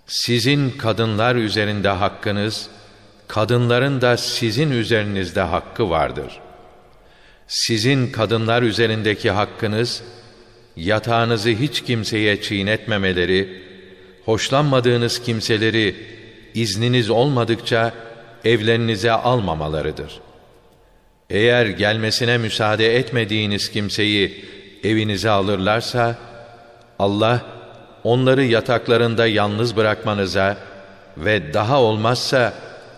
Sizin 0.07 0.69
kadınlar 0.71 1.35
üzerinde 1.35 1.89
hakkınız, 1.89 2.67
kadınların 3.27 4.01
da 4.01 4.17
sizin 4.17 4.71
üzerinizde 4.71 5.41
hakkı 5.41 5.89
vardır. 5.89 6.39
Sizin 7.47 8.11
kadınlar 8.11 8.63
üzerindeki 8.63 9.31
hakkınız, 9.31 10.03
yatağınızı 10.75 11.49
hiç 11.49 11.83
kimseye 11.83 12.41
çiğnetmemeleri, 12.41 13.63
hoşlanmadığınız 14.25 15.21
kimseleri 15.21 15.95
izniniz 16.53 17.09
olmadıkça 17.09 17.93
evlerinize 18.45 19.11
almamalarıdır. 19.11 20.24
Eğer 21.29 21.65
gelmesine 21.65 22.37
müsaade 22.37 22.95
etmediğiniz 22.95 23.71
kimseyi 23.71 24.45
evinize 24.83 25.29
alırlarsa, 25.29 26.17
Allah 26.99 27.45
onları 28.03 28.43
yataklarında 28.43 29.27
yalnız 29.27 29.75
bırakmanıza 29.75 30.57
ve 31.17 31.53
daha 31.53 31.81
olmazsa 31.81 32.53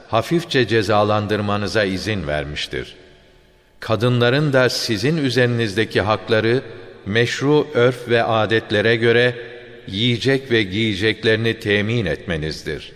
hafifçe 0.07 0.67
cezalandırmanıza 0.67 1.84
izin 1.84 2.28
vermiştir. 2.28 2.95
Kadınların 3.80 4.53
da 4.53 4.69
sizin 4.69 5.17
üzerinizdeki 5.17 6.01
hakları 6.01 6.61
meşru 7.05 7.67
örf 7.73 8.09
ve 8.09 8.23
adetlere 8.23 8.95
göre 8.95 9.36
yiyecek 9.88 10.51
ve 10.51 10.63
giyeceklerini 10.63 11.59
temin 11.59 12.05
etmenizdir. 12.05 12.91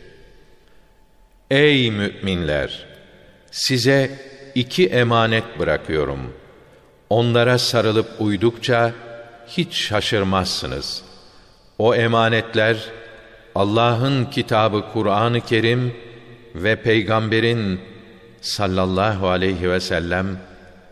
Ey 1.51 1.91
müminler! 1.91 2.85
Size 3.51 4.11
iki 4.55 4.87
emanet 4.87 5.59
bırakıyorum. 5.59 6.33
Onlara 7.09 7.57
sarılıp 7.57 8.07
uydukça 8.19 8.93
hiç 9.47 9.75
şaşırmazsınız. 9.75 11.03
O 11.79 11.95
emanetler 11.95 12.77
Allah'ın 13.55 14.25
kitabı 14.25 14.83
Kur'an-ı 14.93 15.41
Kerim 15.41 15.93
ve 16.55 16.75
peygamberin 16.75 17.79
sallallahu 18.41 19.29
aleyhi 19.29 19.71
ve 19.71 19.79
sellem 19.79 20.37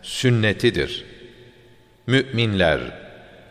sünnetidir. 0.02 1.04
Müminler, 2.06 2.80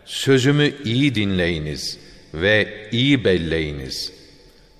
sözümü 0.05 0.71
iyi 0.85 1.15
dinleyiniz 1.15 1.99
ve 2.33 2.87
iyi 2.91 3.25
belleyiniz. 3.25 4.13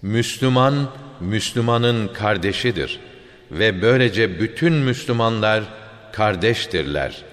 Müslüman, 0.02 0.90
Müslümanın 1.20 2.08
kardeşidir 2.08 3.00
ve 3.52 3.82
böylece 3.82 4.40
bütün 4.40 4.74
Müslümanlar 4.74 5.64
kardeştirler. 6.12 7.24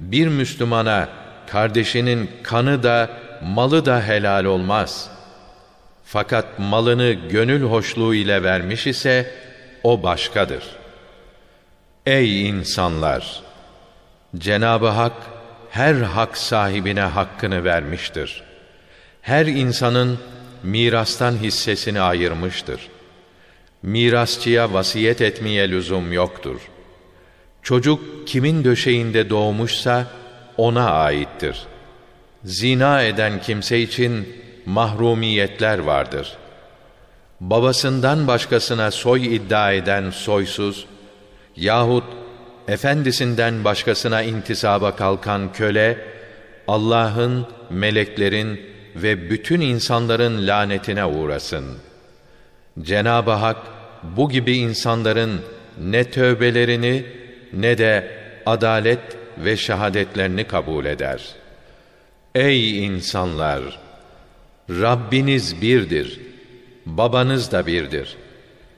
Bir 0.00 0.28
Müslümana 0.28 1.08
kardeşinin 1.46 2.30
kanı 2.42 2.82
da 2.82 3.10
malı 3.42 3.86
da 3.86 4.02
helal 4.02 4.44
olmaz. 4.44 5.10
Fakat 6.04 6.58
malını 6.58 7.12
gönül 7.12 7.62
hoşluğu 7.62 8.14
ile 8.14 8.42
vermiş 8.42 8.86
ise 8.86 9.30
o 9.82 10.02
başkadır. 10.02 10.64
Ey 12.06 12.48
insanlar! 12.48 13.42
Cenab-ı 14.38 14.88
Hak 14.88 15.12
her 15.70 15.94
hak 15.94 16.36
sahibine 16.36 17.00
hakkını 17.00 17.64
vermiştir. 17.64 18.42
Her 19.22 19.46
insanın 19.46 20.18
mirastan 20.62 21.32
hissesini 21.32 22.00
ayırmıştır. 22.00 22.80
Mirasçıya 23.82 24.72
vasiyet 24.72 25.20
etmeye 25.20 25.70
lüzum 25.70 26.12
yoktur. 26.12 26.60
Çocuk 27.62 28.28
kimin 28.28 28.64
döşeğinde 28.64 29.30
doğmuşsa 29.30 30.06
ona 30.56 30.90
aittir. 30.90 31.66
Zina 32.44 33.02
eden 33.02 33.40
kimse 33.40 33.80
için 33.80 34.28
mahrumiyetler 34.66 35.78
vardır. 35.78 36.36
Babasından 37.40 38.26
başkasına 38.26 38.90
soy 38.90 39.36
iddia 39.36 39.72
eden 39.72 40.10
soysuz 40.10 40.86
yahut 41.56 42.04
efendisinden 42.68 43.64
başkasına 43.64 44.22
intisaba 44.22 44.96
kalkan 44.96 45.52
köle 45.52 45.98
Allah'ın, 46.68 47.46
meleklerin 47.70 48.60
ve 48.96 49.30
bütün 49.30 49.60
insanların 49.60 50.46
lanetine 50.46 51.04
uğrasın. 51.04 51.87
Cenab-ı 52.82 53.30
Hak 53.30 53.56
bu 54.02 54.30
gibi 54.30 54.56
insanların 54.56 55.40
ne 55.80 56.04
tövbelerini 56.04 57.06
ne 57.52 57.78
de 57.78 58.10
adalet 58.46 59.00
ve 59.38 59.56
şehadetlerini 59.56 60.44
kabul 60.44 60.84
eder. 60.84 61.22
Ey 62.34 62.86
insanlar! 62.86 63.78
Rabbiniz 64.70 65.62
birdir. 65.62 66.20
Babanız 66.86 67.52
da 67.52 67.66
birdir. 67.66 68.16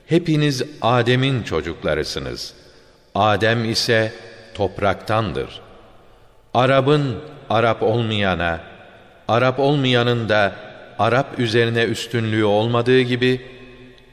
Hepiniz 0.05 0.63
Adem'in 0.81 1.43
çocuklarısınız. 1.43 2.53
Adem 3.15 3.71
ise 3.71 4.13
topraktandır. 4.53 5.61
Arap'ın 6.53 7.15
Arap 7.49 7.83
olmayana, 7.83 8.59
Arap 9.27 9.59
olmayanın 9.59 10.29
da 10.29 10.55
Arap 10.99 11.39
üzerine 11.39 11.83
üstünlüğü 11.83 12.43
olmadığı 12.43 13.01
gibi, 13.01 13.41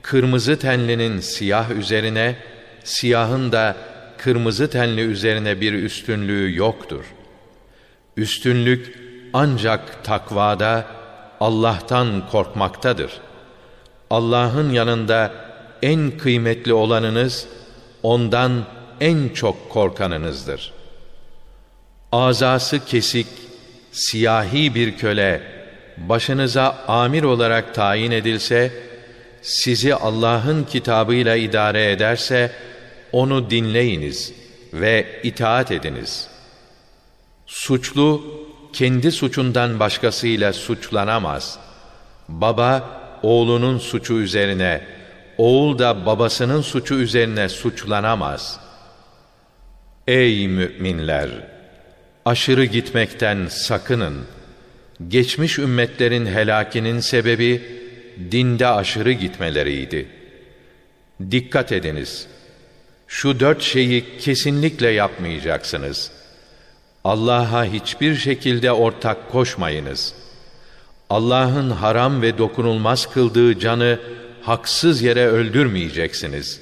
kırmızı 0.08 0.58
tenlinin 0.58 1.20
siyah 1.20 1.70
üzerine, 1.70 2.36
siyahın 2.84 3.52
da 3.52 3.76
kırmızı 4.18 4.70
tenli 4.70 5.00
üzerine 5.00 5.60
bir 5.60 5.72
üstünlüğü 5.72 6.56
yoktur. 6.56 7.04
Üstünlük 8.16 8.98
ancak 9.32 10.04
takvada, 10.04 10.86
Allah'tan 11.40 12.28
korkmaktadır. 12.30 13.12
Allah'ın 14.10 14.70
yanında 14.70 15.32
en 15.82 16.10
kıymetli 16.10 16.72
olanınız, 16.72 17.48
ondan 18.02 18.64
en 19.00 19.28
çok 19.28 19.70
korkanınızdır. 19.70 20.72
Azası 22.12 22.84
kesik, 22.84 23.28
siyahi 23.92 24.74
bir 24.74 24.96
köle, 24.96 25.42
başınıza 25.96 26.84
amir 26.86 27.22
olarak 27.22 27.74
tayin 27.74 28.10
edilse, 28.10 28.87
sizi 29.42 29.94
Allah'ın 29.94 30.64
kitabıyla 30.64 31.36
idare 31.36 31.92
ederse, 31.92 32.52
onu 33.12 33.50
dinleyiniz 33.50 34.32
ve 34.72 35.20
itaat 35.22 35.72
ediniz. 35.72 36.28
Suçlu, 37.46 38.24
kendi 38.72 39.12
suçundan 39.12 39.80
başkasıyla 39.80 40.52
suçlanamaz. 40.52 41.58
Baba, 42.28 43.00
oğlunun 43.22 43.78
suçu 43.78 44.14
üzerine, 44.14 44.84
oğul 45.38 45.78
da 45.78 46.06
babasının 46.06 46.62
suçu 46.62 46.94
üzerine 46.94 47.48
suçlanamaz. 47.48 48.60
Ey 50.06 50.48
müminler! 50.48 51.30
Aşırı 52.24 52.64
gitmekten 52.64 53.46
sakının. 53.46 54.24
Geçmiş 55.08 55.58
ümmetlerin 55.58 56.26
helakinin 56.26 57.00
sebebi, 57.00 57.62
dinde 58.30 58.66
aşırı 58.66 59.12
gitmeleriydi. 59.12 60.08
Dikkat 61.30 61.72
ediniz! 61.72 62.26
Şu 63.08 63.40
dört 63.40 63.62
şeyi 63.62 64.18
kesinlikle 64.18 64.88
yapmayacaksınız. 64.88 66.10
Allah'a 67.04 67.64
hiçbir 67.64 68.16
şekilde 68.16 68.72
ortak 68.72 69.32
koşmayınız. 69.32 70.14
Allah'ın 71.10 71.70
haram 71.70 72.22
ve 72.22 72.38
dokunulmaz 72.38 73.10
kıldığı 73.10 73.58
canı 73.58 74.00
haksız 74.42 75.02
yere 75.02 75.26
öldürmeyeceksiniz. 75.26 76.60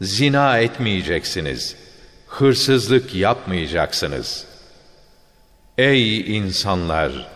Zina 0.00 0.58
etmeyeceksiniz. 0.58 1.76
Hırsızlık 2.26 3.14
yapmayacaksınız. 3.14 4.44
Ey 5.78 6.36
insanlar! 6.36 7.33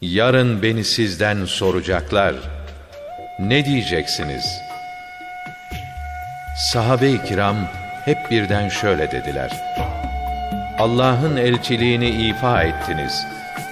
Yarın 0.00 0.62
beni 0.62 0.84
sizden 0.84 1.44
soracaklar. 1.44 2.34
Ne 3.38 3.64
diyeceksiniz? 3.64 4.44
Sahabe-i 6.72 7.24
kiram 7.24 7.56
hep 8.04 8.30
birden 8.30 8.68
şöyle 8.68 9.10
dediler. 9.10 9.50
Allah'ın 10.78 11.36
elçiliğini 11.36 12.08
ifa 12.08 12.62
ettiniz. 12.62 13.26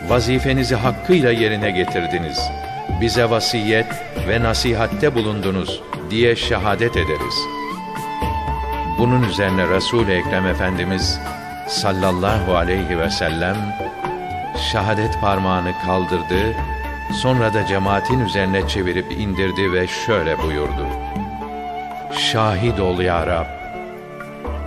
Vazifenizi 0.09 0.75
hakkıyla 0.75 1.33
yerine 1.33 1.71
getirdiniz. 1.71 2.41
Bize 3.01 3.31
vasiyet 3.31 3.87
ve 4.29 4.43
nasihatte 4.43 5.15
bulundunuz 5.15 5.81
diye 6.11 6.37
şehadet 6.37 6.97
ederiz. 6.97 7.35
Bunun 8.99 9.23
üzerine 9.23 9.69
Resul-i 9.69 10.13
Ekrem 10.13 10.47
Efendimiz 10.47 11.21
sallallahu 11.69 12.57
aleyhi 12.57 12.99
ve 12.99 13.11
sellem 13.11 13.57
şehadet 14.57 15.21
parmağını 15.21 15.73
kaldırdı, 15.87 16.55
sonra 17.13 17.55
da 17.55 17.67
cemaatin 17.67 18.21
üzerine 18.21 18.69
çevirip 18.69 19.13
indirdi 19.13 19.73
ve 19.73 19.87
şöyle 19.87 20.39
buyurdu. 20.39 20.87
Şahit 22.13 22.81
ol 22.81 23.01
ya 23.01 23.27
Rab, 23.27 23.47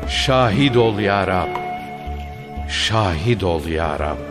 şahit 0.07 0.77
ol 0.77 0.99
ya 0.99 1.27
Rab, 1.27 1.49
şahit 2.69 3.43
ol 3.43 3.65
ya 3.65 3.99
Rab. 3.99 4.30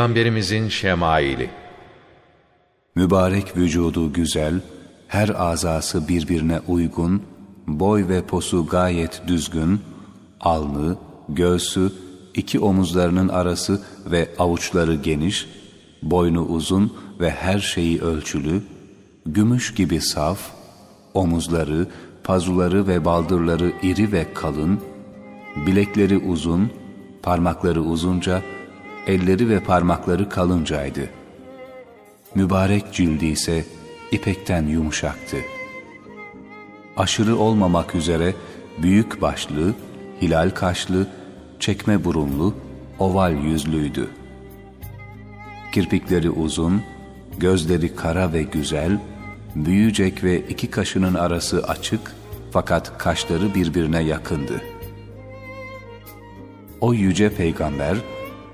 Peygamberimizin 0.00 0.68
şemaili. 0.68 1.50
Mübarek 2.94 3.56
vücudu 3.56 4.12
güzel, 4.12 4.60
her 5.08 5.28
azası 5.28 6.08
birbirine 6.08 6.60
uygun, 6.68 7.22
boy 7.66 8.08
ve 8.08 8.22
posu 8.22 8.66
gayet 8.66 9.22
düzgün, 9.26 9.80
alnı, 10.40 10.96
göğsü, 11.28 11.92
iki 12.34 12.60
omuzlarının 12.60 13.28
arası 13.28 13.82
ve 14.06 14.28
avuçları 14.38 14.94
geniş, 14.94 15.48
boynu 16.02 16.42
uzun 16.42 16.92
ve 17.20 17.30
her 17.30 17.58
şeyi 17.58 18.00
ölçülü, 18.00 18.62
gümüş 19.26 19.74
gibi 19.74 20.00
saf, 20.00 20.38
omuzları, 21.14 21.86
pazuları 22.24 22.86
ve 22.86 23.04
baldırları 23.04 23.72
iri 23.82 24.12
ve 24.12 24.26
kalın, 24.34 24.80
bilekleri 25.66 26.18
uzun, 26.18 26.70
parmakları 27.22 27.82
uzunca, 27.82 28.42
elleri 29.10 29.48
ve 29.48 29.60
parmakları 29.60 30.28
kalıncaydı. 30.28 31.08
Mübarek 32.34 32.92
cildi 32.92 33.26
ise 33.26 33.64
ipekten 34.12 34.66
yumuşaktı. 34.66 35.36
Aşırı 36.96 37.36
olmamak 37.36 37.94
üzere 37.94 38.34
büyük 38.82 39.22
başlı, 39.22 39.74
hilal 40.22 40.50
kaşlı, 40.50 41.06
çekme 41.60 42.04
burunlu, 42.04 42.54
oval 42.98 43.44
yüzlüydü. 43.44 44.08
Kirpikleri 45.72 46.30
uzun, 46.30 46.82
gözleri 47.38 47.96
kara 47.96 48.32
ve 48.32 48.42
güzel, 48.42 49.00
büyücek 49.54 50.24
ve 50.24 50.40
iki 50.40 50.70
kaşının 50.70 51.14
arası 51.14 51.62
açık 51.62 52.14
fakat 52.50 52.98
kaşları 52.98 53.54
birbirine 53.54 54.02
yakındı. 54.02 54.60
O 56.80 56.94
yüce 56.94 57.34
peygamber 57.34 57.96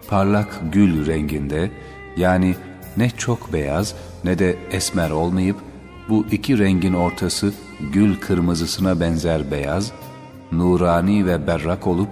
parlak 0.09 0.61
gül 0.73 1.07
renginde 1.07 1.71
yani 2.17 2.55
ne 2.97 3.11
çok 3.11 3.53
beyaz 3.53 3.95
ne 4.25 4.39
de 4.39 4.57
esmer 4.71 5.11
olmayıp 5.11 5.57
bu 6.09 6.27
iki 6.31 6.59
rengin 6.59 6.95
ortası 6.95 7.53
gül 7.93 8.17
kırmızısına 8.17 9.01
benzer 9.01 9.51
beyaz, 9.51 9.93
nurani 10.53 11.27
ve 11.27 11.47
berrak 11.47 11.87
olup 11.87 12.09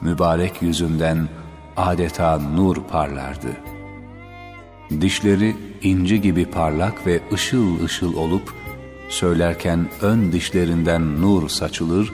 mübarek 0.00 0.62
yüzünden 0.62 1.28
adeta 1.76 2.38
nur 2.38 2.76
parlardı. 2.76 3.48
Dişleri 5.00 5.56
inci 5.82 6.20
gibi 6.20 6.44
parlak 6.44 7.06
ve 7.06 7.20
ışıl 7.32 7.84
ışıl 7.84 8.16
olup 8.16 8.54
söylerken 9.08 9.86
ön 10.02 10.32
dişlerinden 10.32 11.22
nur 11.22 11.48
saçılır, 11.48 12.12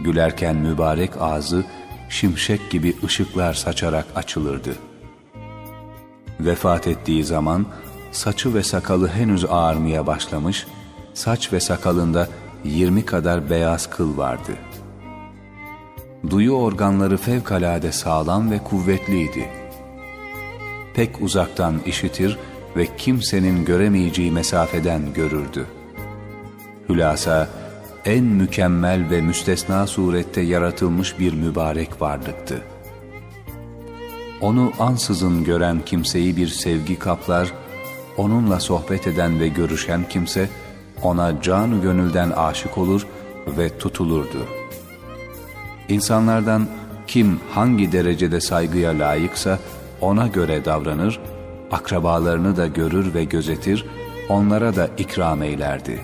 gülerken 0.00 0.56
mübarek 0.56 1.10
ağzı 1.20 1.64
şimşek 2.08 2.70
gibi 2.70 2.96
ışıklar 3.04 3.54
saçarak 3.54 4.06
açılırdı. 4.14 4.76
Vefat 6.40 6.86
ettiği 6.86 7.24
zaman 7.24 7.66
saçı 8.12 8.54
ve 8.54 8.62
sakalı 8.62 9.08
henüz 9.08 9.44
ağarmaya 9.44 10.06
başlamış, 10.06 10.66
saç 11.14 11.52
ve 11.52 11.60
sakalında 11.60 12.28
yirmi 12.64 13.04
kadar 13.04 13.50
beyaz 13.50 13.90
kıl 13.90 14.16
vardı. 14.16 14.52
Duyu 16.30 16.52
organları 16.52 17.16
fevkalade 17.16 17.92
sağlam 17.92 18.50
ve 18.50 18.58
kuvvetliydi. 18.58 19.48
Pek 20.94 21.22
uzaktan 21.22 21.80
işitir 21.86 22.38
ve 22.76 22.96
kimsenin 22.96 23.64
göremeyeceği 23.64 24.32
mesafeden 24.32 25.14
görürdü. 25.14 25.66
Hülasa, 26.88 27.48
en 28.06 28.24
mükemmel 28.24 29.10
ve 29.10 29.20
müstesna 29.20 29.86
surette 29.86 30.40
yaratılmış 30.40 31.18
bir 31.18 31.34
mübarek 31.34 32.02
varlıktı. 32.02 32.62
Onu 34.40 34.72
ansızın 34.78 35.44
gören 35.44 35.80
kimseyi 35.86 36.36
bir 36.36 36.48
sevgi 36.48 36.98
kaplar, 36.98 37.52
onunla 38.16 38.60
sohbet 38.60 39.06
eden 39.06 39.40
ve 39.40 39.48
görüşen 39.48 40.08
kimse 40.08 40.48
ona 41.02 41.42
can 41.42 41.82
gönülden 41.82 42.30
aşık 42.30 42.78
olur 42.78 43.06
ve 43.46 43.78
tutulurdu. 43.78 44.46
İnsanlardan 45.88 46.66
kim 47.06 47.40
hangi 47.50 47.92
derecede 47.92 48.40
saygıya 48.40 48.98
layıksa 48.98 49.58
ona 50.00 50.26
göre 50.26 50.64
davranır, 50.64 51.20
akrabalarını 51.72 52.56
da 52.56 52.66
görür 52.66 53.14
ve 53.14 53.24
gözetir, 53.24 53.86
onlara 54.28 54.76
da 54.76 54.88
ikram 54.98 55.42
eylerdi. 55.42 56.00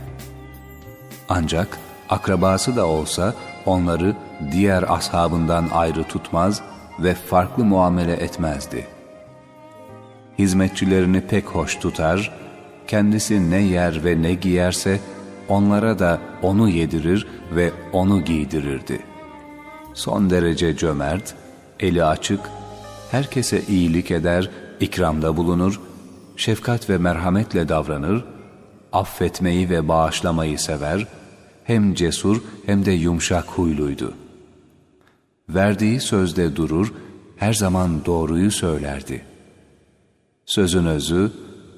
Ancak 1.29 1.79
akrabası 2.13 2.77
da 2.77 2.87
olsa 2.87 3.35
onları 3.67 4.15
diğer 4.53 4.85
ashabından 4.89 5.69
ayrı 5.73 6.05
tutmaz 6.05 6.61
ve 6.99 7.15
farklı 7.15 7.65
muamele 7.65 8.13
etmezdi. 8.13 8.87
Hizmetçilerini 10.39 11.21
pek 11.21 11.47
hoş 11.47 11.77
tutar, 11.77 12.33
kendisi 12.87 13.51
ne 13.51 13.61
yer 13.61 14.05
ve 14.05 14.23
ne 14.23 14.35
giyerse 14.35 15.01
onlara 15.49 15.99
da 15.99 16.19
onu 16.43 16.69
yedirir 16.69 17.27
ve 17.55 17.71
onu 17.93 18.25
giydirirdi. 18.25 19.03
Son 19.95 20.31
derece 20.31 20.77
cömert, 20.77 21.35
eli 21.81 22.05
açık, 22.05 22.41
herkese 23.11 23.63
iyilik 23.69 24.11
eder, 24.11 24.51
ikramda 24.81 25.37
bulunur, 25.37 25.81
şefkat 26.37 26.91
ve 26.91 26.99
merhametle 26.99 27.69
davranır, 27.69 28.25
affetmeyi 28.93 29.71
ve 29.71 29.89
bağışlamayı 29.89 30.59
sever, 30.59 31.07
hem 31.73 31.95
cesur 31.95 32.43
hem 32.67 32.85
de 32.85 32.93
yumuşak 32.93 33.45
huyluydu. 33.45 34.15
Verdiği 35.49 36.01
sözde 36.01 36.57
durur, 36.57 36.93
her 37.37 37.53
zaman 37.53 38.05
doğruyu 38.05 38.51
söylerdi. 38.51 39.25
Sözün 40.47 40.87
özü, 40.87 41.33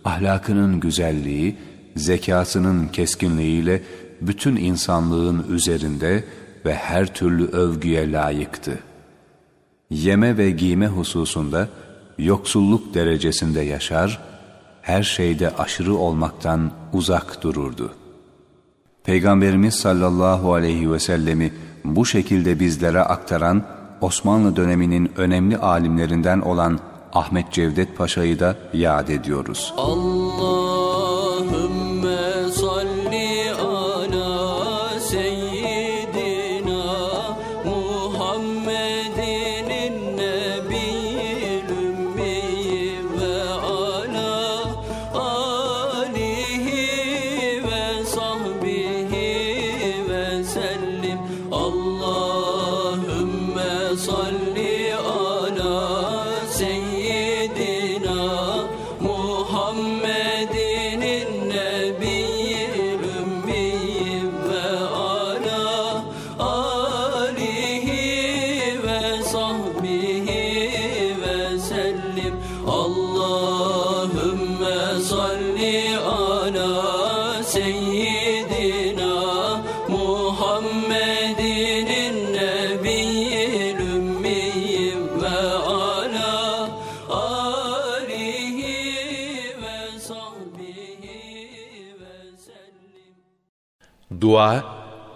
ahlakının 0.04 0.80
güzelliği, 0.80 1.56
zekasının 1.96 2.88
keskinliğiyle 2.88 3.82
bütün 4.20 4.56
insanlığın 4.56 5.46
üzerinde 5.48 6.24
ve 6.64 6.74
her 6.74 7.14
türlü 7.14 7.46
övgüye 7.46 8.12
layıktı. 8.12 8.78
Yeme 9.90 10.38
ve 10.38 10.50
giyme 10.50 10.86
hususunda 10.86 11.68
yoksulluk 12.18 12.94
derecesinde 12.94 13.60
yaşar, 13.60 14.20
her 14.82 15.02
şeyde 15.02 15.50
aşırı 15.50 15.94
olmaktan 15.94 16.72
uzak 16.92 17.42
dururdu. 17.42 17.94
Peygamberimiz 19.04 19.74
sallallahu 19.74 20.54
aleyhi 20.54 20.92
ve 20.92 20.98
sellemi 20.98 21.52
bu 21.84 22.06
şekilde 22.06 22.60
bizlere 22.60 23.00
aktaran 23.00 23.62
Osmanlı 24.00 24.56
döneminin 24.56 25.12
önemli 25.16 25.58
alimlerinden 25.58 26.40
olan 26.40 26.78
Ahmet 27.12 27.52
Cevdet 27.52 27.96
Paşa'yı 27.98 28.40
da 28.40 28.56
yad 28.72 29.08
ediyoruz. 29.08 29.74
Allahümme 29.76 31.04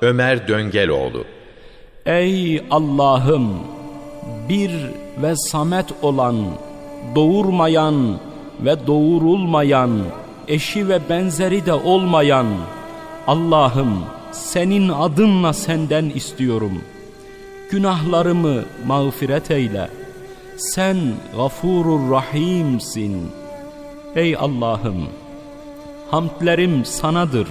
Ömer 0.09 0.49
Döngeloğlu 0.49 1.25
Ey 2.07 2.63
Allah'ım 2.71 3.55
bir 4.49 4.71
ve 5.23 5.37
samet 5.37 5.87
olan, 6.03 6.37
doğurmayan 7.15 8.19
ve 8.61 8.87
doğurulmayan, 8.87 9.91
eşi 10.49 10.89
ve 10.89 11.01
benzeri 11.09 11.67
de 11.67 11.73
olmayan 11.73 12.47
Allah'ım 13.27 14.05
senin 14.33 14.89
adınla 14.89 15.53
senden 15.53 16.05
istiyorum. 16.05 16.83
Günahlarımı 17.71 18.65
mağfiret 18.87 19.51
eyle. 19.51 19.89
Sen 20.57 20.97
gafurur 21.37 22.11
rahimsin. 22.11 23.31
Ey 24.17 24.37
Allah'ım, 24.37 25.07
hamdlerim 26.11 26.85
sanadır. 26.85 27.49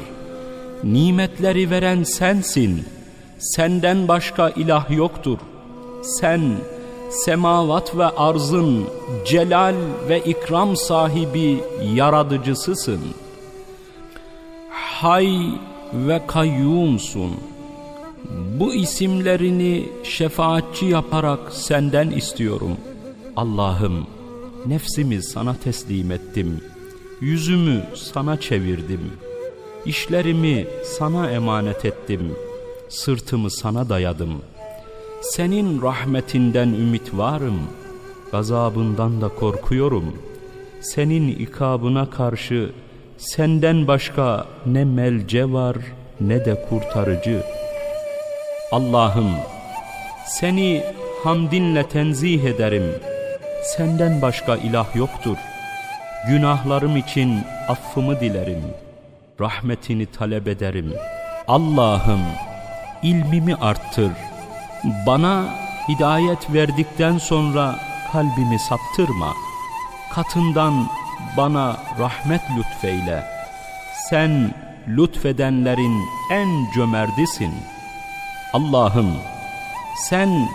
Nimetleri 0.84 1.70
veren 1.70 2.04
sensin. 2.04 2.86
Senden 3.40 4.08
başka 4.08 4.50
ilah 4.50 4.92
yoktur. 4.92 5.38
Sen 6.04 6.42
semavat 7.10 7.98
ve 7.98 8.06
arzın 8.06 8.86
celal 9.26 9.76
ve 10.10 10.20
ikram 10.20 10.76
sahibi 10.76 11.60
yaratıcısısın. 11.96 13.00
Hay 14.70 15.38
ve 15.94 16.22
kayyumsun. 16.28 17.32
Bu 18.60 18.74
isimlerini 18.74 19.90
şefaatçi 20.04 20.86
yaparak 20.86 21.40
senden 21.52 22.10
istiyorum. 22.10 22.78
Allah'ım 23.36 24.08
nefsimi 24.66 25.24
sana 25.24 25.56
teslim 25.64 26.12
ettim. 26.12 26.62
Yüzümü 27.22 27.84
sana 27.96 28.40
çevirdim. 28.40 29.12
İşlerimi 29.86 30.68
sana 30.84 31.32
emanet 31.32 31.86
ettim. 31.86 32.36
Sırtımı 32.90 33.52
sana 33.52 33.90
dayadım. 33.90 34.42
Senin 35.22 35.82
rahmetinden 35.82 36.68
ümit 36.68 37.14
varım. 37.14 37.60
Gazabından 38.32 39.22
da 39.22 39.28
korkuyorum. 39.28 40.14
Senin 40.82 41.28
ikabına 41.28 42.10
karşı 42.10 42.72
senden 43.18 43.88
başka 43.88 44.46
ne 44.66 44.86
melce 44.86 45.52
var 45.52 45.78
ne 46.22 46.46
de 46.46 46.66
kurtarıcı. 46.70 47.44
Allah'ım 48.72 49.32
seni 50.28 50.84
hamdinle 51.24 51.88
tenzih 51.90 52.44
ederim. 52.44 52.92
Senden 53.64 54.22
başka 54.22 54.56
ilah 54.56 54.96
yoktur. 54.96 55.38
Günahlarım 56.28 56.98
için 56.98 57.40
affımı 57.68 58.20
dilerim. 58.20 58.64
Rahmetini 59.40 60.06
talep 60.06 60.48
ederim. 60.48 60.94
Allah'ım 61.48 62.22
ilmimi 63.04 63.56
arttır. 63.56 64.12
Bana 65.08 65.46
hidayet 65.90 66.54
verdikten 66.54 67.18
sonra 67.18 67.76
kalbimi 68.12 68.60
saptırma. 68.60 69.34
Katından 70.14 70.88
bana 71.38 71.78
rahmet 72.00 72.42
lütfeyle. 72.58 73.24
Sen 74.10 74.54
lütfedenlerin 74.88 76.02
en 76.32 76.72
cömerdisin. 76.76 77.54
Allah'ım 78.54 79.14
sen 80.10 80.50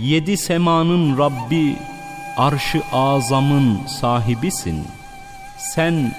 yedi 0.00 0.36
semanın 0.36 1.18
Rabbi, 1.18 1.76
arşı 2.36 2.82
azamın 2.92 3.86
sahibisin. 3.86 4.86
Sen 5.58 6.12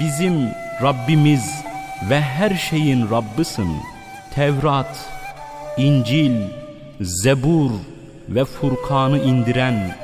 bizim 0.00 0.48
Rabbimiz 0.82 1.64
ve 2.10 2.20
her 2.20 2.54
şeyin 2.54 3.10
Rabbısın. 3.10 3.68
Tevrat, 4.34 5.10
İncil, 5.76 6.32
Zebur 7.00 7.70
ve 8.28 8.44
Furkan'ı 8.44 9.18
indiren, 9.18 9.96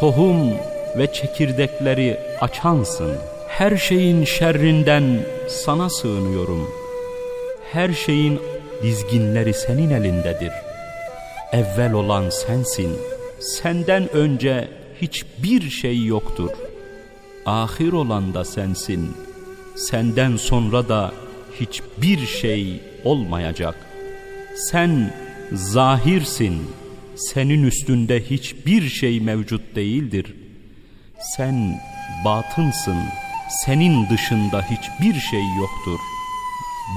tohum 0.00 0.50
ve 0.98 1.12
çekirdekleri 1.12 2.18
açansın. 2.40 3.12
Her 3.48 3.76
şeyin 3.76 4.24
şerrinden 4.24 5.04
sana 5.48 5.90
sığınıyorum. 5.90 6.70
Her 7.72 7.92
şeyin 7.92 8.40
dizginleri 8.82 9.54
senin 9.54 9.90
elindedir. 9.90 10.52
Evvel 11.52 11.92
olan 11.92 12.30
sensin. 12.30 12.98
Senden 13.40 14.12
önce 14.12 14.68
hiçbir 15.02 15.70
şey 15.70 16.04
yoktur. 16.04 16.50
Ahir 17.46 17.92
olan 17.92 18.34
da 18.34 18.44
sensin. 18.44 19.16
Senden 19.88 20.36
sonra 20.36 20.88
da 20.88 21.12
hiçbir 21.60 22.26
şey 22.26 22.80
olmayacak. 23.04 23.74
Sen 24.70 25.14
zahirsin. 25.52 26.70
Senin 27.16 27.62
üstünde 27.62 28.30
hiçbir 28.30 28.88
şey 28.88 29.20
mevcut 29.20 29.76
değildir. 29.76 30.34
Sen 31.36 31.80
batınsın. 32.24 32.98
Senin 33.64 34.08
dışında 34.10 34.62
hiçbir 34.62 35.20
şey 35.20 35.42
yoktur. 35.60 36.00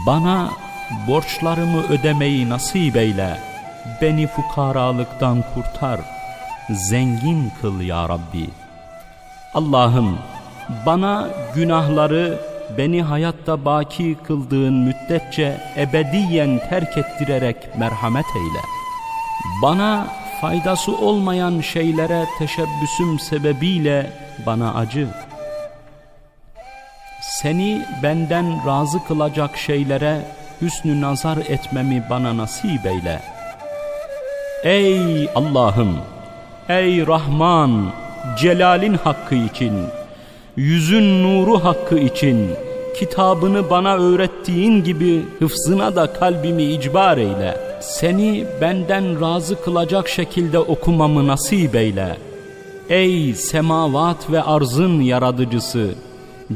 Bana 0.07 0.51
borçlarımı 1.07 1.88
ödemeyi 1.88 2.49
nasip 2.49 2.95
eyle. 2.95 3.39
Beni 4.01 4.27
fukaralıktan 4.27 5.43
kurtar. 5.53 5.99
Zengin 6.69 7.51
kıl 7.61 7.81
ya 7.81 8.10
Rabbi. 8.10 8.49
Allah'ım 9.53 10.19
bana 10.85 11.30
günahları 11.55 12.52
beni 12.77 13.01
hayatta 13.01 13.65
baki 13.65 14.17
kıldığın 14.23 14.73
müddetçe 14.73 15.57
ebediyen 15.77 16.59
terk 16.69 16.97
ettirerek 16.97 17.55
merhamet 17.77 18.25
eyle. 18.35 18.61
Bana 19.61 20.07
faydası 20.41 20.97
olmayan 20.97 21.61
şeylere 21.61 22.25
teşebbüsüm 22.39 23.19
sebebiyle 23.19 24.09
bana 24.45 24.73
acı. 24.73 25.07
Seni 27.21 27.81
benden 28.03 28.67
razı 28.67 29.03
kılacak 29.03 29.57
şeylere 29.57 30.21
hüsnü 30.61 31.01
nazar 31.01 31.37
etmemi 31.37 32.03
bana 32.09 32.37
nasip 32.37 32.85
eyle. 32.85 33.21
Ey 34.63 35.29
Allah'ım, 35.35 35.97
ey 36.69 37.07
Rahman, 37.07 37.91
celalin 38.37 38.93
hakkı 38.93 39.35
için, 39.35 39.87
yüzün 40.57 41.23
nuru 41.23 41.63
hakkı 41.63 41.97
için, 41.97 42.49
kitabını 42.99 43.69
bana 43.69 43.95
öğrettiğin 43.95 44.84
gibi 44.84 45.25
hıfzına 45.39 45.95
da 45.95 46.13
kalbimi 46.13 46.63
icbar 46.63 47.17
eyle. 47.17 47.57
Seni 47.81 48.45
benden 48.61 49.21
razı 49.21 49.63
kılacak 49.63 50.09
şekilde 50.09 50.59
okumamı 50.59 51.27
nasip 51.27 51.75
eyle. 51.75 52.17
Ey 52.89 53.34
semavat 53.34 54.31
ve 54.31 54.43
arzın 54.43 55.01
yaratıcısı, 55.01 55.95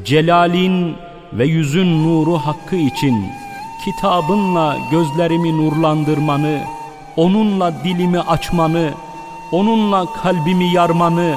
celalin 0.03 0.95
ve 1.33 1.45
yüzün 1.45 2.03
nuru 2.03 2.33
hakkı 2.33 2.75
için 2.75 3.25
kitabınla 3.85 4.77
gözlerimi 4.91 5.57
nurlandırmanı, 5.57 6.59
onunla 7.15 7.73
dilimi 7.83 8.19
açmanı, 8.19 8.91
onunla 9.51 10.05
kalbimi 10.13 10.73
yarmanı, 10.73 11.35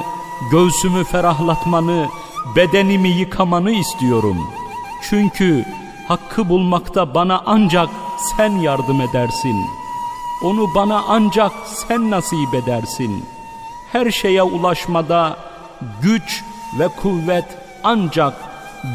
göğsümü 0.51 1.05
ferahlatmanı, 1.05 2.07
bedenimi 2.56 3.09
yıkamanı 3.09 3.70
istiyorum. 3.70 4.36
Çünkü 5.02 5.64
hakkı 6.09 6.48
bulmakta 6.48 7.14
bana 7.14 7.43
ancak 7.47 7.89
sen 8.36 8.51
yardım 8.51 9.01
edersin. 9.01 9.56
Onu 10.44 10.74
bana 10.74 11.05
ancak 11.09 11.52
sen 11.64 12.10
nasip 12.10 12.55
edersin. 12.55 13.24
Her 13.93 14.10
şeye 14.10 14.43
ulaşmada 14.43 15.36
güç 16.02 16.44
ve 16.78 16.89
kuvvet 16.89 17.44
ancak 17.85 18.35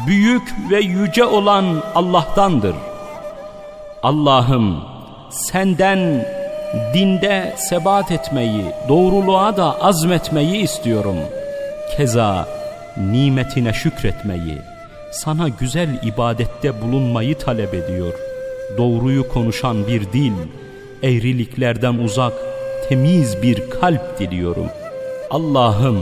büyük 0.06 0.54
ve 0.70 0.80
yüce 0.80 1.24
olan 1.24 1.82
Allah'tandır. 1.94 2.76
Allah'ım 4.02 4.84
senden 5.30 6.26
dinde 6.94 7.54
sebat 7.58 8.10
etmeyi, 8.12 8.64
doğruluğa 8.88 9.56
da 9.56 9.82
azmetmeyi 9.82 10.56
istiyorum. 10.56 11.16
Keza 11.96 12.48
nimetine 12.98 13.72
şükretmeyi, 13.72 14.58
sana 15.12 15.48
güzel 15.48 16.00
ibadette 16.02 16.82
bulunmayı 16.82 17.38
talep 17.38 17.74
ediyor. 17.74 18.12
Doğruyu 18.78 19.28
konuşan 19.28 19.86
bir 19.86 20.12
dil, 20.12 20.32
eğriliklerden 21.02 21.94
uzak, 21.94 22.32
temiz 22.88 23.42
bir 23.42 23.70
kalp 23.70 24.18
diliyorum. 24.18 24.66
Allah'ım 25.30 25.98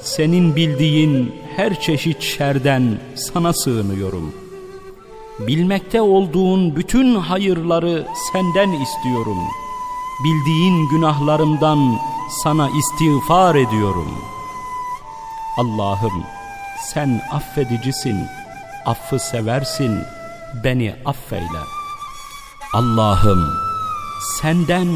senin 0.00 0.56
bildiğin 0.56 1.34
her 1.56 1.80
çeşit 1.80 2.22
şerden 2.22 2.98
sana 3.14 3.52
sığınıyorum. 3.52 4.34
Bilmekte 5.38 6.00
olduğun 6.00 6.76
bütün 6.76 7.14
hayırları 7.14 8.06
senden 8.32 8.72
istiyorum. 8.72 9.38
Bildiğin 10.24 10.88
günahlarımdan 10.88 11.78
sana 12.42 12.68
istiğfar 12.78 13.54
ediyorum. 13.54 14.08
Allah'ım 15.58 16.24
sen 16.92 17.22
affedicisin, 17.32 18.26
affı 18.86 19.18
seversin, 19.18 20.00
beni 20.64 20.94
affeyle. 21.04 21.62
Allah'ım 22.74 23.54
senden 24.40 24.88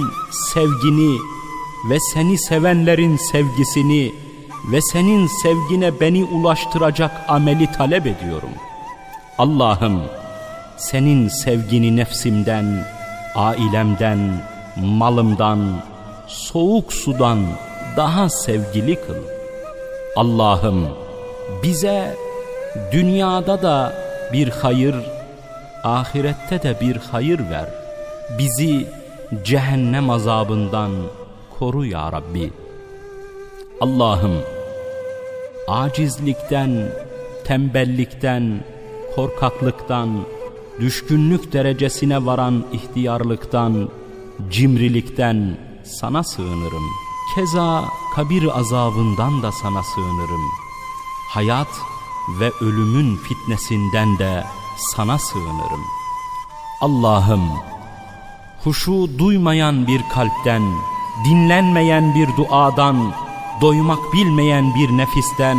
sevgini 0.55 1.19
ve 1.91 1.99
seni 2.01 2.39
sevenlerin 2.39 3.17
sevgisini 3.17 4.15
ve 4.73 4.81
senin 4.81 5.27
sevgine 5.43 6.01
beni 6.01 6.25
ulaştıracak 6.25 7.25
ameli 7.29 7.73
talep 7.73 8.07
ediyorum. 8.07 8.51
Allah'ım 9.39 10.03
senin 10.77 11.29
sevgini 11.29 11.97
nefsimden, 11.97 12.85
ailemden, 13.35 14.19
malımdan, 14.77 15.83
soğuk 16.27 16.93
sudan, 16.93 17.39
daha 17.97 18.29
sevgili 18.29 18.95
kıl. 18.95 19.40
Allah'ım 20.17 20.89
bize 21.63 22.17
dünyada 22.93 23.63
da 23.63 23.93
bir 24.33 24.49
hayır, 24.49 24.95
ahirette 25.85 26.63
de 26.63 26.81
bir 26.81 26.97
hayır 26.97 27.39
ver. 27.51 27.69
Bizi 28.39 28.87
cehennem 29.45 30.11
azabından 30.11 30.91
koru 31.59 31.85
ya 31.85 32.13
Rabbi. 32.13 32.53
Allah'ım 33.81 34.37
acizlikten, 35.69 36.93
tembellikten, 37.45 38.65
korkaklıktan, 39.17 40.09
düşkünlük 40.81 41.53
derecesine 41.53 42.27
varan 42.27 42.65
ihtiyarlıktan, 42.73 43.89
cimrilikten 44.51 45.57
sana 45.85 46.25
sığınırım. 46.25 47.10
Keza 47.35 47.85
kabir 48.15 48.59
azabından 48.59 49.43
da 49.43 49.53
sana 49.53 49.83
sığınırım. 49.83 50.53
Hayat 51.29 51.69
ve 52.41 52.51
ölümün 52.61 53.17
fitnesinden 53.17 54.19
de 54.19 54.45
sana 54.77 55.19
sığınırım. 55.19 55.85
Allah'ım, 56.81 57.51
huşu 58.65 59.19
duymayan 59.19 59.87
bir 59.87 60.03
kalpten, 60.13 60.63
dinlenmeyen 61.25 62.15
bir 62.15 62.37
duadan, 62.37 63.13
doymak 63.61 64.13
bilmeyen 64.13 64.75
bir 64.75 64.97
nefisten 64.97 65.59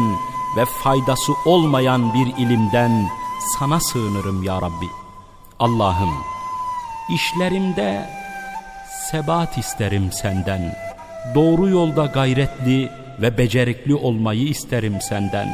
ve 0.57 0.65
faydası 0.65 1.34
olmayan 1.45 2.14
bir 2.14 2.38
ilimden 2.38 3.10
sana 3.57 3.80
sığınırım 3.80 4.43
ya 4.43 4.61
Rabbi. 4.61 4.89
Allah'ım, 5.60 6.14
işlerimde 7.10 8.10
sebat 9.11 9.57
isterim 9.57 10.11
senden. 10.11 10.90
Doğru 11.35 11.69
yolda 11.69 12.06
gayretli 12.06 12.89
ve 13.22 13.38
becerikli 13.38 13.95
olmayı 13.95 14.43
isterim 14.43 15.02
senden. 15.10 15.48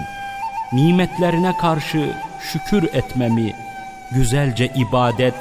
Nimetlerine 0.74 1.58
karşı 1.58 2.10
şükür 2.52 2.84
etmemi, 2.94 3.54
güzelce 4.16 4.72
ibadet 4.76 5.34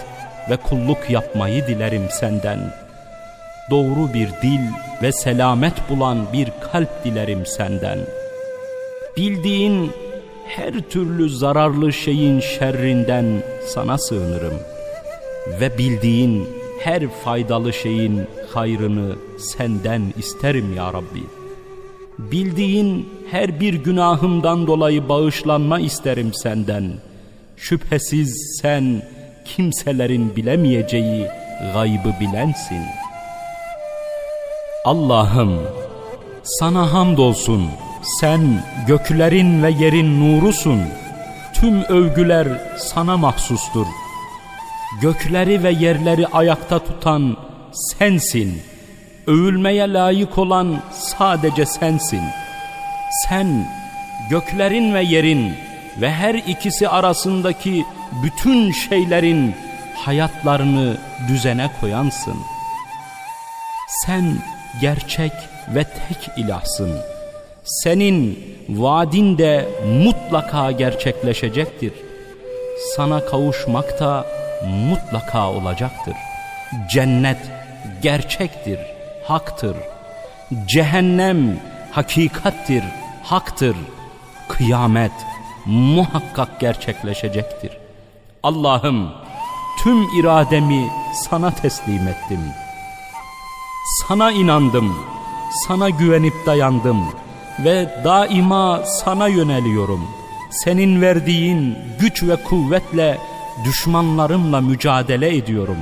ve 0.50 0.56
kulluk 0.56 1.10
yapmayı 1.10 1.66
dilerim 1.66 2.06
senden. 2.10 2.58
Doğru 3.70 4.14
bir 4.14 4.28
dil 4.42 4.60
ve 5.02 5.12
selamet 5.12 5.90
bulan 5.90 6.32
bir 6.32 6.48
kalp 6.72 7.04
dilerim 7.04 7.46
senden. 7.46 7.98
Bildiğin 9.16 9.92
her 10.46 10.72
türlü 10.72 11.30
zararlı 11.30 11.92
şeyin 11.92 12.40
şerrinden 12.40 13.42
sana 13.66 13.98
sığınırım. 13.98 14.54
Ve 15.60 15.78
bildiğin 15.78 16.48
her 16.86 17.08
faydalı 17.08 17.72
şeyin 17.72 18.26
hayrını 18.54 19.16
senden 19.38 20.02
isterim 20.18 20.76
ya 20.76 20.92
Rabbi. 20.92 21.22
Bildiğin 22.18 23.08
her 23.30 23.60
bir 23.60 23.74
günahımdan 23.74 24.66
dolayı 24.66 25.08
bağışlanma 25.08 25.80
isterim 25.80 26.34
senden. 26.34 26.92
Şüphesiz 27.56 28.58
sen 28.62 29.02
kimselerin 29.44 30.36
bilemeyeceği 30.36 31.26
gaybı 31.74 32.14
bilensin. 32.20 32.82
Allah'ım 34.84 35.58
sana 36.42 36.92
hamdolsun. 36.92 37.66
Sen 38.20 38.64
göklerin 38.86 39.62
ve 39.62 39.70
yerin 39.70 40.20
nurusun. 40.20 40.80
Tüm 41.54 41.82
övgüler 41.82 42.48
sana 42.78 43.16
mahsustur. 43.16 43.86
Gökleri 45.00 45.62
ve 45.62 45.70
yerleri 45.70 46.26
ayakta 46.26 46.78
tutan 46.78 47.36
sensin. 47.72 48.62
Övülmeye 49.26 49.92
layık 49.92 50.38
olan 50.38 50.82
sadece 50.92 51.66
sensin. 51.66 52.22
Sen 53.28 53.68
göklerin 54.30 54.94
ve 54.94 55.02
yerin 55.02 55.54
ve 56.00 56.10
her 56.10 56.34
ikisi 56.34 56.88
arasındaki 56.88 57.84
bütün 58.22 58.72
şeylerin 58.72 59.54
hayatlarını 59.94 60.96
düzene 61.28 61.70
koyansın. 61.80 62.36
Sen 63.88 64.24
gerçek 64.80 65.32
ve 65.74 65.84
tek 65.84 66.38
ilahsın. 66.38 66.92
Senin 67.64 68.38
vaadin 68.68 69.38
de 69.38 69.68
mutlaka 70.04 70.72
gerçekleşecektir. 70.72 71.92
Sana 72.96 73.24
kavuşmak 73.24 74.00
da 74.00 74.26
mutlaka 74.64 75.50
olacaktır. 75.50 76.14
Cennet 76.90 77.38
gerçektir, 78.02 78.78
haktır. 79.24 79.76
Cehennem 80.66 81.60
hakikattir, 81.90 82.84
haktır. 83.22 83.76
Kıyamet 84.48 85.12
muhakkak 85.66 86.60
gerçekleşecektir. 86.60 87.70
Allah'ım 88.42 89.12
tüm 89.82 90.18
irademi 90.20 90.90
sana 91.14 91.50
teslim 91.50 92.08
ettim. 92.08 92.40
Sana 93.86 94.32
inandım, 94.32 94.98
sana 95.66 95.90
güvenip 95.90 96.46
dayandım 96.46 97.04
ve 97.64 98.02
daima 98.04 98.82
sana 98.86 99.28
yöneliyorum. 99.28 100.08
Senin 100.50 101.02
verdiğin 101.02 101.78
güç 102.00 102.22
ve 102.22 102.36
kuvvetle 102.36 103.18
düşmanlarımla 103.64 104.60
mücadele 104.60 105.36
ediyorum. 105.36 105.78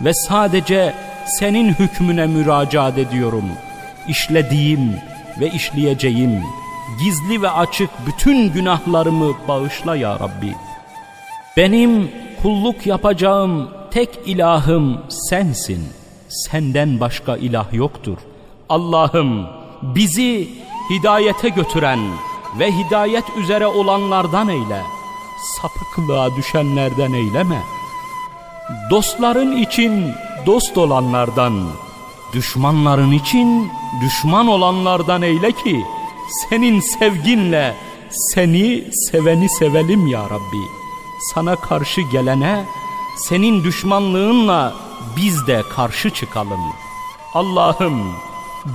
Ve 0.00 0.14
sadece 0.14 0.94
senin 1.26 1.74
hükmüne 1.74 2.26
müracaat 2.26 2.98
ediyorum. 2.98 3.44
İşlediğim 4.08 4.96
ve 5.40 5.50
işleyeceğim, 5.50 6.42
gizli 7.04 7.42
ve 7.42 7.50
açık 7.50 7.90
bütün 8.06 8.52
günahlarımı 8.52 9.34
bağışla 9.48 9.96
ya 9.96 10.14
Rabbi. 10.14 10.54
Benim 11.56 12.10
kulluk 12.42 12.86
yapacağım 12.86 13.70
tek 13.90 14.18
ilahım 14.26 15.00
sensin. 15.08 15.88
Senden 16.28 17.00
başka 17.00 17.36
ilah 17.36 17.72
yoktur. 17.72 18.18
Allah'ım 18.68 19.46
bizi 19.82 20.48
hidayete 20.90 21.48
götüren 21.48 22.00
ve 22.58 22.72
hidayet 22.72 23.24
üzere 23.38 23.66
olanlardan 23.66 24.48
eyle. 24.48 24.82
Sapıklığa 25.40 26.36
düşenlerden 26.36 27.12
eyleme. 27.12 27.62
Dostların 28.90 29.56
için 29.56 30.12
dost 30.46 30.78
olanlardan, 30.78 31.68
düşmanların 32.32 33.12
için 33.12 33.70
düşman 34.00 34.46
olanlardan 34.46 35.22
eyle 35.22 35.52
ki 35.52 35.84
senin 36.48 36.80
sevginle 36.80 37.76
seni 38.10 38.84
seveni 39.10 39.48
sevelim 39.48 40.06
ya 40.06 40.24
Rabbi. 40.24 40.64
Sana 41.34 41.56
karşı 41.56 42.00
gelene 42.00 42.64
senin 43.16 43.64
düşmanlığınla 43.64 44.74
biz 45.16 45.46
de 45.46 45.62
karşı 45.76 46.10
çıkalım. 46.10 46.60
Allah'ım 47.34 48.12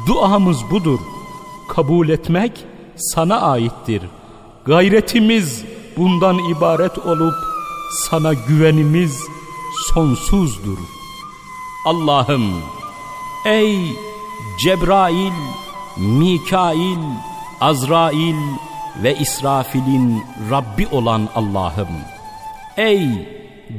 duamız 0.08 0.72
budur. 0.72 1.00
Kabul 1.68 2.10
etmek 2.10 2.66
sana 2.96 3.42
aittir. 3.42 4.02
Gayretimiz 4.66 5.66
bundan 5.98 6.40
ibaret 6.40 6.98
olup 6.98 7.36
sana 8.10 8.34
güvenimiz 8.34 9.24
sonsuzdur. 9.94 10.78
Allah'ım 11.86 12.62
ey 13.46 13.96
Cebrail, 14.60 15.34
Mikail, 15.98 17.00
Azrail 17.62 18.36
ve 19.04 19.16
İsrafil'in 19.16 20.24
Rabbi 20.52 20.88
olan 20.88 21.30
Allah'ım. 21.36 21.88
Ey 22.78 23.10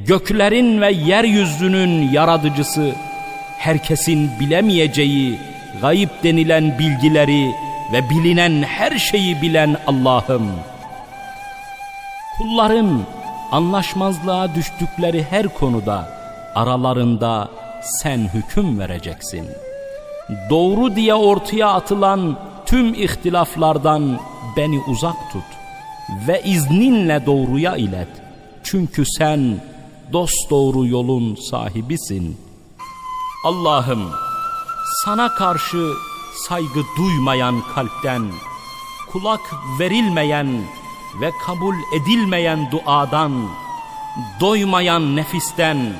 göklerin 0.06 0.80
ve 0.80 0.92
yeryüzünün 0.92 2.12
yaratıcısı, 2.12 2.94
herkesin 3.58 4.30
bilemeyeceği 4.40 5.38
gayip 5.80 6.22
denilen 6.24 6.78
bilgileri 6.78 7.54
ve 7.92 8.10
bilinen 8.10 8.62
her 8.62 8.98
şeyi 8.98 9.42
bilen 9.42 9.76
Allah'ım. 9.86 10.50
Kulların 12.38 13.02
anlaşmazlığa 13.52 14.54
düştükleri 14.54 15.26
her 15.30 15.54
konuda 15.54 16.08
aralarında 16.54 17.48
sen 17.82 18.18
hüküm 18.34 18.78
vereceksin. 18.78 19.46
Doğru 20.50 20.96
diye 20.96 21.14
ortaya 21.14 21.68
atılan 21.68 22.38
tüm 22.66 22.94
ihtilaflardan 22.94 24.20
beni 24.56 24.80
uzak 24.80 25.32
tut 25.32 25.44
ve 26.28 26.42
izninle 26.42 27.26
doğruya 27.26 27.76
ilet. 27.76 28.08
Çünkü 28.64 29.04
sen 29.18 29.60
dost 30.12 30.50
doğru 30.50 30.86
yolun 30.86 31.34
sahibisin. 31.34 32.36
Allah'ım 33.44 34.10
sana 35.04 35.34
karşı 35.34 35.92
saygı 36.48 36.80
duymayan 36.98 37.62
kalpten, 37.74 38.22
kulak 39.12 39.40
verilmeyen 39.80 40.62
ve 41.20 41.30
kabul 41.46 41.74
edilmeyen 41.96 42.70
duadan, 42.70 43.48
doymayan 44.40 45.16
nefisten, 45.16 45.92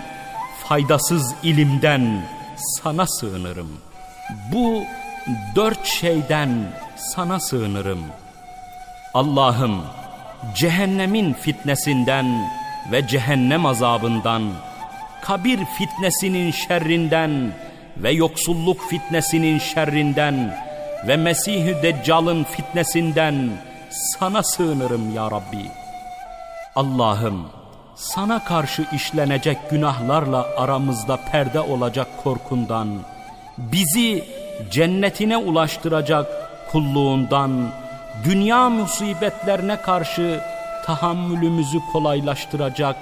faydasız 0.69 1.35
ilimden 1.43 2.29
sana 2.57 3.07
sığınırım. 3.07 3.69
Bu 4.53 4.83
dört 5.57 5.87
şeyden 5.87 6.73
sana 6.97 7.41
sığınırım. 7.41 8.05
Allah'ım 9.15 9.83
cehennemin 10.55 11.33
fitnesinden 11.33 12.51
ve 12.93 13.09
cehennem 13.09 13.67
azabından, 13.67 14.43
kabir 15.23 15.61
fitnesinin 15.79 16.51
şerrinden 16.51 17.53
ve 17.97 18.11
yoksulluk 18.11 18.91
fitnesinin 18.91 19.59
şerrinden 19.59 20.59
ve 21.07 21.17
Mesih-i 21.17 21.83
Deccal'ın 21.83 22.45
fitnesinden 22.45 23.51
sana 23.91 24.43
sığınırım 24.43 25.15
ya 25.15 25.31
Rabbi. 25.31 25.71
Allah'ım 26.77 27.49
sana 27.97 28.45
karşı 28.45 28.85
işlenecek 28.93 29.71
günahlarla 29.71 30.47
aramızda 30.57 31.19
perde 31.33 31.61
olacak 31.61 32.09
korkundan, 32.25 32.89
bizi 33.59 34.25
cennetine 34.71 35.37
ulaştıracak 35.37 36.27
kulluğundan, 36.73 37.71
dünya 38.25 38.71
musibetlerine 38.71 39.81
karşı 39.81 40.41
tahammülümüzü 40.87 41.79
kolaylaştıracak 41.93 42.97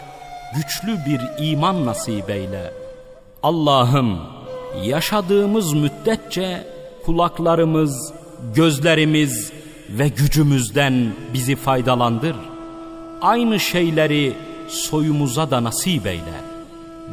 güçlü 0.55 0.98
bir 1.06 1.20
iman 1.39 1.86
nasip 1.86 2.31
eyle. 2.31 2.73
Allah'ım 3.43 4.20
yaşadığımız 4.82 5.73
müddetçe 5.73 6.66
kulaklarımız, 7.05 8.12
gözlerimiz 8.55 9.52
ve 9.89 10.09
gücümüzden 10.09 11.12
bizi 11.35 11.56
faydalandır. 11.56 12.36
Aynı 13.20 13.61
şeyleri 13.61 14.32
soyumuza 14.69 15.51
da 15.51 15.65
nasip 15.65 16.06
eyle. 16.06 16.35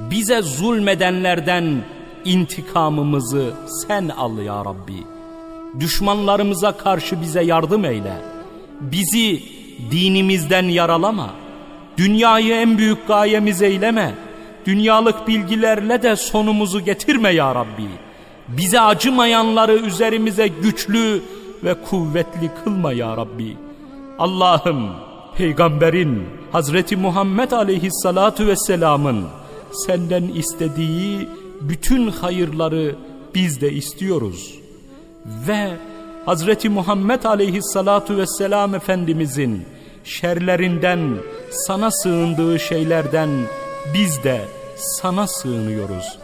Bize 0.09 0.41
zulmedenlerden 0.41 1.83
intikamımızı 2.25 3.53
sen 3.87 4.09
al 4.09 4.37
ya 4.37 4.65
Rabbi. 4.65 5.03
Düşmanlarımıza 5.79 6.77
karşı 6.77 7.21
bize 7.21 7.43
yardım 7.43 7.85
eyle. 7.85 8.13
Bizi 8.81 9.43
dinimizden 9.91 10.63
yaralama. 10.63 11.29
Dünyayı 11.97 12.53
en 12.53 12.77
büyük 12.77 13.07
gayemiz 13.07 13.61
eyleme. 13.61 14.15
Dünyalık 14.65 15.27
bilgilerle 15.27 16.03
de 16.03 16.15
sonumuzu 16.15 16.79
getirme 16.79 17.29
ya 17.29 17.55
Rabbi. 17.55 17.87
Bize 18.47 18.81
acımayanları 18.81 19.73
üzerimize 19.77 20.47
güçlü 20.47 21.21
ve 21.63 21.73
kuvvetli 21.89 22.51
kılma 22.63 22.93
ya 22.93 23.17
Rabbi. 23.17 23.57
Allah'ım 24.19 24.89
peygamberin 25.37 26.23
Hazreti 26.51 26.95
Muhammed 26.95 27.51
aleyhissalatu 27.51 28.47
vesselamın 28.47 29.25
senden 29.71 30.23
istediği 30.23 31.29
bütün 31.61 32.07
hayırları 32.07 32.95
biz 33.35 33.61
de 33.61 33.71
istiyoruz. 33.71 34.53
Ve 35.47 35.71
Hazreti 36.25 36.69
Muhammed 36.69 37.23
aleyhissalatu 37.23 38.17
vesselam 38.17 38.75
Efendimizin 38.75 39.65
şerlerinden 40.03 41.15
sana 41.51 41.91
sığındığı 41.91 42.59
şeylerden 42.59 43.29
biz 43.93 44.23
de 44.23 44.41
sana 44.77 45.27
sığınıyoruz. 45.27 46.19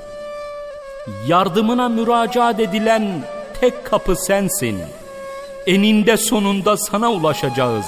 Yardımına 1.27 1.89
müracaat 1.89 2.59
edilen 2.59 3.23
tek 3.61 3.85
kapı 3.85 4.15
sensin. 4.15 4.77
Eninde 5.68 6.18
sonunda 6.18 6.77
sana 6.77 7.11
ulaşacağız. 7.11 7.85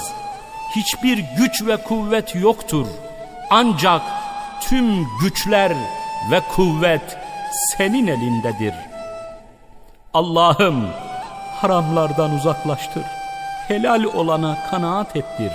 Hiçbir 0.76 1.24
güç 1.38 1.66
ve 1.66 1.76
kuvvet 1.76 2.34
yoktur. 2.34 2.86
Ancak 3.50 4.02
tüm 4.68 5.06
güçler 5.22 5.72
ve 6.30 6.40
kuvvet 6.56 7.18
senin 7.76 8.06
elindedir. 8.06 8.74
Allah'ım 10.14 10.86
haramlardan 11.60 12.34
uzaklaştır. 12.34 13.02
Helal 13.68 14.04
olana 14.04 14.58
kanaat 14.70 15.16
ettir. 15.16 15.52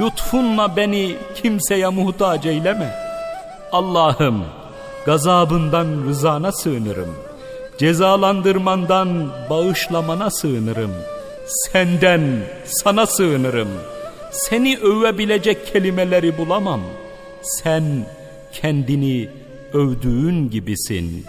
Lütfunla 0.00 0.76
beni 0.76 1.16
kimseye 1.34 1.88
muhtaç 1.88 2.46
eyleme. 2.46 2.94
Allah'ım 3.72 4.44
gazabından 5.06 5.86
rızana 6.06 6.52
sığınırım. 6.52 7.16
Cezalandırmandan 7.78 9.28
bağışlamana 9.50 10.30
sığınırım. 10.30 10.94
Senden 11.46 12.40
sana 12.64 13.06
sığınırım. 13.06 13.68
Seni 14.32 14.78
övebilecek 14.78 15.66
kelimeleri 15.66 16.38
bulamam. 16.38 16.80
Sen 17.42 17.84
kendini 18.52 19.28
övdüğün 19.72 20.50
gibisin. 20.50 21.24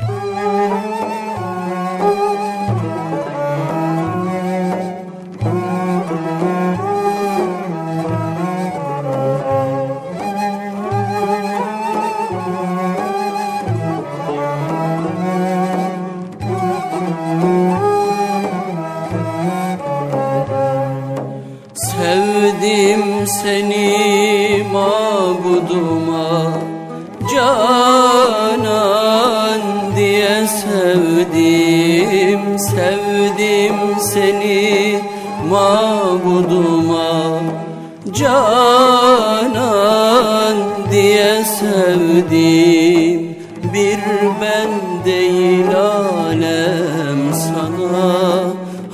Sevdim. 41.59 43.35
Bir 43.73 43.99
ben 44.41 44.69
değil 45.05 45.75
alem 45.75 47.33
sana 47.33 48.13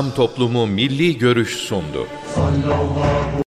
İslam 0.00 0.14
toplumu 0.14 0.66
milli 0.66 1.18
görüş 1.18 1.56
sundu. 1.56 2.06